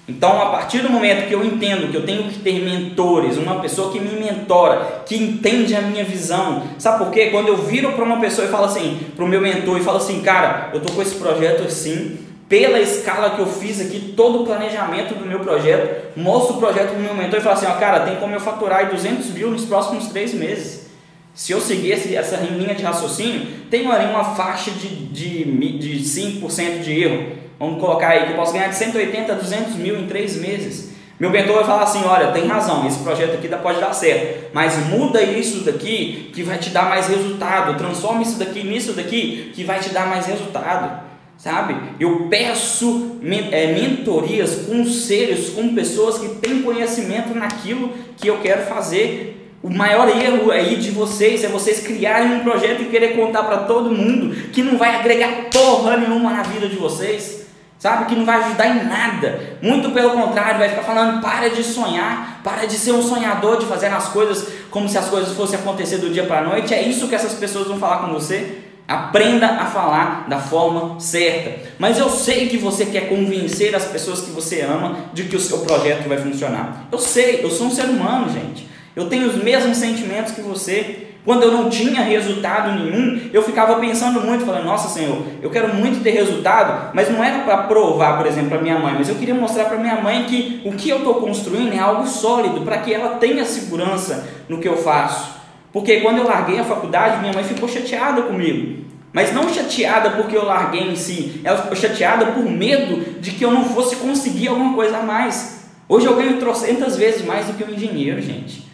Então, 0.08 0.42
a 0.42 0.46
partir 0.46 0.80
do 0.80 0.90
momento 0.90 1.28
que 1.28 1.34
eu 1.34 1.44
entendo 1.44 1.90
que 1.90 1.96
eu 1.96 2.04
tenho 2.04 2.24
que 2.24 2.40
ter 2.40 2.60
mentores, 2.60 3.36
uma 3.36 3.60
pessoa 3.60 3.92
que 3.92 4.00
me 4.00 4.18
mentora, 4.18 5.04
que 5.06 5.14
entende 5.14 5.76
a 5.76 5.80
minha 5.80 6.04
visão, 6.04 6.64
sabe 6.76 7.04
por 7.04 7.12
quê? 7.12 7.26
Quando 7.26 7.48
eu 7.48 7.56
viro 7.56 7.92
para 7.92 8.04
uma 8.04 8.18
pessoa 8.18 8.48
e 8.48 8.50
falo 8.50 8.64
assim, 8.64 8.98
para 9.14 9.24
o 9.24 9.28
meu 9.28 9.40
mentor 9.40 9.78
e 9.78 9.82
falo 9.82 9.98
assim, 9.98 10.20
cara, 10.20 10.70
eu 10.74 10.80
tô 10.80 10.92
com 10.92 11.00
esse 11.00 11.14
projeto 11.14 11.62
assim, 11.62 12.18
pela 12.48 12.80
escala 12.80 13.30
que 13.30 13.38
eu 13.38 13.46
fiz 13.46 13.80
aqui, 13.80 14.12
todo 14.16 14.42
o 14.42 14.44
planejamento 14.44 15.14
do 15.14 15.24
meu 15.24 15.38
projeto, 15.38 16.18
mostro 16.18 16.56
o 16.56 16.58
projeto 16.58 16.94
do 16.94 17.00
meu 17.00 17.14
mentor 17.14 17.38
e 17.38 17.42
falo 17.42 17.54
assim, 17.54 17.66
ó, 17.66 17.74
cara, 17.76 18.00
tem 18.00 18.16
como 18.16 18.34
eu 18.34 18.40
faturar 18.40 18.90
200 18.90 19.30
mil 19.30 19.52
nos 19.52 19.64
próximos 19.64 20.08
três 20.08 20.34
meses. 20.34 20.90
Se 21.32 21.52
eu 21.52 21.60
seguir 21.60 21.92
essa 21.92 22.36
linha 22.36 22.74
de 22.74 22.82
raciocínio, 22.82 23.46
tenho 23.70 23.90
ali 23.90 24.04
uma 24.04 24.34
faixa 24.34 24.70
de, 24.72 24.88
de, 25.06 25.78
de 25.78 26.04
5% 26.04 26.82
de 26.82 27.02
erro. 27.02 27.41
Vamos 27.62 27.80
colocar 27.80 28.08
aí 28.08 28.26
que 28.26 28.32
eu 28.32 28.36
posso 28.36 28.52
ganhar 28.52 28.66
de 28.66 28.74
180 28.74 29.32
a 29.32 29.36
200 29.36 29.76
mil 29.76 29.96
em 29.96 30.08
três 30.08 30.36
meses. 30.36 30.90
Meu 31.20 31.30
mentor 31.30 31.54
vai 31.54 31.64
falar 31.64 31.84
assim: 31.84 32.02
olha, 32.04 32.32
tem 32.32 32.44
razão, 32.44 32.84
esse 32.88 32.98
projeto 32.98 33.34
aqui 33.34 33.46
pode 33.46 33.78
dar 33.78 33.92
certo, 33.92 34.50
mas 34.52 34.88
muda 34.88 35.22
isso 35.22 35.60
daqui 35.60 36.32
que 36.34 36.42
vai 36.42 36.58
te 36.58 36.70
dar 36.70 36.88
mais 36.88 37.06
resultado, 37.06 37.78
transforma 37.78 38.20
isso 38.20 38.36
daqui 38.36 38.64
nisso 38.64 38.94
daqui 38.94 39.52
que 39.54 39.62
vai 39.62 39.78
te 39.78 39.90
dar 39.90 40.08
mais 40.08 40.26
resultado, 40.26 41.04
sabe? 41.38 41.76
Eu 42.00 42.26
peço 42.28 43.20
é, 43.52 43.68
mentorias, 43.68 44.66
conselhos 44.66 45.50
com 45.50 45.72
pessoas 45.72 46.18
que 46.18 46.30
têm 46.40 46.62
conhecimento 46.62 47.32
naquilo 47.32 47.92
que 48.16 48.26
eu 48.26 48.40
quero 48.40 48.62
fazer. 48.62 49.38
O 49.62 49.70
maior 49.70 50.08
erro 50.08 50.50
aí 50.50 50.74
de 50.74 50.90
vocês 50.90 51.44
é 51.44 51.46
vocês 51.46 51.78
criarem 51.78 52.32
um 52.32 52.40
projeto 52.40 52.82
e 52.82 52.86
querer 52.86 53.14
contar 53.14 53.44
para 53.44 53.58
todo 53.58 53.94
mundo 53.94 54.34
que 54.50 54.64
não 54.64 54.76
vai 54.76 54.96
agregar 54.96 55.48
porra 55.52 55.96
nenhuma 55.96 56.32
na 56.32 56.42
vida 56.42 56.66
de 56.66 56.74
vocês 56.74 57.41
sabe? 57.82 58.04
Que 58.04 58.14
não 58.14 58.24
vai 58.24 58.40
ajudar 58.44 58.68
em 58.68 58.84
nada. 58.84 59.58
Muito 59.60 59.90
pelo 59.90 60.10
contrário, 60.10 60.60
vai 60.60 60.68
ficar 60.68 60.84
falando: 60.84 61.20
para 61.20 61.50
de 61.50 61.64
sonhar, 61.64 62.40
para 62.44 62.64
de 62.64 62.78
ser 62.78 62.92
um 62.92 63.02
sonhador, 63.02 63.58
de 63.58 63.66
fazer 63.66 63.88
as 63.88 64.06
coisas 64.08 64.46
como 64.70 64.88
se 64.88 64.96
as 64.96 65.08
coisas 65.08 65.34
fossem 65.34 65.58
acontecer 65.58 65.96
do 65.96 66.10
dia 66.10 66.22
para 66.22 66.38
a 66.38 66.44
noite. 66.44 66.72
É 66.72 66.80
isso 66.80 67.08
que 67.08 67.14
essas 67.16 67.32
pessoas 67.32 67.66
vão 67.66 67.78
falar 67.78 68.06
com 68.06 68.12
você. 68.12 68.58
Aprenda 68.86 69.46
a 69.46 69.66
falar 69.66 70.26
da 70.28 70.38
forma 70.38 71.00
certa. 71.00 71.70
Mas 71.78 71.98
eu 71.98 72.08
sei 72.08 72.48
que 72.48 72.56
você 72.56 72.86
quer 72.86 73.08
convencer 73.08 73.74
as 73.74 73.84
pessoas 73.84 74.20
que 74.20 74.30
você 74.30 74.60
ama 74.60 74.96
de 75.12 75.24
que 75.24 75.34
o 75.34 75.40
seu 75.40 75.58
projeto 75.58 76.08
vai 76.08 76.18
funcionar. 76.18 76.86
Eu 76.92 76.98
sei, 76.98 77.40
eu 77.42 77.50
sou 77.50 77.66
um 77.66 77.70
ser 77.70 77.86
humano, 77.86 78.32
gente. 78.32 78.68
Eu 78.94 79.08
tenho 79.08 79.26
os 79.26 79.42
mesmos 79.42 79.78
sentimentos 79.78 80.32
que 80.32 80.40
você. 80.40 81.08
Quando 81.24 81.44
eu 81.44 81.52
não 81.52 81.70
tinha 81.70 82.02
resultado 82.02 82.72
nenhum, 82.72 83.30
eu 83.32 83.42
ficava 83.42 83.76
pensando 83.76 84.20
muito, 84.20 84.44
falando: 84.44 84.64
Nossa 84.64 84.88
Senhor, 84.88 85.22
eu 85.40 85.50
quero 85.50 85.72
muito 85.72 86.02
ter 86.02 86.10
resultado, 86.10 86.90
mas 86.94 87.08
não 87.08 87.22
era 87.22 87.44
para 87.44 87.58
provar, 87.58 88.18
por 88.18 88.26
exemplo, 88.26 88.50
para 88.50 88.60
minha 88.60 88.78
mãe, 88.78 88.94
mas 88.98 89.08
eu 89.08 89.14
queria 89.14 89.34
mostrar 89.34 89.66
para 89.66 89.78
minha 89.78 90.00
mãe 90.00 90.24
que 90.24 90.60
o 90.64 90.72
que 90.72 90.88
eu 90.88 90.98
estou 90.98 91.14
construindo 91.14 91.72
é 91.72 91.78
algo 91.78 92.06
sólido, 92.06 92.62
para 92.62 92.78
que 92.78 92.92
ela 92.92 93.16
tenha 93.16 93.44
segurança 93.44 94.28
no 94.48 94.58
que 94.58 94.66
eu 94.66 94.76
faço. 94.76 95.40
Porque 95.72 96.00
quando 96.00 96.18
eu 96.18 96.24
larguei 96.24 96.58
a 96.58 96.64
faculdade, 96.64 97.20
minha 97.20 97.32
mãe 97.32 97.44
ficou 97.44 97.68
chateada 97.68 98.22
comigo. 98.22 98.82
Mas 99.12 99.32
não 99.32 99.48
chateada 99.48 100.10
porque 100.10 100.36
eu 100.36 100.44
larguei 100.44 100.90
em 100.90 100.96
si, 100.96 101.40
ela 101.44 101.58
ficou 101.58 101.76
chateada 101.76 102.26
por 102.26 102.44
medo 102.44 103.20
de 103.20 103.30
que 103.30 103.44
eu 103.44 103.50
não 103.50 103.64
fosse 103.64 103.96
conseguir 103.96 104.48
alguma 104.48 104.74
coisa 104.74 104.98
a 104.98 105.02
mais. 105.02 105.68
Hoje 105.88 106.06
eu 106.06 106.16
ganho 106.16 106.38
trocentas 106.38 106.96
vezes 106.96 107.24
mais 107.24 107.46
do 107.46 107.52
que 107.52 107.62
um 107.62 107.74
engenheiro, 107.74 108.20
gente. 108.20 108.71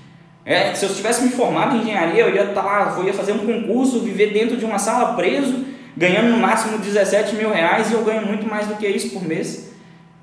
É, 0.48 0.72
se 0.74 0.86
eu 0.86 0.94
tivesse 0.94 1.22
me 1.22 1.28
formado 1.28 1.76
em 1.76 1.82
engenharia, 1.82 2.22
eu 2.22 2.34
ia 2.34 2.44
estar 2.44 2.62
tá 2.62 2.62
lá, 2.62 2.96
eu 2.96 3.04
ia 3.04 3.12
fazer 3.12 3.32
um 3.32 3.40
concurso, 3.40 4.00
viver 4.00 4.32
dentro 4.32 4.56
de 4.56 4.64
uma 4.64 4.78
sala 4.78 5.12
preso, 5.12 5.66
ganhando 5.94 6.30
no 6.30 6.38
máximo 6.38 6.78
17 6.78 7.36
mil 7.36 7.52
reais 7.52 7.90
e 7.90 7.92
eu 7.92 8.02
ganho 8.02 8.24
muito 8.24 8.48
mais 8.48 8.66
do 8.66 8.76
que 8.76 8.88
isso 8.88 9.10
por 9.10 9.22
mês. 9.28 9.70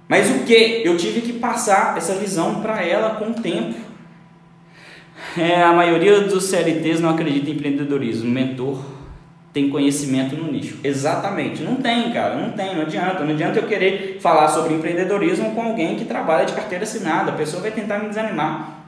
Mas 0.08 0.32
o 0.32 0.40
que? 0.40 0.82
Eu 0.84 0.98
tive 0.98 1.22
que 1.22 1.34
passar 1.34 1.96
essa 1.96 2.16
visão 2.16 2.60
para 2.60 2.82
ela 2.84 3.18
com 3.18 3.26
o 3.26 3.34
tempo. 3.36 3.76
É, 5.38 5.62
a 5.62 5.74
maioria 5.74 6.22
dos 6.22 6.46
CLTs 6.46 7.00
não 7.00 7.12
acredita 7.12 7.52
em 7.52 7.54
empreendedorismo. 7.54 8.28
Mentor 8.28 8.84
tem 9.54 9.70
conhecimento 9.70 10.36
no 10.36 10.52
nicho. 10.52 10.80
Exatamente. 10.84 11.62
Não 11.62 11.76
tem, 11.76 12.12
cara. 12.12 12.34
Não 12.34 12.50
tem. 12.50 12.76
Não 12.76 12.82
adianta. 12.82 13.24
Não 13.24 13.32
adianta 13.32 13.60
eu 13.60 13.68
querer 13.68 14.18
falar 14.20 14.48
sobre 14.48 14.74
empreendedorismo 14.74 15.54
com 15.54 15.62
alguém 15.62 15.96
que 15.96 16.06
trabalha 16.06 16.46
de 16.46 16.54
carteira 16.54 16.84
assinada. 16.84 17.32
A 17.32 17.36
pessoa 17.36 17.62
vai 17.62 17.70
tentar 17.70 18.00
me 18.00 18.10
desanimar. 18.10 18.85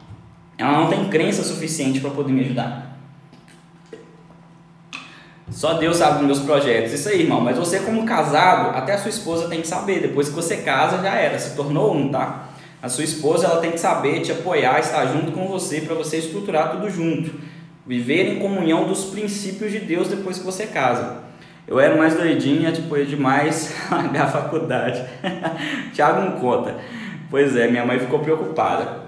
Ela 0.58 0.72
não 0.72 0.90
tem 0.90 1.08
crença 1.10 1.44
suficiente 1.44 2.00
para 2.00 2.10
poder 2.10 2.32
me 2.32 2.42
ajudar. 2.42 2.98
Só 5.50 5.76
Deus 5.76 5.98
sabe 5.98 6.18
dos 6.18 6.26
meus 6.26 6.40
projetos. 6.40 6.94
Isso 6.94 7.08
aí, 7.10 7.22
irmão. 7.22 7.40
Mas 7.40 7.58
você, 7.58 7.80
como 7.80 8.06
casado, 8.06 8.76
até 8.76 8.94
a 8.94 8.98
sua 8.98 9.10
esposa 9.10 9.48
tem 9.48 9.62
que 9.62 9.68
saber. 9.68 10.02
Depois 10.02 10.28
que 10.28 10.36
você 10.36 10.58
casa, 10.58 11.02
já 11.02 11.14
era. 11.14 11.40
Se 11.40 11.56
tornou 11.56 11.96
um, 11.96 12.10
tá? 12.10 12.50
A 12.82 12.90
sua 12.90 13.04
esposa 13.04 13.48
ela 13.48 13.62
tem 13.62 13.72
que 13.72 13.80
saber 13.80 14.22
te 14.22 14.32
apoiar, 14.32 14.80
estar 14.80 15.06
junto 15.08 15.32
com 15.32 15.48
você 15.48 15.82
para 15.82 15.96
você 15.96 16.18
estruturar 16.18 16.72
tudo 16.72 16.90
junto. 16.90 17.32
Viver 17.86 18.34
em 18.34 18.40
comunhão 18.40 18.86
dos 18.86 19.06
princípios 19.06 19.72
de 19.72 19.80
Deus 19.80 20.10
depois 20.10 20.38
que 20.38 20.46
você 20.46 20.68
casa. 20.68 21.24
Eu 21.66 21.80
era 21.80 21.96
mais 21.96 22.16
doidinha, 22.16 22.72
tipo, 22.72 22.96
eu 22.96 23.06
demais 23.06 23.74
a 23.90 24.28
faculdade. 24.28 25.04
Tiago 25.94 26.22
não 26.22 26.40
conta. 26.40 26.76
Pois 27.30 27.56
é, 27.56 27.68
minha 27.68 27.86
mãe 27.86 28.00
ficou 28.00 28.20
preocupada. 28.20 29.07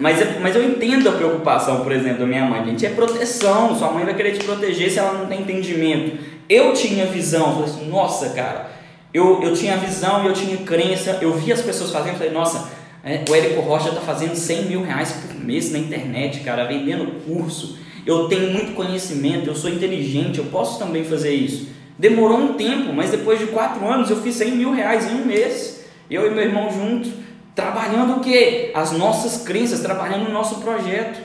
Mas, 0.00 0.40
mas 0.40 0.54
eu 0.54 0.64
entendo 0.64 1.08
a 1.08 1.12
preocupação, 1.12 1.80
por 1.82 1.92
exemplo, 1.92 2.20
da 2.20 2.26
minha 2.26 2.44
mãe. 2.44 2.64
Gente, 2.64 2.86
é 2.86 2.90
proteção. 2.90 3.76
Sua 3.76 3.90
mãe 3.90 4.04
vai 4.04 4.14
querer 4.14 4.32
te 4.32 4.44
proteger 4.44 4.90
se 4.90 4.98
ela 4.98 5.12
não 5.12 5.26
tem 5.26 5.40
entendimento. 5.40 6.18
Eu 6.48 6.72
tinha 6.72 7.06
visão. 7.06 7.52
Falei 7.52 7.64
assim, 7.64 7.88
nossa, 7.88 8.30
cara. 8.30 8.70
Eu, 9.12 9.42
eu 9.42 9.54
tinha 9.54 9.76
visão 9.76 10.24
e 10.24 10.26
eu 10.26 10.32
tinha 10.32 10.56
crença. 10.58 11.18
Eu 11.20 11.34
vi 11.34 11.52
as 11.52 11.62
pessoas 11.62 11.90
fazendo. 11.90 12.16
Falei, 12.16 12.32
nossa, 12.32 12.68
é, 13.04 13.24
o 13.28 13.34
Érico 13.34 13.60
Rocha 13.60 13.88
está 13.88 14.00
fazendo 14.00 14.34
100 14.34 14.62
mil 14.64 14.82
reais 14.82 15.12
por 15.12 15.34
mês 15.40 15.72
na 15.72 15.78
internet, 15.78 16.40
cara, 16.40 16.64
vendendo 16.64 17.24
curso. 17.24 17.78
Eu 18.04 18.28
tenho 18.28 18.52
muito 18.52 18.74
conhecimento, 18.74 19.48
eu 19.48 19.54
sou 19.54 19.70
inteligente, 19.70 20.38
eu 20.38 20.46
posso 20.46 20.78
também 20.78 21.04
fazer 21.04 21.32
isso. 21.32 21.68
Demorou 21.98 22.38
um 22.38 22.54
tempo, 22.54 22.92
mas 22.92 23.10
depois 23.10 23.38
de 23.38 23.46
quatro 23.46 23.86
anos 23.86 24.08
eu 24.08 24.16
fiz 24.22 24.34
100 24.36 24.52
mil 24.52 24.72
reais 24.72 25.10
em 25.10 25.16
um 25.16 25.24
mês. 25.24 25.84
Eu 26.10 26.26
e 26.26 26.30
meu 26.30 26.42
irmão 26.42 26.70
juntos 26.70 27.10
Trabalhando 27.58 28.18
o 28.18 28.20
que? 28.20 28.70
As 28.72 28.92
nossas 28.92 29.42
crenças, 29.42 29.80
trabalhando 29.80 30.28
o 30.28 30.32
nosso 30.32 30.60
projeto. 30.60 31.18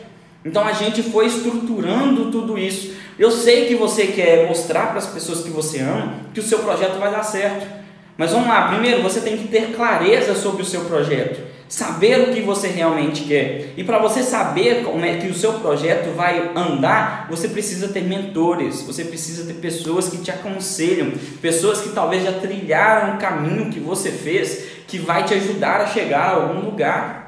Então 0.43 0.65
a 0.67 0.73
gente 0.73 1.03
foi 1.03 1.27
estruturando 1.27 2.31
tudo 2.31 2.57
isso. 2.57 2.95
Eu 3.19 3.29
sei 3.29 3.67
que 3.67 3.75
você 3.75 4.07
quer 4.07 4.47
mostrar 4.47 4.87
para 4.87 4.97
as 4.97 5.05
pessoas 5.05 5.41
que 5.41 5.51
você 5.51 5.81
ama 5.81 6.15
que 6.33 6.39
o 6.39 6.43
seu 6.43 6.57
projeto 6.57 6.97
vai 6.97 7.11
dar 7.11 7.21
certo. 7.21 7.82
Mas 8.17 8.31
vamos 8.31 8.47
lá, 8.47 8.67
primeiro 8.67 9.01
você 9.01 9.21
tem 9.21 9.37
que 9.37 9.47
ter 9.47 9.73
clareza 9.75 10.35
sobre 10.35 10.61
o 10.61 10.65
seu 10.65 10.81
projeto, 10.81 11.41
saber 11.67 12.21
o 12.21 12.33
que 12.33 12.41
você 12.41 12.67
realmente 12.67 13.23
quer. 13.23 13.73
E 13.75 13.83
para 13.83 13.97
você 13.97 14.21
saber 14.21 14.83
como 14.83 15.03
é 15.03 15.17
que 15.17 15.27
o 15.27 15.33
seu 15.33 15.53
projeto 15.53 16.15
vai 16.15 16.51
andar, 16.55 17.25
você 17.27 17.47
precisa 17.47 17.87
ter 17.87 18.03
mentores, 18.03 18.83
você 18.83 19.03
precisa 19.05 19.51
ter 19.51 19.59
pessoas 19.59 20.09
que 20.09 20.17
te 20.17 20.29
aconselham, 20.29 21.11
pessoas 21.41 21.81
que 21.81 21.89
talvez 21.89 22.23
já 22.23 22.33
trilharam 22.33 23.15
o 23.15 23.17
caminho 23.17 23.71
que 23.71 23.79
você 23.79 24.11
fez, 24.11 24.63
que 24.87 24.99
vai 24.99 25.23
te 25.23 25.33
ajudar 25.33 25.81
a 25.81 25.87
chegar 25.87 26.29
a 26.29 26.35
algum 26.35 26.59
lugar. 26.59 27.23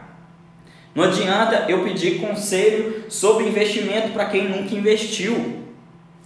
Não 0.93 1.03
adianta 1.03 1.65
eu 1.67 1.83
pedir 1.83 2.21
conselho 2.21 3.05
sobre 3.09 3.47
investimento 3.47 4.13
para 4.13 4.25
quem 4.25 4.47
nunca 4.47 4.75
investiu. 4.75 5.54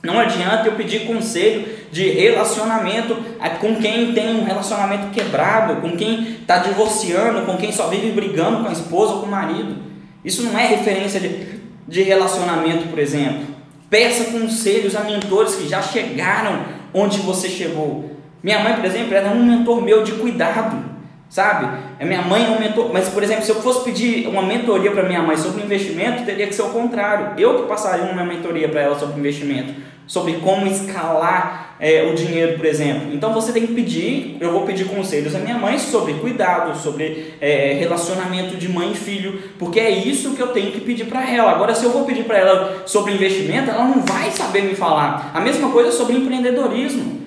Não 0.01 0.17
adianta 0.17 0.67
eu 0.67 0.75
pedir 0.75 1.05
conselho 1.05 1.67
de 1.91 2.09
relacionamento 2.09 3.17
com 3.59 3.75
quem 3.75 4.13
tem 4.13 4.35
um 4.35 4.45
relacionamento 4.45 5.09
quebrado, 5.09 5.81
com 5.81 5.95
quem 5.97 6.37
está 6.41 6.59
divorciando, 6.59 7.45
com 7.45 7.57
quem 7.57 7.71
só 7.71 7.87
vive 7.87 8.11
brigando 8.11 8.63
com 8.63 8.69
a 8.69 8.73
esposa 8.73 9.13
ou 9.13 9.19
com 9.21 9.25
o 9.25 9.31
marido. 9.31 9.75
Isso 10.23 10.43
não 10.43 10.57
é 10.57 10.67
referência 10.67 11.19
de, 11.19 11.59
de 11.87 12.01
relacionamento, 12.03 12.87
por 12.87 12.99
exemplo. 12.99 13.47
Peça 13.89 14.31
conselhos 14.31 14.95
a 14.95 15.01
mentores 15.01 15.55
que 15.55 15.67
já 15.67 15.81
chegaram 15.81 16.63
onde 16.93 17.19
você 17.19 17.49
chegou. 17.49 18.11
Minha 18.41 18.59
mãe, 18.59 18.75
por 18.75 18.85
exemplo, 18.85 19.13
era 19.13 19.29
um 19.29 19.43
mentor 19.43 19.81
meu 19.81 20.03
de 20.03 20.13
cuidado 20.13 20.88
sabe? 21.29 21.67
A 21.99 22.05
minha 22.05 22.23
mãe 22.23 22.45
é 22.45 22.49
um 22.49 22.59
mentor, 22.59 22.91
mas 22.91 23.07
por 23.09 23.21
exemplo, 23.21 23.45
se 23.45 23.51
eu 23.51 23.61
fosse 23.61 23.83
pedir 23.83 24.27
uma 24.27 24.41
mentoria 24.41 24.91
para 24.91 25.03
minha 25.03 25.21
mãe 25.21 25.37
sobre 25.37 25.63
investimento, 25.63 26.25
teria 26.25 26.47
que 26.47 26.55
ser 26.55 26.63
o 26.63 26.69
contrário. 26.69 27.39
Eu 27.39 27.61
que 27.61 27.67
passaria 27.67 28.11
uma 28.11 28.25
mentoria 28.25 28.67
para 28.67 28.81
ela 28.81 28.97
sobre 28.97 29.19
investimento, 29.19 29.73
sobre 30.07 30.33
como 30.33 30.65
escalar 30.65 31.75
é, 31.79 32.09
o 32.11 32.15
dinheiro, 32.15 32.57
por 32.57 32.65
exemplo. 32.65 33.13
Então 33.13 33.31
você 33.31 33.51
tem 33.53 33.65
que 33.65 33.73
pedir, 33.73 34.37
eu 34.41 34.51
vou 34.51 34.65
pedir 34.65 34.85
conselhos 34.85 35.35
à 35.35 35.39
minha 35.39 35.57
mãe 35.57 35.77
sobre 35.77 36.15
cuidado, 36.15 36.77
sobre 36.77 37.35
é, 37.39 37.73
relacionamento 37.79 38.57
de 38.57 38.67
mãe 38.67 38.91
e 38.91 38.95
filho, 38.95 39.39
porque 39.57 39.79
é 39.79 39.89
isso 39.89 40.35
que 40.35 40.41
eu 40.41 40.47
tenho 40.47 40.71
que 40.71 40.81
pedir 40.81 41.05
para 41.05 41.29
ela. 41.29 41.51
Agora, 41.51 41.75
se 41.75 41.85
eu 41.85 41.91
vou 41.91 42.05
pedir 42.05 42.23
para 42.23 42.39
ela 42.39 42.83
sobre 42.85 43.13
investimento, 43.13 43.69
ela 43.69 43.85
não 43.85 44.01
vai 44.01 44.31
saber 44.31 44.63
me 44.63 44.75
falar. 44.75 45.31
A 45.33 45.39
mesma 45.39 45.69
coisa 45.69 45.91
sobre 45.91 46.17
empreendedorismo. 46.17 47.18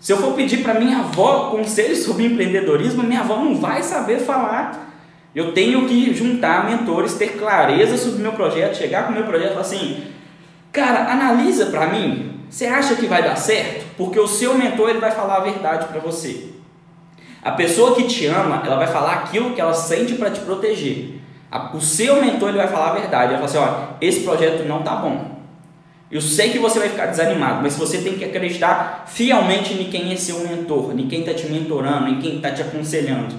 Se 0.00 0.12
eu 0.14 0.16
for 0.16 0.32
pedir 0.32 0.62
para 0.62 0.80
minha 0.80 1.00
avó 1.00 1.50
conselhos 1.50 1.98
sobre 1.98 2.24
empreendedorismo, 2.24 3.02
minha 3.02 3.20
avó 3.20 3.36
não 3.36 3.54
vai 3.54 3.82
saber 3.82 4.20
falar. 4.20 4.88
Eu 5.34 5.52
tenho 5.52 5.86
que 5.86 6.14
juntar 6.14 6.68
mentores, 6.68 7.14
ter 7.14 7.38
clareza 7.38 7.98
sobre 7.98 8.18
o 8.18 8.22
meu 8.22 8.32
projeto, 8.32 8.78
chegar 8.78 9.04
com 9.04 9.12
o 9.12 9.14
meu 9.14 9.24
projeto 9.24 9.50
e 9.50 9.54
falar 9.54 9.60
assim: 9.60 10.04
cara, 10.72 11.12
analisa 11.12 11.66
para 11.66 11.88
mim. 11.88 12.40
Você 12.48 12.66
acha 12.66 12.96
que 12.96 13.06
vai 13.06 13.22
dar 13.22 13.36
certo? 13.36 13.84
Porque 13.96 14.18
o 14.18 14.26
seu 14.26 14.54
mentor 14.54 14.88
ele 14.88 14.98
vai 14.98 15.10
falar 15.12 15.36
a 15.36 15.40
verdade 15.40 15.86
para 15.86 16.00
você. 16.00 16.48
A 17.42 17.52
pessoa 17.52 17.94
que 17.94 18.04
te 18.04 18.26
ama, 18.26 18.62
ela 18.64 18.76
vai 18.76 18.88
falar 18.88 19.12
aquilo 19.12 19.54
que 19.54 19.60
ela 19.60 19.74
sente 19.74 20.14
para 20.14 20.30
te 20.30 20.40
proteger. 20.40 21.20
O 21.74 21.80
seu 21.80 22.20
mentor 22.20 22.48
ele 22.48 22.58
vai 22.58 22.68
falar 22.68 22.90
a 22.90 22.94
verdade. 22.94 23.34
Ele 23.34 23.40
vai 23.40 23.48
falar 23.48 23.66
assim: 23.66 23.74
ó, 23.74 23.96
esse 24.00 24.20
projeto 24.20 24.66
não 24.66 24.82
tá 24.82 24.96
bom. 24.96 25.39
Eu 26.10 26.20
sei 26.20 26.50
que 26.50 26.58
você 26.58 26.78
vai 26.80 26.88
ficar 26.88 27.06
desanimado, 27.06 27.62
mas 27.62 27.76
você 27.76 27.98
tem 27.98 28.14
que 28.14 28.24
acreditar 28.24 29.04
fielmente 29.06 29.74
em 29.74 29.84
quem 29.84 30.12
é 30.12 30.16
seu 30.16 30.40
mentor, 30.40 30.92
em 30.98 31.06
quem 31.06 31.20
está 31.20 31.32
te 31.32 31.46
mentorando, 31.46 32.08
em 32.08 32.18
quem 32.18 32.36
está 32.36 32.50
te 32.50 32.62
aconselhando. 32.62 33.36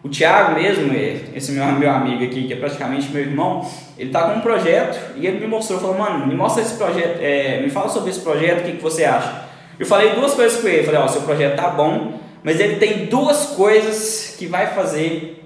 O 0.00 0.08
Thiago 0.08 0.54
mesmo, 0.54 0.92
esse 1.34 1.50
meu, 1.50 1.64
meu 1.72 1.90
amigo 1.90 2.22
aqui, 2.22 2.46
que 2.46 2.52
é 2.52 2.56
praticamente 2.56 3.10
meu 3.10 3.22
irmão, 3.22 3.68
ele 3.98 4.10
está 4.10 4.30
com 4.30 4.38
um 4.38 4.40
projeto 4.42 5.16
e 5.16 5.26
ele 5.26 5.40
me 5.40 5.46
mostrou, 5.46 5.80
falou, 5.80 5.98
mano, 5.98 6.26
me 6.26 6.36
mostra 6.36 6.62
esse 6.62 6.74
projeto, 6.74 7.18
é, 7.20 7.60
me 7.62 7.70
fala 7.70 7.88
sobre 7.88 8.10
esse 8.10 8.20
projeto, 8.20 8.60
o 8.60 8.64
que, 8.64 8.72
que 8.76 8.82
você 8.82 9.04
acha? 9.04 9.46
Eu 9.78 9.86
falei 9.86 10.10
duas 10.10 10.34
coisas 10.34 10.60
com 10.60 10.68
ele, 10.68 10.84
falei, 10.84 11.00
ó, 11.00 11.08
seu 11.08 11.22
projeto 11.22 11.56
tá 11.56 11.70
bom, 11.70 12.20
mas 12.44 12.60
ele 12.60 12.76
tem 12.76 13.06
duas 13.06 13.46
coisas 13.56 14.36
que 14.38 14.46
vai 14.46 14.68
fazer 14.68 15.42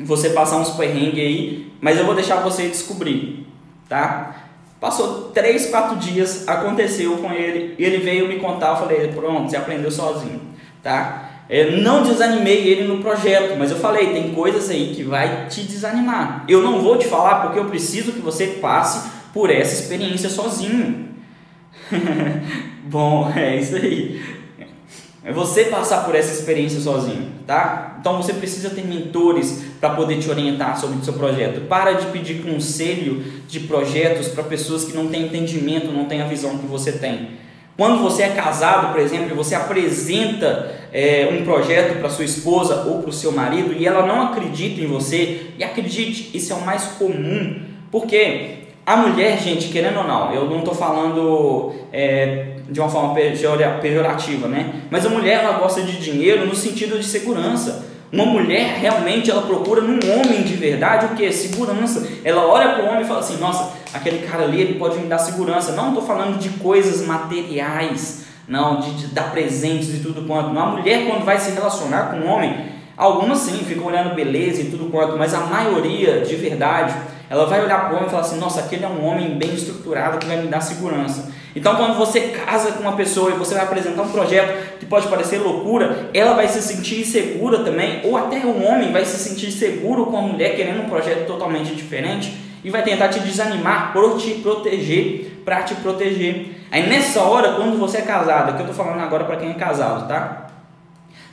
você 0.00 0.30
passar 0.30 0.56
uns 0.56 0.70
perrengues 0.70 1.20
aí, 1.20 1.72
mas 1.80 1.96
eu 1.96 2.04
vou 2.04 2.14
deixar 2.14 2.36
você 2.40 2.66
descobrir, 2.66 3.46
tá? 3.88 4.41
Passou 4.82 5.30
três, 5.32 5.66
quatro 5.66 5.96
dias, 5.96 6.48
aconteceu 6.48 7.16
com 7.18 7.30
ele, 7.30 7.76
ele 7.78 7.98
veio 7.98 8.26
me 8.26 8.40
contar, 8.40 8.70
eu 8.70 8.76
falei, 8.78 9.06
pronto, 9.12 9.48
você 9.48 9.56
aprendeu 9.56 9.92
sozinho, 9.92 10.40
tá? 10.82 11.44
Eu 11.48 11.80
não 11.80 12.02
desanimei 12.02 12.66
ele 12.66 12.88
no 12.88 12.98
projeto, 12.98 13.56
mas 13.56 13.70
eu 13.70 13.76
falei, 13.76 14.12
tem 14.12 14.34
coisas 14.34 14.68
aí 14.70 14.92
que 14.92 15.04
vai 15.04 15.46
te 15.46 15.62
desanimar. 15.62 16.44
Eu 16.48 16.64
não 16.64 16.82
vou 16.82 16.98
te 16.98 17.06
falar 17.06 17.42
porque 17.42 17.60
eu 17.60 17.66
preciso 17.66 18.10
que 18.10 18.18
você 18.18 18.58
passe 18.60 19.08
por 19.32 19.50
essa 19.50 19.72
experiência 19.72 20.28
sozinho. 20.28 21.10
Bom, 22.82 23.32
é 23.36 23.58
isso 23.58 23.76
aí. 23.76 24.20
É 25.22 25.32
você 25.32 25.66
passar 25.66 26.04
por 26.04 26.16
essa 26.16 26.32
experiência 26.32 26.80
sozinho, 26.80 27.30
tá? 27.46 27.98
Então 28.00 28.16
você 28.16 28.32
precisa 28.32 28.70
ter 28.70 28.84
mentores 28.84 29.62
para 29.82 29.96
poder 29.96 30.20
te 30.20 30.30
orientar 30.30 30.78
sobre 30.80 31.00
o 31.00 31.04
seu 31.04 31.14
projeto. 31.14 31.62
Para 31.62 31.94
de 31.94 32.06
pedir 32.06 32.40
conselho 32.40 33.20
de 33.48 33.58
projetos 33.58 34.28
para 34.28 34.44
pessoas 34.44 34.84
que 34.84 34.96
não 34.96 35.08
têm 35.08 35.24
entendimento, 35.24 35.90
não 35.90 36.04
têm 36.04 36.22
a 36.22 36.26
visão 36.28 36.56
que 36.56 36.66
você 36.66 36.92
tem. 36.92 37.30
Quando 37.76 38.00
você 38.00 38.22
é 38.22 38.28
casado, 38.28 38.92
por 38.92 39.00
exemplo, 39.00 39.32
e 39.32 39.34
você 39.34 39.56
apresenta 39.56 40.70
é, 40.92 41.28
um 41.32 41.44
projeto 41.44 41.98
para 41.98 42.08
sua 42.08 42.24
esposa 42.24 42.84
ou 42.84 43.00
para 43.00 43.10
o 43.10 43.12
seu 43.12 43.32
marido 43.32 43.72
e 43.72 43.84
ela 43.84 44.06
não 44.06 44.22
acredita 44.22 44.80
em 44.80 44.86
você, 44.86 45.48
e 45.58 45.64
acredite, 45.64 46.30
isso 46.32 46.52
é 46.52 46.56
o 46.56 46.60
mais 46.60 46.84
comum. 46.96 47.60
Porque 47.90 48.58
a 48.86 48.96
mulher, 48.96 49.36
gente, 49.40 49.66
querendo 49.66 49.98
ou 49.98 50.06
não, 50.06 50.32
eu 50.32 50.48
não 50.48 50.60
estou 50.60 50.76
falando 50.76 51.74
é, 51.92 52.52
de 52.70 52.78
uma 52.78 52.88
forma 52.88 53.16
pejorativa, 53.80 54.46
né? 54.46 54.82
Mas 54.88 55.04
a 55.04 55.08
mulher 55.08 55.42
ela 55.42 55.58
gosta 55.58 55.82
de 55.82 55.98
dinheiro 55.98 56.46
no 56.46 56.54
sentido 56.54 57.00
de 57.00 57.04
segurança. 57.04 57.90
Uma 58.12 58.26
mulher 58.26 58.76
realmente 58.78 59.30
ela 59.30 59.40
procura 59.40 59.80
num 59.80 59.98
homem 60.12 60.42
de 60.42 60.52
verdade 60.54 61.06
o 61.06 61.16
que? 61.16 61.32
Segurança. 61.32 62.06
Ela 62.22 62.46
olha 62.46 62.74
para 62.74 62.84
o 62.84 62.88
homem 62.88 63.00
e 63.00 63.06
fala 63.06 63.20
assim: 63.20 63.38
Nossa, 63.38 63.72
aquele 63.94 64.26
cara 64.26 64.44
ali 64.44 64.60
ele 64.60 64.78
pode 64.78 64.98
me 64.98 65.06
dar 65.06 65.16
segurança. 65.16 65.72
Não 65.72 65.88
estou 65.88 66.04
falando 66.04 66.38
de 66.38 66.50
coisas 66.50 67.06
materiais, 67.06 68.26
não, 68.46 68.80
de, 68.80 68.92
de 68.96 69.06
dar 69.06 69.30
presentes 69.30 69.94
e 69.94 70.00
tudo 70.00 70.26
quanto. 70.26 70.50
Uma 70.50 70.66
mulher 70.66 71.06
quando 71.06 71.24
vai 71.24 71.38
se 71.38 71.52
relacionar 71.52 72.10
com 72.10 72.18
um 72.18 72.28
homem, 72.28 72.66
algumas 72.98 73.38
sim 73.38 73.64
ficam 73.64 73.86
olhando 73.86 74.14
beleza 74.14 74.60
e 74.60 74.66
tudo 74.66 74.90
quanto, 74.90 75.16
mas 75.16 75.32
a 75.32 75.40
maioria 75.40 76.20
de 76.20 76.36
verdade 76.36 76.94
ela 77.30 77.46
vai 77.46 77.64
olhar 77.64 77.86
para 77.86 77.94
o 77.94 77.96
homem 77.96 78.08
e 78.08 78.10
falar 78.10 78.24
assim: 78.24 78.38
Nossa, 78.38 78.60
aquele 78.60 78.84
é 78.84 78.88
um 78.88 79.06
homem 79.06 79.38
bem 79.38 79.54
estruturado 79.54 80.18
que 80.18 80.26
vai 80.26 80.36
me 80.36 80.48
dar 80.48 80.60
segurança. 80.60 81.32
Então, 81.54 81.76
quando 81.76 81.96
você 81.96 82.20
casa 82.28 82.72
com 82.72 82.80
uma 82.80 82.96
pessoa 82.96 83.30
e 83.30 83.34
você 83.34 83.54
vai 83.54 83.64
apresentar 83.64 84.02
um 84.02 84.10
projeto 84.10 84.78
que 84.78 84.86
pode 84.86 85.06
parecer 85.08 85.38
loucura, 85.38 86.08
ela 86.14 86.34
vai 86.34 86.48
se 86.48 86.62
sentir 86.62 87.00
insegura 87.00 87.58
também, 87.58 88.00
ou 88.04 88.16
até 88.16 88.38
o 88.38 88.62
homem 88.64 88.90
vai 88.90 89.04
se 89.04 89.18
sentir 89.18 89.52
seguro 89.52 90.06
com 90.06 90.16
a 90.16 90.22
mulher 90.22 90.56
querendo 90.56 90.82
um 90.82 90.88
projeto 90.88 91.26
totalmente 91.26 91.74
diferente 91.74 92.32
e 92.64 92.70
vai 92.70 92.82
tentar 92.82 93.08
te 93.08 93.20
desanimar 93.20 93.92
por 93.92 94.16
te 94.16 94.34
proteger, 94.34 95.40
para 95.44 95.62
te 95.62 95.74
proteger. 95.76 96.62
Aí 96.70 96.88
nessa 96.88 97.20
hora, 97.20 97.52
quando 97.52 97.78
você 97.78 97.98
é 97.98 98.02
casado, 98.02 98.54
que 98.54 98.62
eu 98.62 98.70
estou 98.70 98.84
falando 98.84 99.02
agora 99.02 99.24
para 99.24 99.36
quem 99.36 99.50
é 99.50 99.54
casado, 99.54 100.08
tá? 100.08 100.46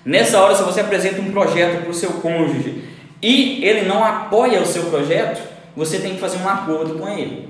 Nessa 0.04 0.40
hora, 0.42 0.56
se 0.56 0.64
você 0.64 0.82
apresenta 0.82 1.22
um 1.22 1.32
projeto 1.32 1.82
para 1.82 1.92
o 1.92 1.94
seu 1.94 2.14
cônjuge 2.14 2.84
e 3.22 3.64
ele 3.64 3.88
não 3.88 4.04
apoia 4.04 4.62
o 4.62 4.66
seu 4.66 4.84
projeto, 4.84 5.42
você 5.76 6.00
tem 6.00 6.16
que 6.16 6.20
fazer 6.20 6.40
um 6.40 6.50
acordo 6.50 6.98
com 6.98 7.08
ele. 7.08 7.49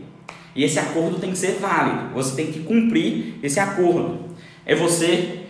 E 0.60 0.64
esse 0.66 0.78
acordo 0.78 1.20
tem 1.20 1.32
que 1.32 1.38
ser 1.38 1.54
válido. 1.54 2.14
Você 2.14 2.36
tem 2.36 2.52
que 2.52 2.60
cumprir 2.60 3.36
esse 3.42 3.62
acordo. 3.62 4.26
É 4.66 4.76
você 4.76 5.46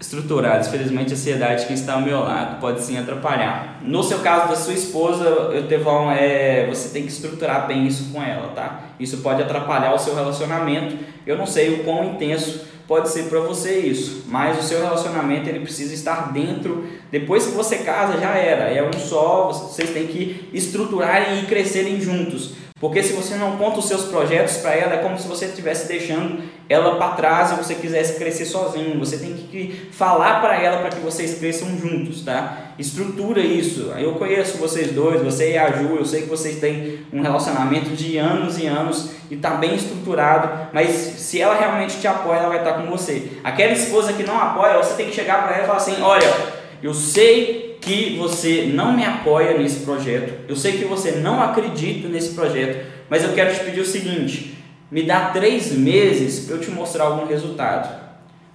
estruturar. 0.00 0.60
Infelizmente, 0.60 1.10
a 1.10 1.16
ansiedade 1.16 1.66
que 1.66 1.72
está 1.72 1.94
ao 1.94 2.02
meu 2.02 2.20
lado 2.20 2.60
pode 2.60 2.80
sim 2.80 2.96
atrapalhar. 2.96 3.80
No 3.82 4.04
seu 4.04 4.20
caso 4.20 4.50
da 4.50 4.54
sua 4.54 4.72
esposa, 4.72 5.24
eu 5.24 5.66
te 5.66 5.76
vou, 5.78 6.12
é, 6.12 6.68
você 6.68 6.90
tem 6.90 7.02
que 7.02 7.08
estruturar 7.08 7.66
bem 7.66 7.88
isso 7.88 8.12
com 8.12 8.22
ela, 8.22 8.52
tá? 8.54 8.82
Isso 9.00 9.16
pode 9.16 9.42
atrapalhar 9.42 9.92
o 9.92 9.98
seu 9.98 10.14
relacionamento. 10.14 10.96
Eu 11.26 11.36
não 11.36 11.44
sei 11.44 11.80
o 11.80 11.82
quão 11.82 12.04
intenso 12.04 12.66
pode 12.86 13.08
ser 13.08 13.24
para 13.24 13.40
você 13.40 13.80
isso, 13.80 14.26
mas 14.28 14.60
o 14.60 14.62
seu 14.62 14.80
relacionamento 14.80 15.48
ele 15.48 15.58
precisa 15.58 15.92
estar 15.92 16.32
dentro. 16.32 16.86
Depois 17.10 17.46
que 17.46 17.52
você 17.52 17.78
casa 17.78 18.20
já 18.20 18.36
era, 18.36 18.70
é 18.70 18.88
um 18.88 18.92
só. 18.92 19.48
Vocês 19.48 19.90
têm 19.90 20.06
que 20.06 20.48
estruturarem 20.52 21.40
e 21.40 21.46
crescerem 21.46 22.00
juntos. 22.00 22.64
Porque 22.78 23.02
se 23.02 23.14
você 23.14 23.36
não 23.36 23.56
conta 23.56 23.78
os 23.78 23.88
seus 23.88 24.04
projetos 24.04 24.58
para 24.58 24.74
ela, 24.74 24.94
é 24.94 24.98
como 24.98 25.18
se 25.18 25.26
você 25.26 25.46
estivesse 25.46 25.88
deixando 25.88 26.42
ela 26.68 26.96
para 26.96 27.14
trás 27.14 27.52
e 27.52 27.54
você 27.54 27.74
quisesse 27.74 28.18
crescer 28.18 28.44
sozinho. 28.44 28.98
Você 28.98 29.16
tem 29.16 29.32
que 29.32 29.88
falar 29.92 30.42
para 30.42 30.60
ela 30.60 30.80
para 30.80 30.90
que 30.90 31.00
vocês 31.00 31.38
cresçam 31.38 31.68
juntos, 31.78 32.20
tá? 32.20 32.74
Estrutura 32.78 33.40
isso. 33.40 33.92
Eu 33.96 34.16
conheço 34.16 34.58
vocês 34.58 34.92
dois, 34.92 35.22
você 35.22 35.52
e 35.52 35.58
a 35.58 35.72
Ju, 35.72 35.96
eu 35.96 36.04
sei 36.04 36.22
que 36.22 36.28
vocês 36.28 36.60
têm 36.60 36.98
um 37.10 37.22
relacionamento 37.22 37.90
de 37.96 38.18
anos 38.18 38.58
e 38.58 38.66
anos 38.66 39.10
e 39.30 39.36
está 39.36 39.52
bem 39.52 39.74
estruturado, 39.74 40.68
mas 40.74 40.90
se 40.90 41.40
ela 41.40 41.54
realmente 41.54 41.98
te 41.98 42.06
apoia, 42.06 42.40
ela 42.40 42.48
vai 42.48 42.58
estar 42.58 42.74
com 42.74 42.90
você. 42.90 43.38
Aquela 43.42 43.72
esposa 43.72 44.12
que 44.12 44.22
não 44.22 44.38
apoia, 44.38 44.76
você 44.76 44.94
tem 44.94 45.06
que 45.06 45.14
chegar 45.14 45.46
para 45.46 45.54
ela 45.54 45.64
e 45.64 45.66
falar 45.66 45.78
assim: 45.78 46.02
olha, 46.02 46.28
eu 46.82 46.94
sei 46.94 47.78
que 47.80 48.16
você 48.16 48.70
não 48.72 48.96
me 48.96 49.04
apoia 49.04 49.56
nesse 49.56 49.80
projeto, 49.80 50.34
eu 50.48 50.56
sei 50.56 50.72
que 50.72 50.84
você 50.84 51.12
não 51.12 51.40
acredita 51.40 52.08
nesse 52.08 52.34
projeto, 52.34 52.86
mas 53.08 53.22
eu 53.22 53.32
quero 53.32 53.54
te 53.54 53.64
pedir 53.64 53.80
o 53.80 53.86
seguinte: 53.86 54.56
me 54.90 55.02
dá 55.02 55.30
três 55.30 55.72
meses 55.72 56.46
para 56.46 56.56
eu 56.56 56.60
te 56.60 56.70
mostrar 56.70 57.04
algum 57.04 57.26
resultado. 57.26 58.06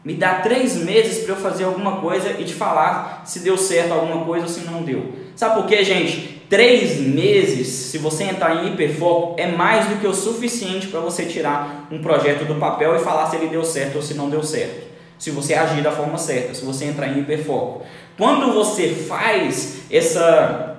Me 0.03 0.15
dá 0.15 0.35
três 0.35 0.77
meses 0.77 1.23
para 1.23 1.35
eu 1.35 1.37
fazer 1.37 1.63
alguma 1.63 1.97
coisa 1.97 2.35
e 2.39 2.43
te 2.43 2.53
falar 2.53 3.21
se 3.23 3.41
deu 3.41 3.55
certo 3.55 3.93
alguma 3.93 4.25
coisa 4.25 4.45
ou 4.45 4.51
se 4.51 4.61
não 4.61 4.81
deu. 4.81 5.13
Sabe 5.35 5.55
por 5.61 5.67
quê, 5.67 5.83
gente? 5.83 6.41
Três 6.49 6.99
meses, 6.99 7.67
se 7.67 7.97
você 7.97 8.23
entrar 8.23 8.63
em 8.63 8.73
hiperfoco, 8.73 9.39
é 9.39 9.47
mais 9.47 9.85
do 9.85 9.97
que 9.97 10.07
o 10.07 10.13
suficiente 10.13 10.87
para 10.87 10.99
você 10.99 11.25
tirar 11.25 11.87
um 11.91 12.01
projeto 12.01 12.45
do 12.45 12.55
papel 12.55 12.95
e 12.95 12.99
falar 12.99 13.27
se 13.27 13.35
ele 13.35 13.47
deu 13.47 13.63
certo 13.63 13.97
ou 13.97 14.01
se 14.01 14.15
não 14.15 14.29
deu 14.29 14.43
certo. 14.43 14.89
Se 15.17 15.29
você 15.29 15.53
agir 15.53 15.83
da 15.83 15.91
forma 15.91 16.17
certa, 16.17 16.53
se 16.53 16.65
você 16.65 16.85
entrar 16.85 17.07
em 17.07 17.19
hiperfoco. 17.19 17.83
Quando 18.21 18.53
você 18.53 18.89
faz 18.89 19.77
essa, 19.89 20.77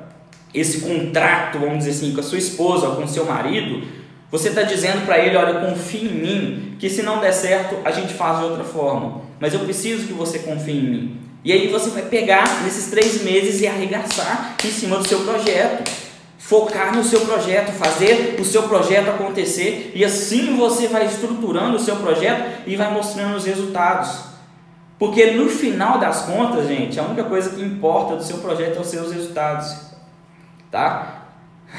esse 0.55 0.83
contrato, 0.83 1.59
vamos 1.59 1.79
dizer 1.79 1.91
assim, 1.91 2.15
com 2.15 2.21
a 2.21 2.23
sua 2.23 2.39
esposa 2.39 2.87
ou 2.87 2.95
com 2.95 3.03
o 3.03 3.09
seu 3.09 3.25
marido, 3.25 3.85
você 4.31 4.51
está 4.51 4.63
dizendo 4.63 5.05
para 5.05 5.19
ele: 5.19 5.37
olha, 5.37 5.55
confie 5.55 6.07
em 6.07 6.15
mim, 6.15 6.77
que 6.79 6.89
se 6.89 7.03
não 7.03 7.19
der 7.19 7.33
certo, 7.33 7.79
a 7.85 7.91
gente 7.91 8.15
faz 8.15 8.39
de 8.39 8.45
outra 8.45 8.63
forma. 8.63 9.23
Mas 9.41 9.55
eu 9.55 9.59
preciso 9.59 10.07
que 10.07 10.13
você 10.13 10.39
confie 10.39 10.79
em 10.79 10.83
mim. 10.83 11.21
E 11.43 11.53
aí 11.53 11.67
você 11.67 11.91
vai 11.91 12.03
pegar 12.03 12.63
nesses 12.63 12.93
três 12.93 13.25
meses 13.25 13.61
e 13.61 13.67
arregaçar 13.67 14.55
em 14.65 14.71
cima 14.71 14.99
do 14.99 15.09
seu 15.09 15.25
projeto. 15.25 15.91
Focar 16.39 16.95
no 16.95 17.03
seu 17.03 17.23
projeto, 17.23 17.73
fazer 17.73 18.37
o 18.39 18.45
seu 18.45 18.69
projeto 18.69 19.09
acontecer. 19.09 19.91
E 19.97 20.05
assim 20.05 20.57
você 20.57 20.87
vai 20.87 21.07
estruturando 21.07 21.75
o 21.75 21.81
seu 21.81 21.97
projeto 21.97 22.69
e 22.69 22.77
vai 22.77 22.95
mostrando 22.95 23.37
os 23.37 23.45
resultados. 23.45 24.32
Porque 25.03 25.33
no 25.33 25.49
final 25.49 25.99
das 25.99 26.27
contas, 26.27 26.69
gente, 26.69 27.01
a 27.01 27.03
única 27.03 27.25
coisa 27.25 27.51
que 27.51 27.61
importa 27.61 28.15
do 28.15 28.23
seu 28.23 28.39
projeto 28.39 28.77
é 28.77 28.81
os 28.81 28.87
seus 28.87 29.13
resultados. 29.13 29.75
Tá? 30.71 31.25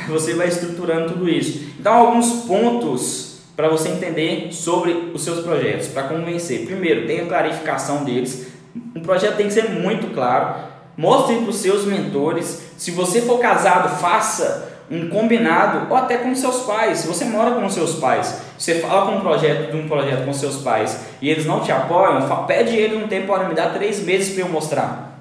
Você 0.10 0.34
vai 0.34 0.50
estruturando 0.50 1.14
tudo 1.14 1.30
isso. 1.30 1.72
Então, 1.80 1.94
alguns 1.94 2.44
pontos 2.44 3.40
para 3.56 3.70
você 3.70 3.88
entender 3.88 4.50
sobre 4.52 5.12
os 5.14 5.24
seus 5.24 5.40
projetos, 5.40 5.88
para 5.88 6.04
convencer. 6.04 6.66
Primeiro, 6.66 7.08
tenha 7.08 7.26
clarificação 7.26 8.04
deles. 8.04 8.48
Um 8.94 9.00
projeto 9.00 9.38
tem 9.38 9.48
que 9.48 9.54
ser 9.54 9.70
muito 9.70 10.14
claro. 10.14 10.56
Mostre 10.98 11.38
para 11.38 11.50
os 11.50 11.56
seus 11.56 11.86
mentores. 11.86 12.74
Se 12.78 12.92
você 12.92 13.22
for 13.22 13.40
casado, 13.40 14.02
faça 14.02 14.70
um 14.92 15.08
combinado 15.08 15.88
ou 15.90 15.96
até 15.96 16.18
com 16.18 16.36
seus 16.36 16.64
pais. 16.64 16.98
Se 16.98 17.08
você 17.08 17.24
mora 17.24 17.52
com 17.52 17.70
seus 17.70 17.96
pais, 17.96 18.42
você 18.64 18.76
fala 18.76 19.08
com 19.08 19.18
um 19.18 19.20
projeto 19.20 19.72
de 19.72 19.78
um 19.78 19.90
projeto 19.90 20.24
com 20.24 20.32
seus 20.32 20.62
pais 20.62 21.06
e 21.22 21.30
eles 21.30 21.46
não 21.46 21.60
te 21.60 21.70
apoiam, 21.70 22.26
pede 22.46 22.74
eles 22.78 22.98
um 22.98 23.10
tempo, 23.10 23.28
para 23.28 23.50
me 23.50 23.54
dar 23.54 23.74
três 23.74 24.02
meses 24.02 24.34
para 24.34 24.44
eu 24.44 24.48
mostrar. 24.48 25.20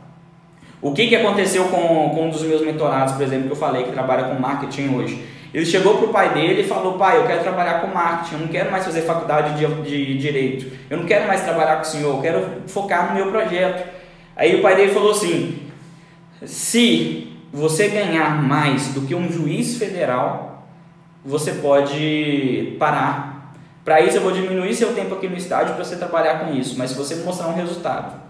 O 0.81 0.93
que, 0.93 1.09
que 1.09 1.17
aconteceu 1.17 1.65
com, 1.65 2.11
com 2.11 2.27
um 2.27 2.31
dos 2.31 2.43
meus 2.43 2.63
mentorados, 2.63 3.15
por 3.15 3.23
exemplo, 3.23 3.47
que 3.47 3.53
eu 3.53 3.57
falei 3.57 3.83
que 3.83 3.91
trabalha 3.91 4.29
com 4.29 4.41
marketing 4.41 4.95
hoje? 4.95 5.25
Ele 5.53 5.67
chegou 5.67 5.97
para 5.97 6.07
o 6.07 6.13
pai 6.13 6.33
dele 6.33 6.61
e 6.61 6.65
falou: 6.65 6.93
Pai, 6.93 7.19
eu 7.19 7.27
quero 7.27 7.43
trabalhar 7.43 7.81
com 7.81 7.89
marketing, 7.89 8.35
eu 8.35 8.41
não 8.43 8.47
quero 8.47 8.71
mais 8.71 8.85
fazer 8.85 9.03
faculdade 9.03 9.59
de, 9.59 9.67
de 9.83 10.19
direito, 10.19 10.77
eu 10.89 10.99
não 10.99 11.05
quero 11.05 11.27
mais 11.27 11.43
trabalhar 11.43 11.77
com 11.77 11.83
o 11.83 11.87
senhor, 11.87 12.15
eu 12.15 12.23
quero 12.23 12.47
focar 12.69 13.09
no 13.09 13.17
meu 13.17 13.33
projeto. 13.33 13.89
Aí 14.37 14.55
o 14.55 14.63
pai 14.63 14.77
dele 14.77 14.93
falou 14.93 15.11
assim: 15.11 15.59
Se 16.47 17.37
você 17.53 17.89
ganhar 17.89 18.41
mais 18.41 18.95
do 18.95 19.01
que 19.01 19.17
um 19.17 19.29
juiz 19.29 19.79
federal, 19.79 20.65
você 21.25 21.55
pode 21.55 22.77
parar. 22.79 23.32
Para 23.85 24.01
isso, 24.01 24.17
eu 24.17 24.23
vou 24.23 24.33
diminuir 24.33 24.75
seu 24.75 24.95
tempo 24.95 25.15
aqui 25.15 25.29
no 25.29 25.37
estádio 25.37 25.75
para 25.75 25.85
você 25.85 25.97
trabalhar 25.97 26.41
com 26.41 26.55
isso, 26.55 26.77
mas 26.79 26.91
se 26.91 26.97
você 26.97 27.17
mostrar 27.17 27.49
um 27.49 27.55
resultado. 27.55 28.21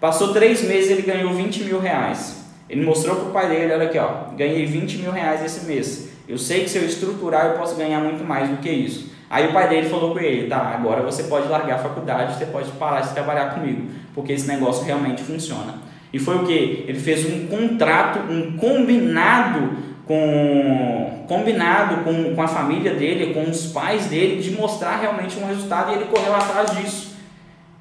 Passou 0.00 0.32
três 0.32 0.62
meses 0.62 0.90
ele 0.90 1.02
ganhou 1.02 1.32
20 1.32 1.64
mil 1.64 1.80
reais. 1.80 2.44
Ele 2.68 2.84
mostrou 2.84 3.16
para 3.16 3.28
o 3.28 3.30
pai 3.32 3.48
dele, 3.48 3.72
olha 3.72 3.86
aqui, 3.86 3.98
ó, 3.98 4.34
ganhei 4.36 4.64
20 4.64 4.98
mil 4.98 5.12
reais 5.12 5.44
esse 5.44 5.66
mês. 5.66 6.08
Eu 6.28 6.38
sei 6.38 6.62
que 6.62 6.70
se 6.70 6.78
eu 6.78 6.84
estruturar 6.84 7.46
eu 7.46 7.58
posso 7.58 7.76
ganhar 7.76 8.00
muito 8.00 8.24
mais 8.24 8.48
do 8.48 8.56
que 8.56 8.70
isso. 8.70 9.12
Aí 9.28 9.48
o 9.48 9.52
pai 9.52 9.68
dele 9.68 9.88
falou 9.88 10.12
com 10.12 10.20
ele, 10.20 10.48
tá, 10.48 10.58
agora 10.58 11.02
você 11.02 11.24
pode 11.24 11.48
largar 11.48 11.76
a 11.76 11.78
faculdade, 11.78 12.36
você 12.36 12.46
pode 12.46 12.70
parar 12.72 13.00
de 13.00 13.12
trabalhar 13.12 13.54
comigo, 13.54 13.90
porque 14.14 14.32
esse 14.32 14.46
negócio 14.46 14.84
realmente 14.84 15.22
funciona. 15.22 15.74
E 16.12 16.18
foi 16.18 16.36
o 16.36 16.46
que? 16.46 16.84
Ele 16.86 16.98
fez 16.98 17.24
um 17.24 17.46
contrato, 17.46 18.30
um 18.30 18.56
combinado 18.56 19.78
com 20.06 21.24
combinado 21.28 22.04
com, 22.04 22.34
com 22.34 22.42
a 22.42 22.48
família 22.48 22.94
dele, 22.94 23.32
com 23.32 23.48
os 23.48 23.66
pais 23.66 24.06
dele, 24.06 24.42
de 24.42 24.50
mostrar 24.52 24.96
realmente 24.96 25.38
um 25.38 25.46
resultado 25.46 25.92
e 25.92 25.94
ele 25.94 26.04
correu 26.06 26.34
atrás 26.34 26.70
disso. 26.76 27.12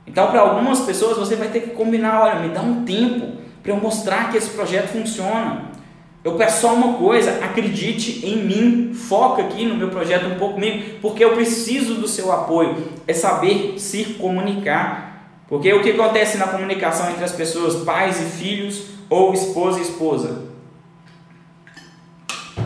Então, 0.06 0.28
para 0.28 0.42
algumas 0.42 0.82
pessoas, 0.82 1.18
você 1.18 1.36
vai 1.36 1.50
ter 1.50 1.62
que 1.62 1.70
combinar: 1.72 2.22
olha, 2.22 2.40
me 2.40 2.50
dá 2.50 2.62
um 2.62 2.84
tempo 2.84 3.38
para 3.62 3.72
eu 3.72 3.78
mostrar 3.78 4.32
que 4.32 4.38
esse 4.38 4.50
projeto 4.52 4.90
funciona. 4.90 5.72
Eu 6.24 6.34
peço 6.34 6.62
só 6.62 6.74
uma 6.74 6.94
coisa: 6.94 7.44
acredite 7.44 8.26
em 8.26 8.38
mim, 8.38 8.94
foca 8.94 9.42
aqui 9.42 9.66
no 9.66 9.76
meu 9.76 9.90
projeto 9.90 10.28
um 10.28 10.36
pouco 10.36 10.56
comigo, 10.56 11.00
porque 11.02 11.24
eu 11.24 11.34
preciso 11.34 11.96
do 11.96 12.08
seu 12.08 12.32
apoio. 12.32 12.76
É 13.08 13.14
saber 13.14 13.76
se 13.78 14.16
comunicar. 14.16 15.10
Porque 15.48 15.72
o 15.74 15.82
que 15.82 15.92
acontece 15.92 16.38
na 16.38 16.48
comunicação 16.48 17.10
entre 17.10 17.26
as 17.26 17.34
pessoas, 17.34 17.84
pais 17.84 18.22
e 18.22 18.26
filhos, 18.26 18.86
ou 19.10 19.34
esposa 19.34 19.80
e 19.80 19.82
esposa? 19.82 20.51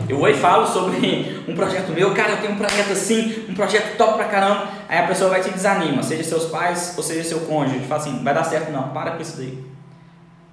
Eu 0.08 0.18
vou 0.18 0.28
e 0.28 0.34
falo 0.34 0.66
sobre 0.66 1.42
um 1.48 1.54
projeto 1.54 1.90
meu, 1.92 2.14
cara, 2.14 2.32
eu 2.32 2.36
tenho 2.36 2.52
um 2.52 2.56
projeto 2.56 2.92
assim, 2.92 3.44
um 3.48 3.54
projeto 3.54 3.96
top 3.96 4.14
pra 4.14 4.26
caramba. 4.26 4.68
Aí 4.88 4.98
a 4.98 5.06
pessoa 5.06 5.30
vai 5.30 5.40
te 5.40 5.50
desanima, 5.50 6.02
seja 6.02 6.22
seus 6.22 6.44
pais 6.44 6.94
ou 6.96 7.02
seja 7.02 7.24
seu 7.28 7.40
cônjuge, 7.40 7.80
fala 7.86 8.00
assim, 8.00 8.22
vai 8.22 8.32
dar 8.32 8.44
certo 8.44 8.70
não, 8.70 8.90
para 8.90 9.12
com 9.12 9.22
isso 9.22 9.36
daí. 9.36 9.58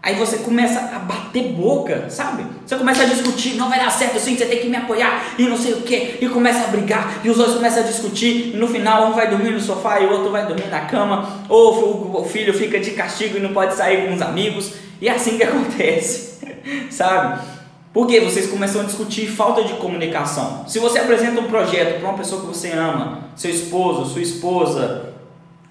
Aí 0.01 0.15
você 0.15 0.39
começa 0.39 0.79
a 0.93 0.99
bater 0.99 1.53
boca, 1.53 2.09
sabe? 2.09 2.45
Você 2.65 2.75
começa 2.75 3.03
a 3.03 3.05
discutir, 3.05 3.55
não 3.55 3.69
vai 3.69 3.79
dar 3.79 3.89
certo 3.89 4.17
assim, 4.17 4.35
você 4.35 4.45
tem 4.45 4.59
que 4.59 4.67
me 4.67 4.75
apoiar 4.75 5.35
e 5.37 5.43
não 5.43 5.55
sei 5.55 5.73
o 5.73 5.81
que, 5.81 6.17
e 6.19 6.27
começa 6.27 6.65
a 6.65 6.67
brigar, 6.67 7.21
e 7.23 7.29
os 7.29 7.37
dois 7.37 7.53
começam 7.53 7.83
a 7.83 7.85
discutir, 7.85 8.53
e 8.53 8.57
no 8.57 8.67
final 8.67 9.07
um 9.07 9.13
vai 9.13 9.29
dormir 9.29 9.51
no 9.51 9.61
sofá 9.61 10.01
e 10.01 10.05
o 10.05 10.11
outro 10.11 10.29
vai 10.29 10.45
dormir 10.45 10.67
na 10.67 10.81
cama, 10.81 11.45
ou 11.47 12.19
o 12.19 12.25
filho 12.25 12.53
fica 12.53 12.81
de 12.81 12.91
castigo 12.91 13.37
e 13.37 13.39
não 13.39 13.53
pode 13.53 13.75
sair 13.75 14.05
com 14.05 14.13
os 14.13 14.21
amigos, 14.21 14.73
e 14.99 15.07
é 15.07 15.13
assim 15.13 15.37
que 15.37 15.43
acontece, 15.45 16.39
sabe? 16.89 17.52
Porque 17.93 18.19
vocês 18.19 18.47
começam 18.47 18.81
a 18.81 18.85
discutir 18.85 19.27
falta 19.27 19.63
de 19.63 19.73
comunicação. 19.73 20.67
Se 20.67 20.79
você 20.79 20.97
apresenta 20.97 21.39
um 21.39 21.47
projeto 21.47 21.99
para 21.99 22.09
uma 22.09 22.17
pessoa 22.17 22.41
que 22.41 22.47
você 22.47 22.71
ama, 22.71 23.25
seu 23.35 23.51
esposo, 23.51 24.11
sua 24.11 24.21
esposa, 24.21 25.13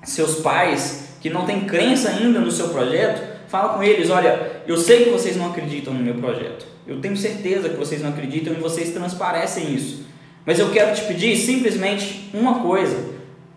seus 0.04 0.36
pais, 0.36 1.16
que 1.20 1.28
não 1.28 1.44
tem 1.44 1.62
crença 1.62 2.10
ainda 2.10 2.38
no 2.38 2.50
seu 2.50 2.68
projeto, 2.68 3.22
fala 3.48 3.74
com 3.74 3.82
eles, 3.82 4.08
olha, 4.08 4.62
eu 4.68 4.76
sei 4.76 5.04
que 5.04 5.10
vocês 5.10 5.36
não 5.36 5.50
acreditam 5.50 5.92
no 5.92 6.00
meu 6.00 6.14
projeto. 6.14 6.64
Eu 6.86 7.00
tenho 7.00 7.16
certeza 7.16 7.68
que 7.68 7.76
vocês 7.76 8.00
não 8.00 8.10
acreditam 8.10 8.52
e 8.52 8.56
vocês 8.56 8.90
transparecem 8.90 9.74
isso. 9.74 10.04
Mas 10.46 10.60
eu 10.60 10.70
quero 10.70 10.94
te 10.94 11.02
pedir 11.02 11.36
simplesmente 11.36 12.30
uma 12.32 12.60
coisa. 12.60 12.96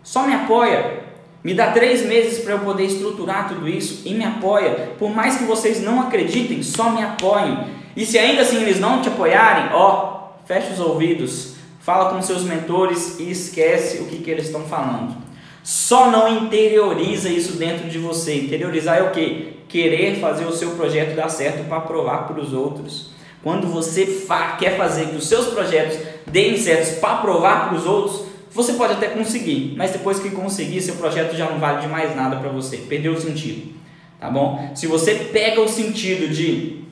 Só 0.04 0.26
me 0.26 0.34
apoia. 0.34 1.04
Me 1.44 1.54
dá 1.54 1.72
três 1.72 2.04
meses 2.04 2.40
para 2.40 2.54
eu 2.54 2.60
poder 2.60 2.86
estruturar 2.86 3.48
tudo 3.48 3.70
isso 3.70 4.02
e 4.06 4.14
me 4.16 4.24
apoia. 4.24 4.94
Por 4.98 5.14
mais 5.14 5.38
que 5.38 5.44
vocês 5.44 5.82
não 5.82 6.02
acreditem, 6.02 6.64
só 6.64 6.90
me 6.90 7.04
apoiem. 7.04 7.85
E 7.96 8.06
se 8.06 8.18
ainda 8.18 8.42
assim 8.42 8.62
eles 8.62 8.80
não 8.80 9.02
te 9.02 9.08
apoiarem, 9.08 9.74
ó, 9.74 10.32
fecha 10.46 10.74
os 10.74 10.80
ouvidos, 10.80 11.56
fala 11.80 12.14
com 12.14 12.22
seus 12.22 12.44
mentores 12.44 13.20
e 13.20 13.32
esquece 13.32 14.00
o 14.00 14.06
que, 14.06 14.18
que 14.18 14.30
eles 14.30 14.48
estão 14.48 14.66
falando. 14.66 15.16
Só 15.64 16.12
não 16.12 16.28
interioriza 16.44 17.30
isso 17.30 17.54
dentro 17.54 17.90
de 17.90 17.98
você. 17.98 18.36
Interiorizar 18.36 18.98
é 18.98 19.04
o 19.04 19.12
que? 19.12 19.60
Querer 19.68 20.20
fazer 20.20 20.46
o 20.46 20.52
seu 20.52 20.72
projeto 20.72 21.16
dar 21.16 21.30
certo 21.30 21.68
para 21.68 21.82
provar 21.82 22.28
para 22.28 22.40
os 22.40 22.54
outros. 22.54 23.12
Quando 23.42 23.68
você 23.68 24.06
fa 24.06 24.58
quer 24.58 24.78
fazer 24.78 25.08
que 25.08 25.16
os 25.16 25.28
seus 25.28 25.48
projetos 25.48 25.98
deem 26.28 26.58
certo 26.58 27.00
para 27.00 27.18
provar 27.18 27.70
para 27.70 27.78
os 27.78 27.86
outros, 27.86 28.26
você 28.52 28.74
pode 28.74 28.94
até 28.94 29.10
conseguir, 29.10 29.74
mas 29.76 29.92
depois 29.92 30.18
que 30.18 30.30
conseguir, 30.30 30.82
seu 30.82 30.96
projeto 30.96 31.36
já 31.36 31.50
não 31.50 31.60
vale 31.60 31.82
de 31.82 31.88
mais 31.88 32.16
nada 32.16 32.38
para 32.38 32.50
você, 32.50 32.78
perdeu 32.78 33.14
o 33.14 33.20
sentido, 33.20 33.74
tá 34.18 34.30
bom? 34.30 34.72
Se 34.74 34.88
você 34.88 35.14
pega 35.34 35.60
o 35.60 35.68
sentido 35.68 36.34
de 36.34 36.85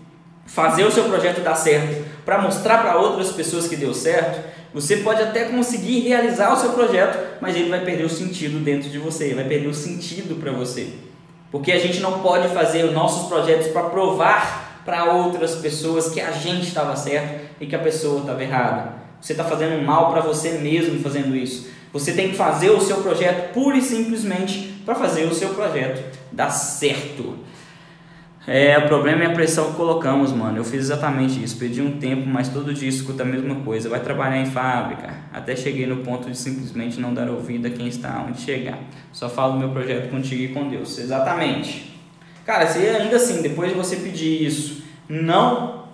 fazer 0.53 0.83
o 0.83 0.91
seu 0.91 1.05
projeto 1.05 1.41
dar 1.41 1.55
certo, 1.55 2.05
para 2.23 2.39
mostrar 2.39 2.77
para 2.83 2.95
outras 2.97 3.31
pessoas 3.31 3.67
que 3.67 3.75
deu 3.75 3.91
certo, 3.91 4.39
você 4.71 4.97
pode 4.97 5.19
até 5.19 5.45
conseguir 5.45 6.01
realizar 6.01 6.53
o 6.53 6.55
seu 6.55 6.73
projeto, 6.73 7.39
mas 7.41 7.55
ele 7.55 7.69
vai 7.69 7.83
perder 7.83 8.03
o 8.03 8.09
sentido 8.09 8.63
dentro 8.63 8.87
de 8.87 8.99
você, 8.99 9.33
vai 9.33 9.45
perder 9.45 9.67
o 9.67 9.73
sentido 9.73 10.39
para 10.39 10.51
você. 10.51 10.89
Porque 11.51 11.71
a 11.71 11.79
gente 11.79 11.99
não 11.99 12.19
pode 12.19 12.49
fazer 12.49 12.85
os 12.85 12.93
nossos 12.93 13.27
projetos 13.27 13.67
para 13.67 13.89
provar 13.89 14.81
para 14.85 15.11
outras 15.13 15.55
pessoas 15.55 16.09
que 16.09 16.21
a 16.21 16.31
gente 16.31 16.67
estava 16.67 16.95
certo 16.95 17.49
e 17.59 17.65
que 17.65 17.75
a 17.75 17.79
pessoa 17.79 18.21
estava 18.21 18.43
errada. 18.43 18.93
Você 19.19 19.33
está 19.33 19.43
fazendo 19.43 19.83
mal 19.83 20.11
para 20.11 20.21
você 20.21 20.51
mesmo 20.51 21.01
fazendo 21.01 21.35
isso. 21.35 21.67
Você 21.91 22.13
tem 22.13 22.29
que 22.29 22.35
fazer 22.35 22.69
o 22.69 22.81
seu 22.81 22.97
projeto 22.97 23.53
pura 23.53 23.77
e 23.77 23.81
simplesmente 23.81 24.81
para 24.85 24.93
fazer 24.93 25.23
o 25.23 25.33
seu 25.33 25.49
projeto 25.49 26.03
dar 26.31 26.51
certo. 26.51 27.37
É, 28.45 28.77
o 28.77 28.87
problema 28.87 29.23
é 29.23 29.27
a 29.27 29.31
pressão 29.31 29.71
que 29.71 29.77
colocamos, 29.77 30.33
mano. 30.33 30.57
Eu 30.57 30.65
fiz 30.65 30.81
exatamente 30.81 31.41
isso. 31.41 31.57
Pedi 31.57 31.81
um 31.81 31.97
tempo, 31.97 32.27
mas 32.27 32.49
todo 32.49 32.73
dia 32.73 32.89
escuta 32.89 33.23
a 33.23 33.25
mesma 33.25 33.55
coisa. 33.55 33.87
Vai 33.87 34.01
trabalhar 34.01 34.37
em 34.37 34.45
fábrica. 34.45 35.13
Até 35.31 35.55
cheguei 35.55 35.85
no 35.85 35.97
ponto 35.97 36.29
de 36.29 36.37
simplesmente 36.37 36.99
não 36.99 37.13
dar 37.13 37.29
ouvido 37.29 37.67
a 37.67 37.69
quem 37.69 37.87
está 37.87 38.25
onde 38.27 38.41
chegar. 38.41 38.79
Só 39.13 39.29
falo 39.29 39.57
meu 39.57 39.69
projeto 39.69 40.09
contigo 40.09 40.43
e 40.43 40.47
com 40.49 40.67
Deus. 40.67 40.99
Exatamente. 40.99 41.97
Cara, 42.45 42.67
se 42.67 42.79
ainda 42.79 43.15
assim, 43.15 43.41
depois 43.41 43.71
de 43.71 43.77
você 43.77 43.95
pedir 43.95 44.45
isso, 44.45 44.83
não 45.07 45.85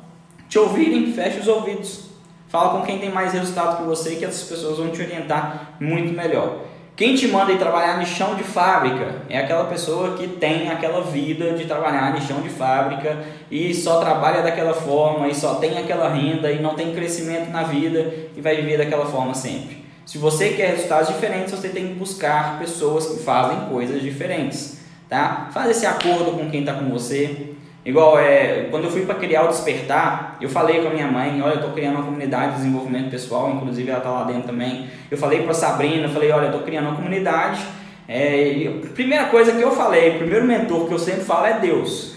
te 0.47 0.57
ouvirem, 0.57 1.13
feche 1.13 1.39
os 1.39 1.47
ouvidos. 1.47 2.09
Fala 2.47 2.79
com 2.79 2.85
quem 2.85 2.97
tem 2.97 3.11
mais 3.11 3.31
resultado 3.31 3.77
que 3.77 3.83
você 3.83 4.15
que 4.15 4.25
essas 4.25 4.49
pessoas 4.49 4.79
vão 4.79 4.89
te 4.89 4.99
orientar 4.99 5.75
muito 5.79 6.11
melhor. 6.11 6.65
Quem 6.99 7.15
te 7.15 7.29
manda 7.29 7.53
ir 7.53 7.57
trabalhar 7.57 7.97
no 7.97 8.05
chão 8.05 8.35
de 8.35 8.43
fábrica 8.43 9.21
é 9.29 9.37
aquela 9.37 9.63
pessoa 9.63 10.17
que 10.17 10.27
tem 10.27 10.69
aquela 10.69 10.99
vida 10.99 11.53
de 11.53 11.63
trabalhar 11.63 12.13
no 12.13 12.19
chão 12.19 12.41
de 12.41 12.49
fábrica 12.49 13.23
e 13.49 13.73
só 13.73 14.01
trabalha 14.01 14.41
daquela 14.41 14.73
forma 14.73 15.29
e 15.29 15.33
só 15.33 15.55
tem 15.55 15.77
aquela 15.77 16.09
renda 16.09 16.51
e 16.51 16.61
não 16.61 16.75
tem 16.75 16.93
crescimento 16.93 17.51
na 17.51 17.63
vida 17.63 18.13
e 18.35 18.41
vai 18.41 18.57
viver 18.57 18.79
daquela 18.79 19.05
forma 19.05 19.33
sempre. 19.33 19.77
Se 20.05 20.17
você 20.17 20.49
quer 20.49 20.71
resultados 20.71 21.07
diferentes, 21.07 21.53
você 21.53 21.69
tem 21.69 21.87
que 21.87 21.93
buscar 21.93 22.59
pessoas 22.59 23.05
que 23.05 23.23
fazem 23.23 23.69
coisas 23.69 24.01
diferentes, 24.01 24.81
tá? 25.07 25.49
Faz 25.53 25.69
esse 25.69 25.85
acordo 25.85 26.33
com 26.33 26.51
quem 26.51 26.59
está 26.59 26.73
com 26.73 26.89
você. 26.89 27.53
Igual 27.85 28.19
é, 28.19 28.67
quando 28.69 28.85
eu 28.85 28.91
fui 28.91 29.05
para 29.05 29.15
criar 29.15 29.45
o 29.45 29.47
Despertar, 29.47 30.37
eu 30.41 30.49
falei 30.49 30.81
com 30.81 30.89
a 30.89 30.91
minha 30.91 31.07
mãe, 31.07 31.41
olha, 31.41 31.53
eu 31.53 31.55
estou 31.55 31.71
criando 31.71 31.95
uma 31.95 32.03
comunidade 32.03 32.51
de 32.51 32.57
desenvolvimento 32.57 33.09
pessoal, 33.09 33.51
inclusive 33.51 33.89
ela 33.89 33.99
está 33.99 34.11
lá 34.11 34.23
dentro 34.23 34.43
também. 34.43 34.87
Eu 35.09 35.17
falei 35.17 35.43
para 35.43 35.53
Sabrina, 35.53 36.03
eu 36.03 36.09
falei, 36.09 36.31
olha, 36.31 36.45
eu 36.45 36.51
estou 36.51 36.63
criando 36.63 36.87
uma 36.87 36.95
comunidade. 36.95 37.61
É, 38.07 38.69
a 38.83 38.93
primeira 38.93 39.25
coisa 39.25 39.53
que 39.53 39.61
eu 39.61 39.71
falei, 39.71 40.15
o 40.15 40.17
primeiro 40.19 40.45
mentor 40.45 40.87
que 40.87 40.93
eu 40.93 40.99
sempre 40.99 41.23
falo 41.23 41.45
é 41.45 41.59
Deus. 41.59 42.15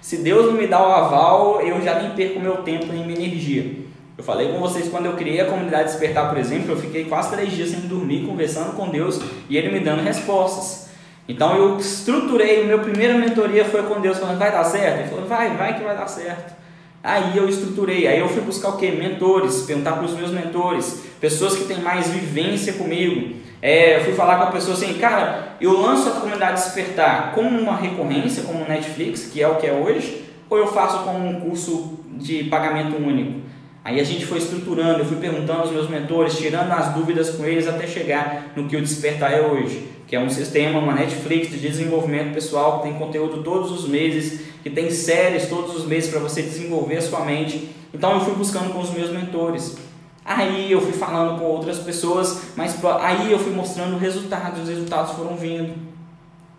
Se 0.00 0.16
Deus 0.16 0.46
não 0.46 0.54
me 0.54 0.66
dá 0.66 0.80
o 0.80 0.90
aval, 0.90 1.60
eu 1.60 1.80
já 1.82 2.00
nem 2.00 2.10
perco 2.12 2.40
meu 2.40 2.56
tempo 2.58 2.86
nem 2.86 3.04
minha 3.04 3.18
energia. 3.18 3.82
Eu 4.16 4.24
falei 4.24 4.48
com 4.48 4.58
vocês 4.58 4.88
quando 4.88 5.06
eu 5.06 5.12
criei 5.14 5.40
a 5.40 5.46
comunidade 5.46 5.90
Despertar, 5.90 6.28
por 6.28 6.38
exemplo, 6.38 6.72
eu 6.72 6.76
fiquei 6.76 7.04
quase 7.04 7.30
três 7.30 7.52
dias 7.52 7.70
sem 7.70 7.80
dormir, 7.80 8.26
conversando 8.26 8.76
com 8.76 8.88
Deus 8.88 9.20
e 9.48 9.56
Ele 9.56 9.70
me 9.70 9.80
dando 9.80 10.02
respostas. 10.02 10.81
Então 11.28 11.56
eu 11.56 11.78
estruturei, 11.78 12.64
minha 12.64 12.78
primeira 12.78 13.16
mentoria 13.16 13.64
foi 13.64 13.82
com 13.84 14.00
Deus 14.00 14.18
falando, 14.18 14.38
vai 14.38 14.50
dar 14.50 14.64
certo? 14.64 15.00
Ele 15.00 15.08
falou, 15.08 15.26
vai, 15.26 15.56
vai 15.56 15.78
que 15.78 15.84
vai 15.84 15.96
dar 15.96 16.08
certo. 16.08 16.54
Aí 17.02 17.36
eu 17.36 17.48
estruturei, 17.48 18.06
aí 18.06 18.18
eu 18.18 18.28
fui 18.28 18.42
buscar 18.42 18.70
o 18.70 18.76
que? 18.76 18.90
Mentores, 18.90 19.62
perguntar 19.62 19.92
para 19.92 20.04
os 20.04 20.14
meus 20.14 20.30
mentores, 20.30 21.02
pessoas 21.20 21.56
que 21.56 21.64
têm 21.64 21.80
mais 21.80 22.08
vivência 22.08 22.74
comigo. 22.74 23.36
É, 23.60 23.96
eu 23.96 24.04
fui 24.04 24.12
falar 24.14 24.36
com 24.36 24.44
a 24.44 24.50
pessoa 24.52 24.76
assim, 24.76 24.94
cara, 24.94 25.56
eu 25.60 25.80
lanço 25.80 26.08
a 26.08 26.12
comunidade 26.12 26.62
Despertar 26.62 27.32
como 27.32 27.48
uma 27.48 27.76
recorrência, 27.76 28.42
como 28.42 28.64
Netflix, 28.64 29.26
que 29.26 29.42
é 29.42 29.48
o 29.48 29.56
que 29.56 29.66
é 29.66 29.72
hoje, 29.72 30.24
ou 30.50 30.58
eu 30.58 30.66
faço 30.66 31.04
como 31.04 31.26
um 31.26 31.40
curso 31.40 32.00
de 32.18 32.44
pagamento 32.44 32.96
único? 32.96 33.40
Aí 33.84 33.98
a 33.98 34.04
gente 34.04 34.24
foi 34.24 34.38
estruturando, 34.38 35.00
eu 35.00 35.04
fui 35.04 35.16
perguntando 35.16 35.62
aos 35.62 35.72
meus 35.72 35.90
mentores, 35.90 36.38
tirando 36.38 36.70
as 36.70 36.94
dúvidas 36.94 37.30
com 37.30 37.44
eles 37.44 37.66
até 37.66 37.86
chegar 37.86 38.52
no 38.54 38.68
que 38.68 38.76
o 38.76 38.80
Despertar 38.80 39.32
é 39.32 39.40
hoje 39.40 39.92
que 40.12 40.16
é 40.16 40.20
um 40.20 40.28
sistema, 40.28 40.78
uma 40.78 40.92
Netflix 40.92 41.48
de 41.48 41.58
desenvolvimento 41.58 42.34
pessoal 42.34 42.76
que 42.76 42.82
tem 42.82 42.98
conteúdo 42.98 43.42
todos 43.42 43.72
os 43.72 43.88
meses, 43.88 44.42
que 44.62 44.68
tem 44.68 44.90
séries 44.90 45.48
todos 45.48 45.74
os 45.74 45.86
meses 45.86 46.10
para 46.10 46.20
você 46.20 46.42
desenvolver 46.42 46.98
a 46.98 47.00
sua 47.00 47.20
mente. 47.20 47.70
Então 47.94 48.12
eu 48.12 48.20
fui 48.20 48.34
buscando 48.34 48.74
com 48.74 48.80
os 48.80 48.90
meus 48.90 49.08
mentores. 49.08 49.74
Aí 50.22 50.70
eu 50.70 50.82
fui 50.82 50.92
falando 50.92 51.38
com 51.38 51.46
outras 51.46 51.78
pessoas, 51.78 52.42
mas 52.54 52.78
aí 53.00 53.32
eu 53.32 53.38
fui 53.38 53.54
mostrando 53.54 53.96
resultados, 53.96 54.60
os 54.60 54.68
resultados 54.68 55.12
foram 55.12 55.34
vindo. 55.34 55.72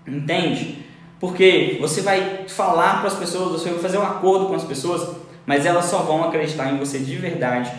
Entende? 0.08 0.84
Porque 1.20 1.78
você 1.80 2.02
vai 2.02 2.46
falar 2.48 3.02
para 3.02 3.10
as 3.10 3.20
pessoas, 3.20 3.62
você 3.62 3.70
vai 3.70 3.78
fazer 3.78 4.00
um 4.00 4.04
acordo 4.04 4.48
com 4.48 4.56
as 4.56 4.64
pessoas, 4.64 5.08
mas 5.46 5.66
elas 5.66 5.86
só 5.86 6.00
vão 6.00 6.24
acreditar 6.24 6.72
em 6.72 6.78
você 6.78 7.00
de 7.00 7.16
verdade 7.16 7.72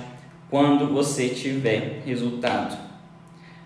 quando 0.50 0.92
você 0.92 1.29
tiver 1.29 2.03
resultado. 2.05 2.77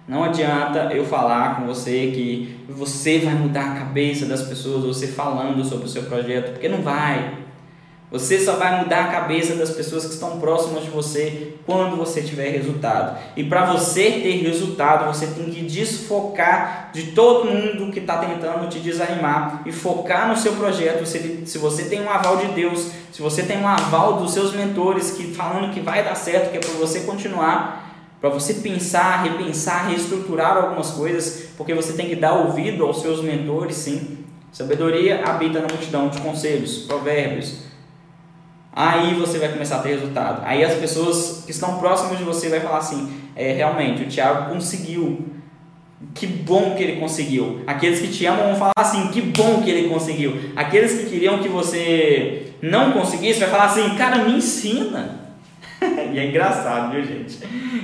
Não 0.06 0.24
adianta 0.24 0.90
eu 0.94 1.04
falar 1.04 1.56
com 1.56 1.66
você 1.66 2.10
que 2.14 2.64
você 2.68 3.18
vai 3.18 3.34
mudar 3.34 3.72
a 3.72 3.78
cabeça 3.80 4.24
das 4.24 4.42
pessoas, 4.42 4.84
você 4.84 5.06
falando 5.06 5.62
sobre 5.64 5.84
o 5.84 5.88
seu 5.88 6.04
projeto, 6.04 6.52
porque 6.52 6.68
não 6.68 6.80
vai. 6.80 7.47
Você 8.10 8.40
só 8.40 8.54
vai 8.54 8.82
mudar 8.82 9.04
a 9.04 9.08
cabeça 9.08 9.54
das 9.54 9.70
pessoas 9.70 10.06
que 10.06 10.14
estão 10.14 10.40
próximas 10.40 10.82
de 10.82 10.88
você 10.88 11.54
quando 11.66 11.94
você 11.94 12.22
tiver 12.22 12.48
resultado. 12.48 13.18
E 13.36 13.44
para 13.44 13.66
você 13.66 14.04
ter 14.12 14.42
resultado, 14.42 15.14
você 15.14 15.26
tem 15.26 15.50
que 15.50 15.62
desfocar 15.62 16.88
de 16.90 17.12
todo 17.12 17.50
mundo 17.50 17.92
que 17.92 17.98
está 17.98 18.16
tentando 18.16 18.66
te 18.70 18.78
desanimar 18.78 19.60
e 19.66 19.72
focar 19.72 20.26
no 20.26 20.36
seu 20.38 20.54
projeto. 20.54 21.04
Se, 21.04 21.42
se 21.44 21.58
você 21.58 21.84
tem 21.84 22.00
um 22.00 22.08
aval 22.08 22.38
de 22.38 22.46
Deus, 22.48 22.90
se 23.12 23.20
você 23.20 23.42
tem 23.42 23.58
um 23.58 23.68
aval 23.68 24.14
dos 24.14 24.32
seus 24.32 24.54
mentores 24.54 25.10
que 25.10 25.34
falando 25.34 25.74
que 25.74 25.80
vai 25.80 26.02
dar 26.02 26.14
certo, 26.14 26.50
que 26.50 26.56
é 26.56 26.60
para 26.60 26.78
você 26.78 27.00
continuar, 27.00 28.16
para 28.22 28.30
você 28.30 28.54
pensar, 28.54 29.22
repensar, 29.22 29.86
reestruturar 29.86 30.56
algumas 30.56 30.92
coisas, 30.92 31.50
porque 31.58 31.74
você 31.74 31.92
tem 31.92 32.08
que 32.08 32.16
dar 32.16 32.32
ouvido 32.32 32.86
aos 32.86 33.02
seus 33.02 33.20
mentores, 33.20 33.76
sim. 33.76 34.24
Sabedoria 34.50 35.24
habita 35.26 35.60
na 35.60 35.68
multidão 35.68 36.08
de 36.08 36.18
conselhos, 36.22 36.78
provérbios. 36.78 37.67
Aí 38.80 39.12
você 39.14 39.40
vai 39.40 39.48
começar 39.48 39.78
a 39.78 39.80
ter 39.80 39.88
resultado. 39.88 40.42
Aí 40.44 40.62
as 40.62 40.74
pessoas 40.74 41.42
que 41.44 41.50
estão 41.50 41.80
próximas 41.80 42.16
de 42.16 42.22
você 42.22 42.48
vai 42.48 42.60
falar 42.60 42.78
assim: 42.78 43.12
é, 43.34 43.52
realmente, 43.52 44.04
o 44.04 44.06
Tiago 44.06 44.54
conseguiu. 44.54 45.26
Que 46.14 46.28
bom 46.28 46.76
que 46.76 46.84
ele 46.84 47.00
conseguiu. 47.00 47.64
Aqueles 47.66 47.98
que 47.98 48.06
te 48.06 48.24
amam 48.24 48.50
vão 48.50 48.54
falar 48.54 48.72
assim: 48.78 49.08
que 49.08 49.20
bom 49.20 49.62
que 49.62 49.68
ele 49.68 49.88
conseguiu. 49.88 50.52
Aqueles 50.54 50.92
que 50.92 51.10
queriam 51.10 51.40
que 51.40 51.48
você 51.48 52.52
não 52.62 52.92
conseguisse, 52.92 53.40
vai 53.40 53.48
falar 53.48 53.64
assim: 53.64 53.96
cara, 53.96 54.18
me 54.18 54.36
ensina. 54.36 55.32
e 56.14 56.16
é 56.16 56.28
engraçado, 56.28 56.92
viu, 56.92 57.04
gente? 57.04 57.36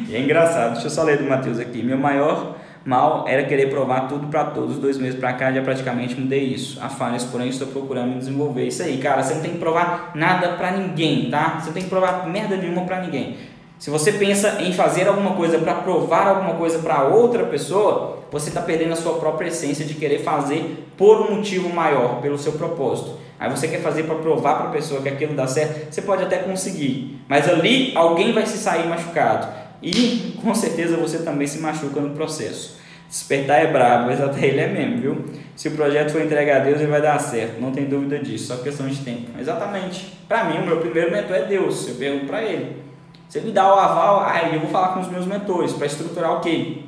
E 0.09 0.15
é 0.15 0.21
engraçado. 0.21 0.75
Deixa 0.75 0.87
eu 0.87 0.91
só 0.91 1.03
ler 1.03 1.19
do 1.19 1.25
Mateus 1.25 1.59
aqui. 1.59 1.83
Meu 1.83 1.99
maior 1.99 2.55
mal 2.85 3.25
era 3.27 3.45
querer 3.45 3.71
provar 3.71 4.09
tudo 4.09 4.27
para 4.27 4.45
todos. 4.45 4.79
Dois 4.79 4.99
meses 4.99 5.19
para 5.19 5.33
cá 5.33 5.53
já 5.53 5.63
praticamente 5.63 6.19
mudei 6.21 6.45
isso. 6.45 6.79
A 6.83 6.89
falhas, 6.89 7.25
porém, 7.25 7.49
estou 7.49 7.69
procurando 7.69 8.19
desenvolver. 8.19 8.67
Isso 8.67 8.83
aí, 8.83 8.99
cara. 8.99 9.23
Você 9.23 9.35
não 9.35 9.43
tem 9.43 9.53
que 9.53 9.59
provar 9.59 10.13
nada 10.15 10.51
para 10.51 10.73
ninguém, 10.73 11.31
tá? 11.31 11.59
Você 11.61 11.67
não 11.67 11.73
tem 11.73 11.83
que 11.85 11.89
provar 11.89 12.27
merda 12.29 12.57
nenhuma 12.57 12.85
para 12.85 13.01
ninguém. 13.01 13.37
Se 13.79 13.91
você 13.91 14.13
pensa 14.13 14.63
em 14.63 14.73
fazer 14.73 15.09
alguma 15.09 15.33
coisa 15.33 15.59
para 15.59 15.75
provar 15.75 16.27
alguma 16.29 16.55
coisa 16.55 16.79
para 16.79 17.03
outra 17.05 17.45
pessoa, 17.45 18.21
você 18.31 18.49
está 18.49 18.63
perdendo 18.63 18.93
a 18.93 18.97
sua 18.97 19.15
própria 19.15 19.49
essência 19.49 19.85
de 19.85 19.95
querer 19.95 20.21
fazer 20.21 20.89
por 20.97 21.21
um 21.21 21.37
motivo 21.37 21.69
maior, 21.69 22.21
pelo 22.23 22.39
seu 22.39 22.53
propósito. 22.53 23.19
Aí 23.39 23.51
você 23.51 23.67
quer 23.69 23.81
fazer 23.81 24.05
para 24.05 24.15
provar 24.15 24.55
para 24.59 24.69
a 24.69 24.73
pessoa 24.73 25.03
que 25.03 25.09
aquilo 25.09 25.35
dá 25.35 25.47
certo, 25.47 25.93
você 25.93 26.01
pode 26.01 26.23
até 26.23 26.39
conseguir, 26.39 27.21
mas 27.29 27.49
ali 27.49 27.93
alguém 27.95 28.33
vai 28.33 28.47
se 28.47 28.57
sair 28.57 28.87
machucado 28.87 29.64
e 29.85 30.35
com 30.41 30.55
certeza 30.55 30.97
você 30.97 31.19
também 31.19 31.47
se 31.47 31.59
machuca 31.59 32.01
no 32.01 32.15
processo. 32.15 32.79
Despertar 33.07 33.63
é 33.63 33.67
brabo, 33.67 34.07
mas 34.07 34.21
até 34.21 34.47
ele 34.47 34.61
é 34.61 34.67
mesmo, 34.67 34.97
viu? 34.97 35.25
Se 35.55 35.69
o 35.69 35.73
projeto 35.73 36.11
for 36.11 36.23
entregue 36.23 36.51
a 36.51 36.59
Deus, 36.59 36.81
ele 36.81 36.91
vai 36.91 37.03
dar 37.03 37.19
certo, 37.21 37.61
não 37.61 37.71
tem 37.71 37.85
dúvida 37.85 38.19
disso, 38.19 38.47
só 38.47 38.57
questão 38.57 38.89
de 38.89 38.97
tempo. 38.97 39.31
Exatamente. 39.39 40.19
Para 40.27 40.45
mim, 40.45 40.59
o 40.59 40.67
meu 40.67 40.79
primeiro 40.79 41.13
mentor 41.13 41.37
é 41.37 41.43
Deus, 41.43 41.87
eu 41.87 41.97
pergunto 41.97 42.27
para 42.27 42.43
ele. 42.43 42.83
Se 43.29 43.39
ele 43.39 43.53
dá 43.53 43.69
o 43.73 43.79
aval, 43.79 44.25
aí 44.25 44.55
eu 44.55 44.61
vou 44.61 44.71
falar 44.71 44.95
com 44.95 45.01
os 45.01 45.09
meus 45.09 45.27
mentores 45.27 45.73
para 45.75 45.87
estruturar 45.87 46.39
o 46.39 46.41
quê? 46.41 46.79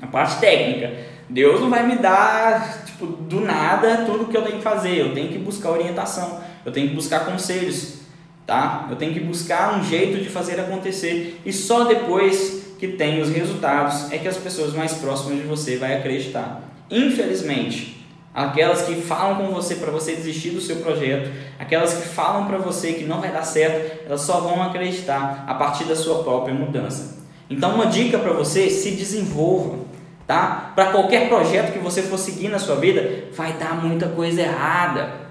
A 0.00 0.06
parte 0.08 0.40
técnica. 0.40 0.92
Deus 1.28 1.60
não 1.60 1.70
vai 1.70 1.86
me 1.86 1.96
dar, 1.96 2.84
tipo, 2.84 3.06
do 3.06 3.40
nada 3.40 4.04
tudo 4.04 4.26
que 4.26 4.36
eu 4.36 4.42
tenho 4.42 4.56
que 4.56 4.62
fazer. 4.62 4.98
Eu 4.98 5.14
tenho 5.14 5.28
que 5.28 5.38
buscar 5.38 5.70
orientação, 5.70 6.40
eu 6.66 6.72
tenho 6.72 6.88
que 6.88 6.94
buscar 6.94 7.24
conselhos, 7.24 8.01
tá? 8.46 8.86
Eu 8.90 8.96
tenho 8.96 9.12
que 9.12 9.20
buscar 9.20 9.78
um 9.78 9.84
jeito 9.84 10.22
de 10.22 10.28
fazer 10.28 10.60
acontecer. 10.60 11.40
E 11.44 11.52
só 11.52 11.84
depois 11.84 12.62
que 12.78 12.88
tem 12.88 13.20
os 13.20 13.30
resultados 13.30 14.10
é 14.12 14.18
que 14.18 14.28
as 14.28 14.36
pessoas 14.36 14.74
mais 14.74 14.94
próximas 14.94 15.38
de 15.38 15.46
você 15.46 15.76
vai 15.76 15.96
acreditar. 15.96 16.62
Infelizmente, 16.90 18.06
aquelas 18.34 18.82
que 18.82 18.94
falam 18.96 19.36
com 19.46 19.52
você 19.52 19.76
para 19.76 19.90
você 19.90 20.14
desistir 20.14 20.50
do 20.50 20.60
seu 20.60 20.76
projeto, 20.76 21.30
aquelas 21.58 21.94
que 21.94 22.08
falam 22.08 22.46
para 22.46 22.58
você 22.58 22.94
que 22.94 23.04
não 23.04 23.20
vai 23.20 23.32
dar 23.32 23.44
certo, 23.44 24.04
elas 24.06 24.22
só 24.22 24.40
vão 24.40 24.62
acreditar 24.62 25.44
a 25.46 25.54
partir 25.54 25.84
da 25.84 25.94
sua 25.94 26.22
própria 26.22 26.54
mudança. 26.54 27.22
Então, 27.48 27.74
uma 27.74 27.86
dica 27.86 28.18
para 28.18 28.32
você: 28.32 28.68
se 28.68 28.92
desenvolva 28.92 29.82
tá? 30.26 30.72
Para 30.74 30.86
qualquer 30.86 31.28
projeto 31.28 31.72
que 31.72 31.78
você 31.78 32.02
for 32.02 32.18
seguir 32.18 32.48
na 32.48 32.58
sua 32.58 32.76
vida, 32.76 33.24
vai 33.32 33.52
dar 33.54 33.74
muita 33.74 34.08
coisa 34.08 34.40
errada. 34.40 35.21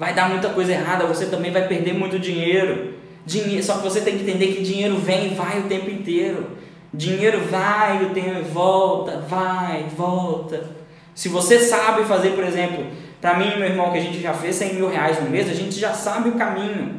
Vai 0.00 0.14
dar 0.14 0.30
muita 0.30 0.48
coisa 0.48 0.72
errada, 0.72 1.04
você 1.04 1.26
também 1.26 1.52
vai 1.52 1.68
perder 1.68 1.92
muito 1.92 2.18
dinheiro. 2.18 2.94
dinheiro 3.26 3.62
só 3.62 3.74
que 3.74 3.82
você 3.82 4.00
tem 4.00 4.16
que 4.16 4.22
entender 4.22 4.46
que 4.54 4.62
dinheiro 4.62 4.96
vem 4.96 5.26
e 5.26 5.34
vai 5.34 5.60
o 5.60 5.64
tempo 5.64 5.90
inteiro. 5.90 6.56
Dinheiro 6.90 7.38
vai, 7.50 8.02
o 8.02 8.08
tempo 8.08 8.42
volta, 8.44 9.18
vai, 9.28 9.84
volta. 9.94 10.70
Se 11.14 11.28
você 11.28 11.58
sabe 11.58 12.04
fazer, 12.04 12.30
por 12.30 12.44
exemplo, 12.44 12.86
para 13.20 13.34
mim 13.34 13.52
e 13.54 13.58
meu 13.58 13.68
irmão, 13.68 13.92
que 13.92 13.98
a 13.98 14.00
gente 14.00 14.18
já 14.22 14.32
fez 14.32 14.56
100 14.56 14.76
mil 14.76 14.88
reais 14.88 15.22
no 15.22 15.28
mês, 15.28 15.50
a 15.50 15.54
gente 15.54 15.78
já 15.78 15.92
sabe 15.92 16.30
o 16.30 16.36
caminho. 16.36 16.94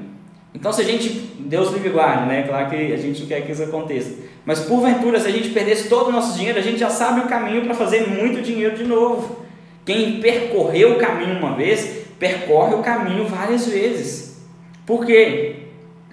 Então, 0.54 0.72
se 0.72 0.82
a 0.82 0.86
gente, 0.86 1.10
Deus 1.39 1.74
livre 1.74 1.89
guarde, 1.89 2.28
né? 2.28 2.43
Claro 2.43 2.70
que 2.70 2.76
a 2.76 2.97
gente 2.97 3.22
não 3.22 3.28
quer 3.28 3.41
que 3.41 3.52
isso 3.52 3.64
aconteça. 3.64 4.14
Mas 4.45 4.60
porventura, 4.60 5.20
se 5.20 5.28
a 5.28 5.32
gente 5.32 5.49
perdesse 5.49 5.89
todo 5.89 6.10
o 6.10 6.12
nosso 6.12 6.38
dinheiro, 6.38 6.60
a 6.60 6.62
gente 6.62 6.78
já 6.78 6.91
sabe 6.91 7.22
o 7.22 7.28
caminho 7.28 7.64
para 7.64 7.74
fazer 7.74 8.08
muito 8.08 8.43
dinheiro 8.43 8.78
de 8.78 8.84
novo. 8.84 9.43
Quem 9.84 10.22
percorreu 10.22 10.91
o 10.91 10.97
caminho 10.99 11.39
uma 11.39 11.56
vez, 11.56 12.01
percorre 12.22 12.76
o 12.76 12.84
caminho 12.84 13.28
várias 13.28 13.65
vezes. 13.65 14.38
Por 14.86 15.03
quê? 15.03 15.55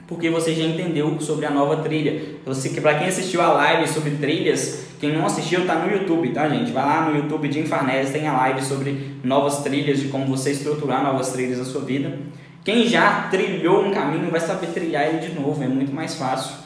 Porque 0.07 0.31
você 0.31 0.55
já 0.55 0.65
entendeu 0.65 1.21
sobre 1.21 1.45
a 1.45 1.51
nova 1.51 1.83
trilha. 1.83 2.39
Você, 2.47 2.71
para 2.81 2.95
quem 2.95 3.09
assistiu 3.09 3.43
a 3.43 3.53
live 3.53 3.87
sobre 3.87 4.13
trilhas, 4.13 4.87
quem 4.99 5.13
não 5.13 5.27
assistiu 5.27 5.61
está 5.61 5.75
no 5.75 5.93
YouTube, 5.93 6.31
tá 6.31 6.49
gente? 6.49 6.73
Vai 6.73 6.87
lá 6.87 7.11
no 7.11 7.15
YouTube 7.15 7.47
de 7.49 7.61
Infarnese, 7.61 8.11
tem 8.11 8.27
a 8.27 8.35
live 8.35 8.63
sobre 8.63 9.19
novas 9.23 9.59
trilhas, 9.59 10.01
de 10.01 10.09
como 10.09 10.25
você 10.25 10.53
estruturar 10.53 11.05
novas 11.05 11.29
trilhas 11.31 11.59
na 11.59 11.67
sua 11.67 11.83
vida. 11.83 12.19
Quem 12.65 12.89
já 12.89 13.29
trilhou 13.31 13.85
um 13.85 13.91
caminho 13.93 14.31
vai 14.31 14.41
saber 14.41 14.69
trilhar 14.69 15.09
ele 15.09 15.19
de 15.19 15.39
novo, 15.39 15.63
é 15.63 15.69
muito 15.69 15.93
mais 15.93 16.15
fácil. 16.15 16.57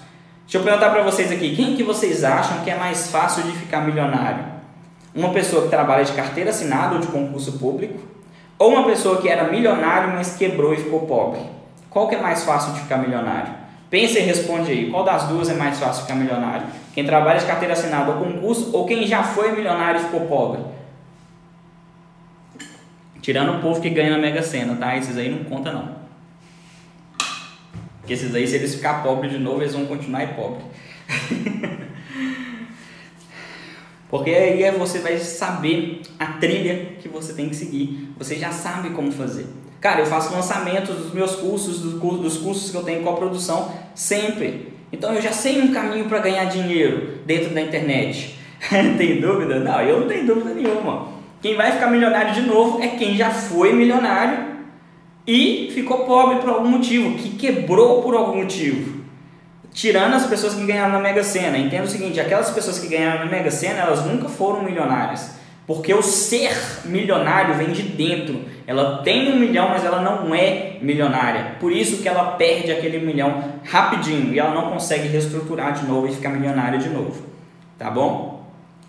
Deixa 0.45 0.59
eu 0.59 0.63
perguntar 0.63 0.91
para 0.91 1.03
vocês 1.03 1.33
aqui, 1.33 1.57
quem 1.57 1.75
que 1.75 1.83
vocês 1.83 2.23
acham 2.23 2.63
que 2.63 2.71
é 2.71 2.77
mais 2.77 3.11
fácil 3.11 3.43
de 3.43 3.51
ficar 3.59 3.81
milionário? 3.81 4.45
Uma 5.13 5.31
pessoa 5.31 5.65
que 5.65 5.69
trabalha 5.69 6.05
de 6.05 6.13
carteira 6.13 6.51
assinada 6.51 6.95
ou 6.95 7.01
de 7.01 7.09
concurso 7.09 7.59
público, 7.59 8.12
ou 8.63 8.71
uma 8.71 8.85
pessoa 8.85 9.21
que 9.21 9.29
era 9.29 9.51
milionário, 9.51 10.13
mas 10.13 10.37
quebrou 10.37 10.73
e 10.73 10.77
ficou 10.77 11.01
pobre. 11.01 11.41
Qual 11.91 12.09
que 12.09 12.15
é 12.15 12.21
mais 12.21 12.45
fácil 12.45 12.73
de 12.75 12.81
ficar 12.81 12.99
milionário? 12.99 13.53
Pensa 13.91 14.21
e 14.21 14.23
responde 14.23 14.71
aí, 14.71 14.89
qual 14.89 15.03
das 15.03 15.25
duas 15.25 15.49
é 15.51 15.55
mais 15.55 15.81
fácil 15.81 16.03
ficar 16.03 16.15
milionário? 16.15 16.69
Quem 16.95 17.05
trabalha 17.05 17.41
de 17.41 17.47
carteira 17.47 17.75
assinada 17.75 18.13
ou 18.13 18.19
concurso, 18.25 18.71
ou 18.73 18.87
quem 18.87 19.05
já 19.05 19.25
foi 19.25 19.51
milionário 19.51 20.01
e 20.01 20.05
ficou 20.05 20.21
pobre? 20.29 20.61
Tirando 23.21 23.59
o 23.59 23.61
povo 23.61 23.81
que 23.81 23.91
ganha 23.91 24.13
na 24.13 24.19
Mega 24.19 24.43
Sena, 24.43 24.77
tá? 24.77 24.97
Esses 24.97 25.19
aí 25.19 25.29
não 25.29 25.43
conta 25.43 25.73
não. 25.73 25.97
Porque 27.99 28.13
esses 28.13 28.33
aí, 28.33 28.47
se 28.47 28.55
eles 28.55 28.77
ficar 28.77 29.03
pobres 29.03 29.33
de 29.33 29.39
novo, 29.39 29.61
eles 29.61 29.75
vão 29.75 29.87
continuar 29.87 30.37
pobres. 30.37 30.65
Porque 34.13 34.29
aí 34.29 34.63
é 34.63 34.71
você 34.71 34.99
vai 34.99 35.17
saber 35.17 36.03
a 36.19 36.27
trilha 36.35 36.97
que 37.01 37.09
você 37.09 37.33
tem 37.33 37.49
que 37.49 37.57
seguir. 37.57 38.11
Você 38.19 38.37
já 38.37 38.51
sabe 38.51 38.91
como 38.91 39.11
fazer. 39.11 39.47
Cara, 39.81 40.01
eu 40.01 40.07
faço 40.07 40.35
lançamentos 40.35 40.95
dos 40.95 41.15
meus 41.15 41.35
cursos, 41.37 41.81
dos 41.81 42.37
cursos 42.37 42.71
que 42.71 42.77
eu 42.77 42.83
tenho 42.83 43.03
com 43.03 43.09
a 43.09 43.15
produção, 43.15 43.73
sempre. 43.95 44.75
Então 44.93 45.15
eu 45.15 45.23
já 45.23 45.33
sei 45.33 45.63
um 45.63 45.73
caminho 45.73 46.05
para 46.11 46.19
ganhar 46.19 46.45
dinheiro 46.45 47.21
dentro 47.25 47.55
da 47.55 47.63
internet. 47.63 48.39
tem 48.99 49.19
dúvida? 49.19 49.59
Não, 49.61 49.81
eu 49.81 50.01
não 50.01 50.07
tenho 50.07 50.27
dúvida 50.27 50.53
nenhuma. 50.53 51.09
Quem 51.41 51.57
vai 51.57 51.73
ficar 51.73 51.91
milionário 51.91 52.35
de 52.35 52.43
novo 52.43 52.83
é 52.83 52.89
quem 52.89 53.17
já 53.17 53.31
foi 53.31 53.73
milionário 53.73 54.45
e 55.27 55.71
ficou 55.73 56.05
pobre 56.05 56.37
por 56.37 56.51
algum 56.51 56.69
motivo, 56.69 57.17
que 57.17 57.31
quebrou 57.31 58.03
por 58.03 58.15
algum 58.15 58.43
motivo 58.43 59.02
tirando 59.73 60.15
as 60.15 60.27
pessoas 60.27 60.55
que 60.55 60.65
ganharam 60.65 60.93
na 60.93 60.99
Mega 60.99 61.23
Sena. 61.23 61.59
Entenda 61.59 61.85
o 61.85 61.89
seguinte, 61.89 62.21
aquelas 62.21 62.51
pessoas 62.51 62.79
que 62.79 62.89
ganharam 62.89 63.25
na 63.25 63.31
Mega 63.31 63.51
Sena, 63.51 63.81
elas 63.81 64.05
nunca 64.05 64.29
foram 64.29 64.63
milionárias. 64.63 65.41
Porque 65.67 65.95
o 65.95 66.03
ser 66.03 66.55
milionário 66.85 67.55
vem 67.55 67.71
de 67.71 67.83
dentro. 67.83 68.43
Ela 68.67 68.99
tem 69.03 69.33
um 69.33 69.39
milhão, 69.39 69.69
mas 69.69 69.85
ela 69.85 70.03
não 70.03 70.35
é 70.35 70.77
milionária. 70.83 71.57
Por 71.61 71.73
isso 71.73 72.03
que 72.03 72.09
ela 72.09 72.33
perde 72.33 72.73
aquele 72.73 72.99
milhão 72.99 73.45
rapidinho 73.65 74.33
e 74.35 74.39
ela 74.39 74.55
não 74.55 74.71
consegue 74.71 75.09
reestruturar 75.09 75.73
de 75.73 75.87
novo 75.87 76.09
e 76.09 76.15
ficar 76.15 76.31
milionária 76.31 76.79
de 76.79 76.89
novo. 76.89 77.25
Tá 77.79 77.91
bom? 77.91 78.43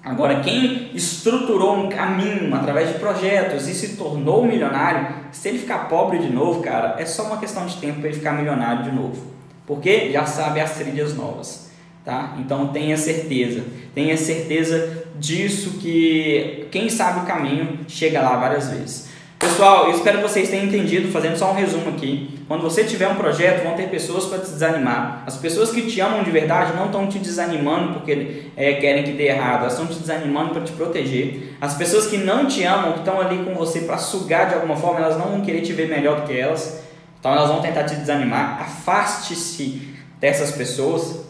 Agora, 0.04 0.42
quem 0.42 0.90
estruturou 0.94 1.78
um 1.78 1.90
caminho 1.90 2.54
através 2.54 2.90
de 2.90 3.00
projetos 3.00 3.68
e 3.70 3.74
se 3.74 3.96
tornou 3.96 4.44
milionário, 4.44 5.08
se 5.32 5.48
ele 5.48 5.60
ficar 5.60 5.88
pobre 5.88 6.18
de 6.18 6.30
novo, 6.30 6.62
cara, 6.62 6.96
é 6.98 7.06
só 7.06 7.24
uma 7.24 7.38
questão 7.38 7.66
de 7.66 7.78
tempo 7.78 8.00
para 8.00 8.10
ele 8.10 8.18
ficar 8.18 8.34
milionário 8.34 8.84
de 8.84 8.92
novo 8.92 9.33
porque 9.66 10.12
já 10.12 10.26
sabe 10.26 10.60
as 10.60 10.76
trilhas 10.76 11.16
novas, 11.16 11.72
tá? 12.04 12.36
Então 12.40 12.68
tenha 12.68 12.98
certeza, 12.98 13.64
tenha 13.94 14.18
certeza 14.18 15.06
disso 15.16 15.80
que 15.80 16.68
quem 16.72 16.90
sabe 16.90 17.22
o 17.22 17.26
caminho 17.26 17.80
chega 17.88 18.22
lá 18.22 18.36
várias 18.36 18.70
vezes. 18.70 19.14
Pessoal, 19.44 19.88
eu 19.88 19.96
espero 19.96 20.20
que 20.20 20.24
vocês 20.24 20.50
tenham 20.50 20.66
entendido, 20.68 21.12
fazendo 21.12 21.36
só 21.36 21.52
um 21.52 21.54
resumo 21.54 21.90
aqui. 21.90 22.40
Quando 22.48 22.62
você 22.62 22.86
tiver 22.86 23.10
um 23.10 23.16
projeto, 23.16 23.62
vão 23.62 23.74
ter 23.74 23.90
pessoas 23.90 24.26
para 24.26 24.40
te 24.40 24.52
desanimar. 24.52 25.24
As 25.28 25.36
pessoas 25.36 25.70
que 25.70 25.82
te 25.82 26.00
amam 26.00 26.24
de 26.24 26.32
verdade 26.32 26.74
não 26.78 26.86
estão 26.86 27.08
te 27.08 27.20
desanimando 27.20 27.94
porque 27.94 28.44
é, 28.56 28.74
querem 28.76 29.04
que 29.04 29.12
dê 29.12 29.28
errado, 29.28 29.62
elas 29.62 29.74
estão 29.74 29.86
te 29.86 30.00
desanimando 30.00 30.52
para 30.52 30.62
te 30.62 30.72
proteger. 30.72 31.56
As 31.60 31.76
pessoas 31.76 32.08
que 32.08 32.18
não 32.18 32.46
te 32.46 32.64
amam, 32.64 32.94
que 32.94 33.00
estão 33.00 33.20
ali 33.20 33.44
com 33.44 33.54
você 33.54 33.82
para 33.82 33.98
sugar 33.98 34.48
de 34.48 34.56
alguma 34.56 34.78
forma, 34.78 35.02
elas 35.02 35.18
não 35.18 35.28
vão 35.28 35.42
querer 35.42 35.60
te 35.60 35.74
ver 35.74 35.90
melhor 35.90 36.22
do 36.22 36.28
que 36.28 36.38
elas. 36.38 36.82
Então 37.24 37.32
elas 37.32 37.48
vão 37.48 37.62
tentar 37.62 37.86
te 37.86 37.96
desanimar. 37.96 38.62
Afaste-se 38.62 39.96
dessas 40.20 40.52
pessoas, 40.52 41.24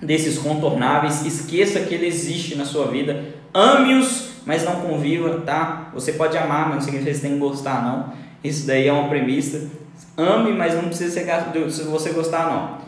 desses 0.00 0.38
contornáveis. 0.38 1.26
Esqueça 1.26 1.80
que 1.80 1.92
ele 1.92 2.06
existe 2.06 2.54
na 2.54 2.64
sua 2.64 2.86
vida. 2.86 3.34
Ame-os, 3.52 4.28
mas 4.46 4.62
não 4.62 4.76
conviva, 4.76 5.40
tá? 5.44 5.90
Você 5.92 6.12
pode 6.12 6.38
amar, 6.38 6.68
mas 6.68 6.74
não 6.76 6.82
significa 6.82 7.10
que 7.10 7.16
você 7.16 7.22
tem 7.22 7.32
que 7.32 7.40
gostar, 7.40 7.82
não. 7.82 8.12
Isso 8.44 8.64
daí 8.64 8.86
é 8.86 8.92
uma 8.92 9.08
premissa. 9.08 9.68
Ame, 10.16 10.52
mas 10.52 10.74
não 10.74 10.84
precisa 10.84 11.10
ser 11.10 11.26
se 11.68 11.82
você 11.82 12.10
gostar, 12.10 12.48
não. 12.48 12.78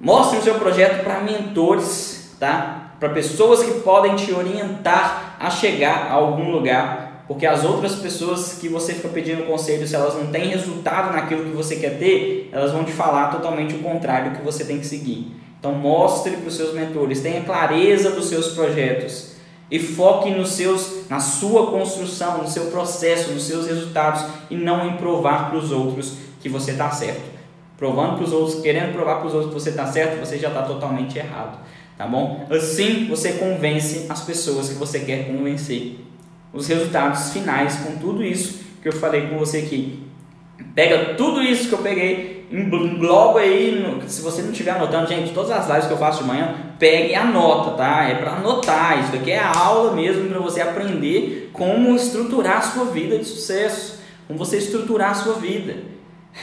Mostre 0.00 0.38
o 0.38 0.42
seu 0.42 0.54
projeto 0.54 1.04
para 1.04 1.20
mentores, 1.20 2.34
tá? 2.40 2.92
Para 2.98 3.10
pessoas 3.10 3.62
que 3.62 3.80
podem 3.80 4.16
te 4.16 4.32
orientar 4.32 5.36
a 5.38 5.50
chegar 5.50 6.06
a 6.10 6.14
algum 6.14 6.50
lugar 6.50 7.07
porque 7.28 7.44
as 7.44 7.62
outras 7.62 7.96
pessoas 7.96 8.54
que 8.54 8.70
você 8.70 8.94
fica 8.94 9.10
pedindo 9.10 9.46
conselho, 9.46 9.86
se 9.86 9.94
elas 9.94 10.14
não 10.14 10.28
têm 10.28 10.48
resultado 10.48 11.12
naquilo 11.12 11.44
que 11.44 11.54
você 11.54 11.76
quer 11.76 11.98
ter, 11.98 12.48
elas 12.50 12.72
vão 12.72 12.84
te 12.84 12.90
falar 12.90 13.30
totalmente 13.30 13.74
o 13.74 13.80
contrário 13.80 14.32
que 14.32 14.42
você 14.42 14.64
tem 14.64 14.78
que 14.80 14.86
seguir. 14.86 15.36
Então 15.60 15.72
mostre 15.72 16.38
para 16.38 16.48
os 16.48 16.56
seus 16.56 16.72
mentores, 16.72 17.20
tenha 17.20 17.42
clareza 17.42 18.12
dos 18.12 18.30
seus 18.30 18.54
projetos 18.54 19.32
e 19.70 19.78
foque 19.78 20.30
nos 20.30 20.52
seus, 20.52 21.06
na 21.10 21.20
sua 21.20 21.70
construção, 21.70 22.38
no 22.38 22.48
seu 22.48 22.66
processo, 22.70 23.30
nos 23.32 23.42
seus 23.42 23.66
resultados 23.66 24.24
e 24.48 24.56
não 24.56 24.88
em 24.88 24.96
provar 24.96 25.50
para 25.50 25.58
os 25.58 25.70
outros 25.70 26.14
que 26.40 26.48
você 26.48 26.70
está 26.70 26.90
certo. 26.90 27.36
Provando 27.76 28.16
para 28.16 28.24
os 28.24 28.32
outros, 28.32 28.62
querendo 28.62 28.94
provar 28.94 29.16
para 29.16 29.26
os 29.26 29.34
outros 29.34 29.52
que 29.52 29.60
você 29.60 29.70
está 29.70 29.86
certo, 29.86 30.18
você 30.18 30.38
já 30.38 30.48
está 30.48 30.62
totalmente 30.62 31.18
errado, 31.18 31.58
tá 31.98 32.06
bom? 32.06 32.46
Assim 32.50 33.06
você 33.06 33.34
convence 33.34 34.06
as 34.08 34.22
pessoas 34.22 34.70
que 34.70 34.76
você 34.76 35.00
quer 35.00 35.26
convencer 35.26 36.07
os 36.52 36.66
resultados 36.66 37.32
finais 37.32 37.76
com 37.76 37.96
tudo 37.96 38.22
isso 38.22 38.60
que 38.82 38.88
eu 38.88 38.92
falei 38.92 39.28
com 39.28 39.38
você 39.38 39.58
aqui. 39.58 40.02
Pega 40.74 41.14
tudo 41.14 41.42
isso 41.42 41.68
que 41.68 41.74
eu 41.74 41.78
peguei, 41.78 42.46
engloba 42.50 43.40
aí, 43.40 43.80
no, 43.80 44.08
se 44.08 44.22
você 44.22 44.42
não 44.42 44.50
estiver 44.50 44.72
anotando, 44.72 45.08
gente, 45.08 45.32
todas 45.32 45.50
as 45.50 45.68
lives 45.68 45.86
que 45.86 45.92
eu 45.92 45.98
faço 45.98 46.22
de 46.22 46.28
manhã, 46.28 46.54
pegue 46.78 47.12
e 47.12 47.14
anota, 47.14 47.72
tá? 47.72 48.04
É 48.04 48.14
para 48.14 48.32
anotar, 48.32 49.00
isso 49.00 49.12
daqui 49.12 49.30
é 49.30 49.38
a 49.38 49.56
aula 49.56 49.94
mesmo 49.94 50.28
para 50.28 50.38
você 50.38 50.60
aprender 50.60 51.50
como 51.52 51.94
estruturar 51.94 52.58
a 52.58 52.62
sua 52.62 52.86
vida 52.86 53.18
de 53.18 53.24
sucesso, 53.24 54.00
como 54.26 54.38
você 54.38 54.58
estruturar 54.58 55.10
a 55.10 55.14
sua 55.14 55.34
vida. 55.34 55.76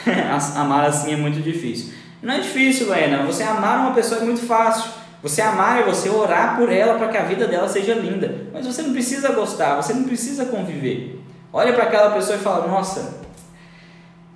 amar 0.55 0.85
assim 0.85 1.13
é 1.13 1.17
muito 1.17 1.41
difícil. 1.41 1.93
Não 2.21 2.33
é 2.33 2.39
difícil, 2.39 2.89
Lena, 2.89 3.23
você 3.23 3.43
amar 3.43 3.79
uma 3.79 3.93
pessoa 3.93 4.21
é 4.21 4.23
muito 4.23 4.41
fácil. 4.41 4.91
Você 5.25 5.41
amar 5.41 5.81
é 5.81 5.83
você 5.83 6.07
orar 6.07 6.55
por 6.55 6.71
ela 6.71 6.99
para 6.99 7.07
que 7.07 7.17
a 7.17 7.23
vida 7.23 7.47
dela 7.47 7.67
seja 7.67 7.95
linda. 7.95 8.45
Mas 8.53 8.63
você 8.63 8.83
não 8.83 8.91
precisa 8.91 9.31
gostar, 9.31 9.75
você 9.75 9.91
não 9.91 10.03
precisa 10.03 10.45
conviver. 10.45 11.19
Olha 11.51 11.73
para 11.73 11.85
aquela 11.85 12.11
pessoa 12.11 12.37
e 12.37 12.41
fala: 12.41 12.67
Nossa, 12.67 13.21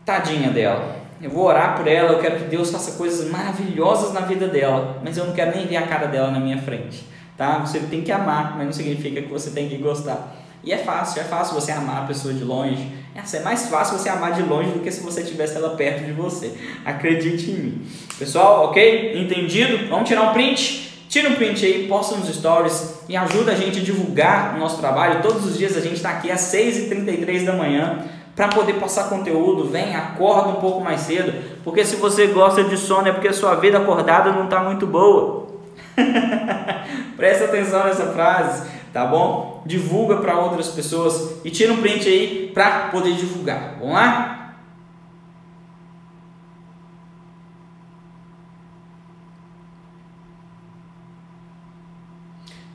tadinha 0.04 0.50
dela. 0.50 0.96
Eu 1.22 1.30
vou 1.30 1.46
orar 1.46 1.78
por 1.78 1.88
ela, 1.88 2.14
eu 2.14 2.20
quero 2.20 2.38
que 2.40 2.46
Deus 2.46 2.72
faça 2.72 2.94
coisas 2.94 3.30
maravilhosas 3.30 4.14
na 4.14 4.22
vida 4.22 4.48
dela, 4.48 5.00
mas 5.04 5.16
eu 5.16 5.26
não 5.26 5.34
quero 5.34 5.56
nem 5.56 5.68
ver 5.68 5.78
a 5.78 5.86
cara 5.86 6.08
dela 6.08 6.32
na 6.32 6.40
minha 6.40 6.60
frente. 6.60 7.06
Tá? 7.38 7.60
Você 7.60 7.82
tem 7.82 8.02
que 8.02 8.12
amar, 8.12 8.58
mas 8.58 8.66
não 8.66 8.74
significa 8.74 9.22
que 9.22 9.30
você 9.30 9.52
tem 9.52 9.70
que 9.70 9.78
gostar. 9.78 10.36
E 10.64 10.74
é 10.74 10.80
fácil, 10.80 11.22
é 11.22 11.26
fácil 11.26 11.54
você 11.54 11.72
amar 11.72 12.02
a 12.02 12.08
pessoa 12.08 12.34
de 12.34 12.44
longe. 12.44 12.92
É 13.16 13.39
mais 13.41 13.68
fácil 13.68 13.97
você 13.97 14.10
amar 14.10 14.34
de 14.34 14.43
longe 14.43 14.72
do 14.72 14.80
que 14.80 14.91
se 14.91 15.01
você 15.01 15.24
tivesse 15.24 15.55
ela 15.55 15.72
perto 15.72 16.05
de 16.05 16.14
você. 16.14 16.53
Acredite 16.86 17.51
em 17.51 17.55
mim. 17.55 17.88
Pessoal, 18.18 18.66
ok? 18.66 19.22
Entendido? 19.22 19.88
Vamos 19.89 20.07
tirar 20.07 20.24
um 20.24 20.34
print? 20.34 21.05
Tira 21.10 21.30
um 21.30 21.36
print 21.36 21.66
aí, 21.66 21.88
posta 21.88 22.16
nos 22.16 22.34
stories 22.34 22.99
e 23.10 23.18
ajuda 23.18 23.51
a 23.51 23.55
gente 23.55 23.80
a 23.80 23.84
divulgar 23.84 24.55
o 24.55 24.60
nosso 24.60 24.78
trabalho. 24.80 25.22
Todos 25.22 25.45
os 25.45 25.57
dias 25.57 25.76
a 25.76 25.82
gente 25.82 25.95
está 25.95 26.12
aqui 26.12 26.30
às 26.32 26.41
6h33 26.41 27.45
da 27.45 27.53
manhã 27.53 28.05
para 28.36 28.47
poder 28.47 28.74
passar 28.74 29.10
conteúdo. 29.10 29.66
Vem, 29.66 29.95
acorda 29.95 30.49
um 30.49 30.62
pouco 30.62 30.82
mais 30.82 31.01
cedo, 31.01 31.34
porque 31.64 31.84
se 31.84 31.95
você 31.95 32.28
gosta 32.28 32.64
de 32.64 32.78
sono 32.78 33.07
é 33.07 33.12
porque 33.12 33.28
a 33.28 33.34
sua 33.34 33.55
vida 33.55 33.80
acordada 33.80 34.32
não 34.32 34.45
está 34.45 34.62
muito 34.62 34.86
boa. 34.86 35.47
Presta 37.18 37.45
atenção 37.45 37.84
nessa 37.86 38.05
frase 38.14 38.79
tá 38.92 39.06
bom? 39.06 39.64
Divulga 39.66 40.18
para 40.18 40.40
outras 40.40 40.70
pessoas 40.70 41.42
e 41.44 41.52
tira 41.52 41.74
um 41.74 41.82
print 41.82 42.08
aí 42.08 42.52
para 42.54 42.90
poder 42.90 43.14
divulgar. 43.14 43.78
Vamos 43.80 43.94
lá? 43.94 44.40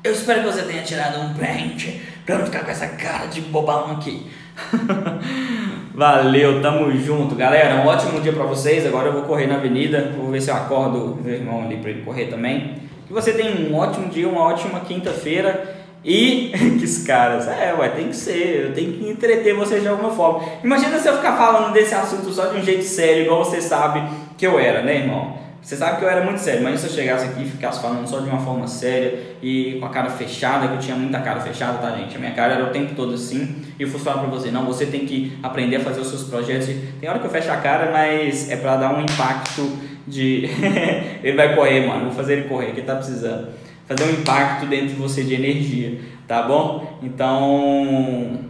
Eu 0.04 0.12
espero 0.12 0.42
que 0.42 0.52
você 0.52 0.62
tenha 0.64 0.82
tirado 0.82 1.18
um 1.18 1.32
print 1.32 2.02
para 2.26 2.36
não 2.36 2.44
ficar 2.44 2.62
com 2.62 2.70
essa 2.70 2.88
cara 2.88 3.24
de 3.24 3.40
bobão 3.40 3.92
aqui. 3.92 4.30
Valeu, 5.94 6.60
tamo 6.60 6.90
junto, 6.98 7.34
galera. 7.34 7.76
Um 7.76 7.86
ótimo 7.86 8.20
dia 8.20 8.32
para 8.32 8.44
vocês. 8.44 8.84
Agora 8.84 9.08
eu 9.08 9.14
vou 9.14 9.22
correr 9.22 9.46
na 9.46 9.54
avenida. 9.54 10.12
Vou 10.14 10.30
ver 10.30 10.42
se 10.42 10.50
eu 10.50 10.56
acordo 10.56 11.18
meu 11.22 11.34
irmão 11.34 11.62
ali 11.62 11.78
para 11.78 11.88
ele 11.88 12.02
correr 12.02 12.26
também. 12.26 12.82
Que 13.06 13.14
você 13.14 13.32
tenha 13.32 13.50
um 13.50 13.74
ótimo 13.74 14.10
dia, 14.10 14.28
uma 14.28 14.42
ótima 14.42 14.80
quinta-feira. 14.80 15.83
E 16.04 16.52
que 16.78 17.04
caras, 17.04 17.48
é, 17.48 17.74
ué, 17.74 17.88
tem 17.88 18.08
que 18.08 18.16
ser, 18.16 18.66
eu 18.66 18.74
tenho 18.74 18.92
que 18.92 19.08
entreter 19.08 19.54
vocês 19.54 19.82
de 19.82 19.88
alguma 19.88 20.10
forma. 20.10 20.44
Imagina 20.62 20.98
se 20.98 21.08
eu 21.08 21.16
ficar 21.16 21.36
falando 21.36 21.72
desse 21.72 21.94
assunto 21.94 22.30
só 22.30 22.46
de 22.46 22.58
um 22.58 22.62
jeito 22.62 22.84
sério, 22.84 23.24
igual 23.24 23.42
você 23.42 23.60
sabe 23.60 24.02
que 24.36 24.46
eu 24.46 24.58
era, 24.58 24.82
né, 24.82 24.96
irmão? 24.96 25.44
Você 25.62 25.76
sabe 25.76 25.98
que 25.98 26.04
eu 26.04 26.10
era 26.10 26.22
muito 26.22 26.40
sério, 26.40 26.62
mas 26.62 26.78
se 26.80 26.88
eu 26.88 26.92
chegasse 26.92 27.24
aqui 27.24 27.42
e 27.42 27.48
ficasse 27.48 27.80
falando 27.80 28.06
só 28.06 28.18
de 28.18 28.28
uma 28.28 28.38
forma 28.38 28.66
séria 28.66 29.18
e 29.42 29.78
com 29.80 29.86
a 29.86 29.88
cara 29.88 30.10
fechada, 30.10 30.68
que 30.68 30.74
eu 30.74 30.78
tinha 30.78 30.94
muita 30.94 31.18
cara 31.20 31.40
fechada, 31.40 31.78
tá, 31.78 31.96
gente? 31.96 32.14
A 32.14 32.18
minha 32.18 32.32
cara 32.32 32.52
era 32.52 32.64
o 32.64 32.70
tempo 32.70 32.94
todo 32.94 33.14
assim, 33.14 33.62
e 33.78 33.82
eu 33.82 33.88
fosse 33.88 34.04
falar 34.04 34.18
pra 34.18 34.28
você, 34.28 34.50
não, 34.50 34.66
você 34.66 34.84
tem 34.84 35.06
que 35.06 35.38
aprender 35.42 35.76
a 35.76 35.80
fazer 35.80 36.02
os 36.02 36.08
seus 36.08 36.24
projetos. 36.24 36.66
Tem 37.00 37.08
hora 37.08 37.18
que 37.18 37.24
eu 37.24 37.30
fecho 37.30 37.50
a 37.50 37.56
cara, 37.56 37.90
mas 37.90 38.50
é 38.50 38.56
pra 38.56 38.76
dar 38.76 38.94
um 38.94 39.00
impacto 39.00 39.66
de. 40.06 40.50
ele 41.24 41.34
vai 41.34 41.54
correr, 41.54 41.86
mano, 41.86 42.04
vou 42.04 42.12
fazer 42.12 42.34
ele 42.34 42.48
correr, 42.48 42.72
que 42.72 42.82
tá 42.82 42.96
precisando. 42.96 43.48
Fazer 43.86 44.04
um 44.04 44.12
impacto 44.12 44.66
dentro 44.66 44.88
de 44.88 44.94
você 44.94 45.22
de 45.22 45.34
energia, 45.34 46.00
tá 46.26 46.42
bom? 46.42 46.98
Então, 47.02 48.40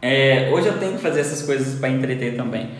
é, 0.00 0.50
hoje 0.52 0.66
eu 0.66 0.78
tenho 0.78 0.92
que 0.92 1.02
fazer 1.02 1.20
essas 1.20 1.42
coisas 1.42 1.78
para 1.78 1.88
entreter 1.88 2.36
também. 2.36 2.70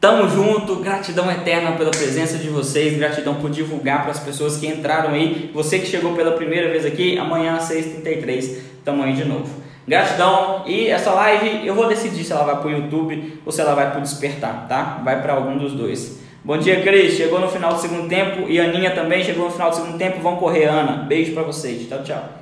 Tamo 0.00 0.28
junto, 0.28 0.76
gratidão 0.76 1.30
eterna 1.30 1.72
pela 1.72 1.92
presença 1.92 2.36
de 2.36 2.48
vocês, 2.48 2.98
gratidão 2.98 3.36
por 3.36 3.48
divulgar 3.50 4.02
para 4.02 4.10
as 4.10 4.18
pessoas 4.18 4.56
que 4.56 4.66
entraram 4.66 5.10
aí. 5.10 5.48
Você 5.54 5.78
que 5.78 5.86
chegou 5.86 6.14
pela 6.14 6.32
primeira 6.32 6.68
vez 6.68 6.84
aqui, 6.84 7.16
amanhã 7.16 7.54
às 7.54 7.70
6h33, 7.70 8.56
tamo 8.84 9.04
aí 9.04 9.12
de 9.12 9.24
novo. 9.24 9.62
Gratidão 9.86 10.64
e 10.66 10.88
essa 10.88 11.12
live 11.12 11.66
eu 11.66 11.74
vou 11.74 11.86
decidir 11.88 12.24
se 12.24 12.32
ela 12.32 12.42
vai 12.44 12.56
para 12.56 12.66
o 12.68 12.70
YouTube 12.70 13.40
ou 13.46 13.52
se 13.52 13.60
ela 13.60 13.74
vai 13.74 13.90
para 13.90 13.98
o 14.00 14.02
Despertar, 14.02 14.66
tá? 14.68 15.00
Vai 15.04 15.22
para 15.22 15.34
algum 15.34 15.56
dos 15.56 15.72
dois. 15.72 16.21
Bom 16.44 16.58
dia, 16.58 16.82
Cris. 16.82 17.14
Chegou 17.14 17.38
no 17.38 17.48
final 17.48 17.74
do 17.74 17.80
segundo 17.80 18.08
tempo 18.08 18.48
e 18.48 18.58
a 18.58 18.64
Aninha 18.64 18.90
também 18.90 19.22
chegou 19.22 19.44
no 19.44 19.50
final 19.52 19.70
do 19.70 19.76
segundo 19.76 19.96
tempo. 19.96 20.20
Vão 20.20 20.36
correr, 20.36 20.64
Ana. 20.64 21.04
Beijo 21.04 21.32
para 21.34 21.44
vocês. 21.44 21.88
Tchau, 21.88 22.02
tchau. 22.02 22.41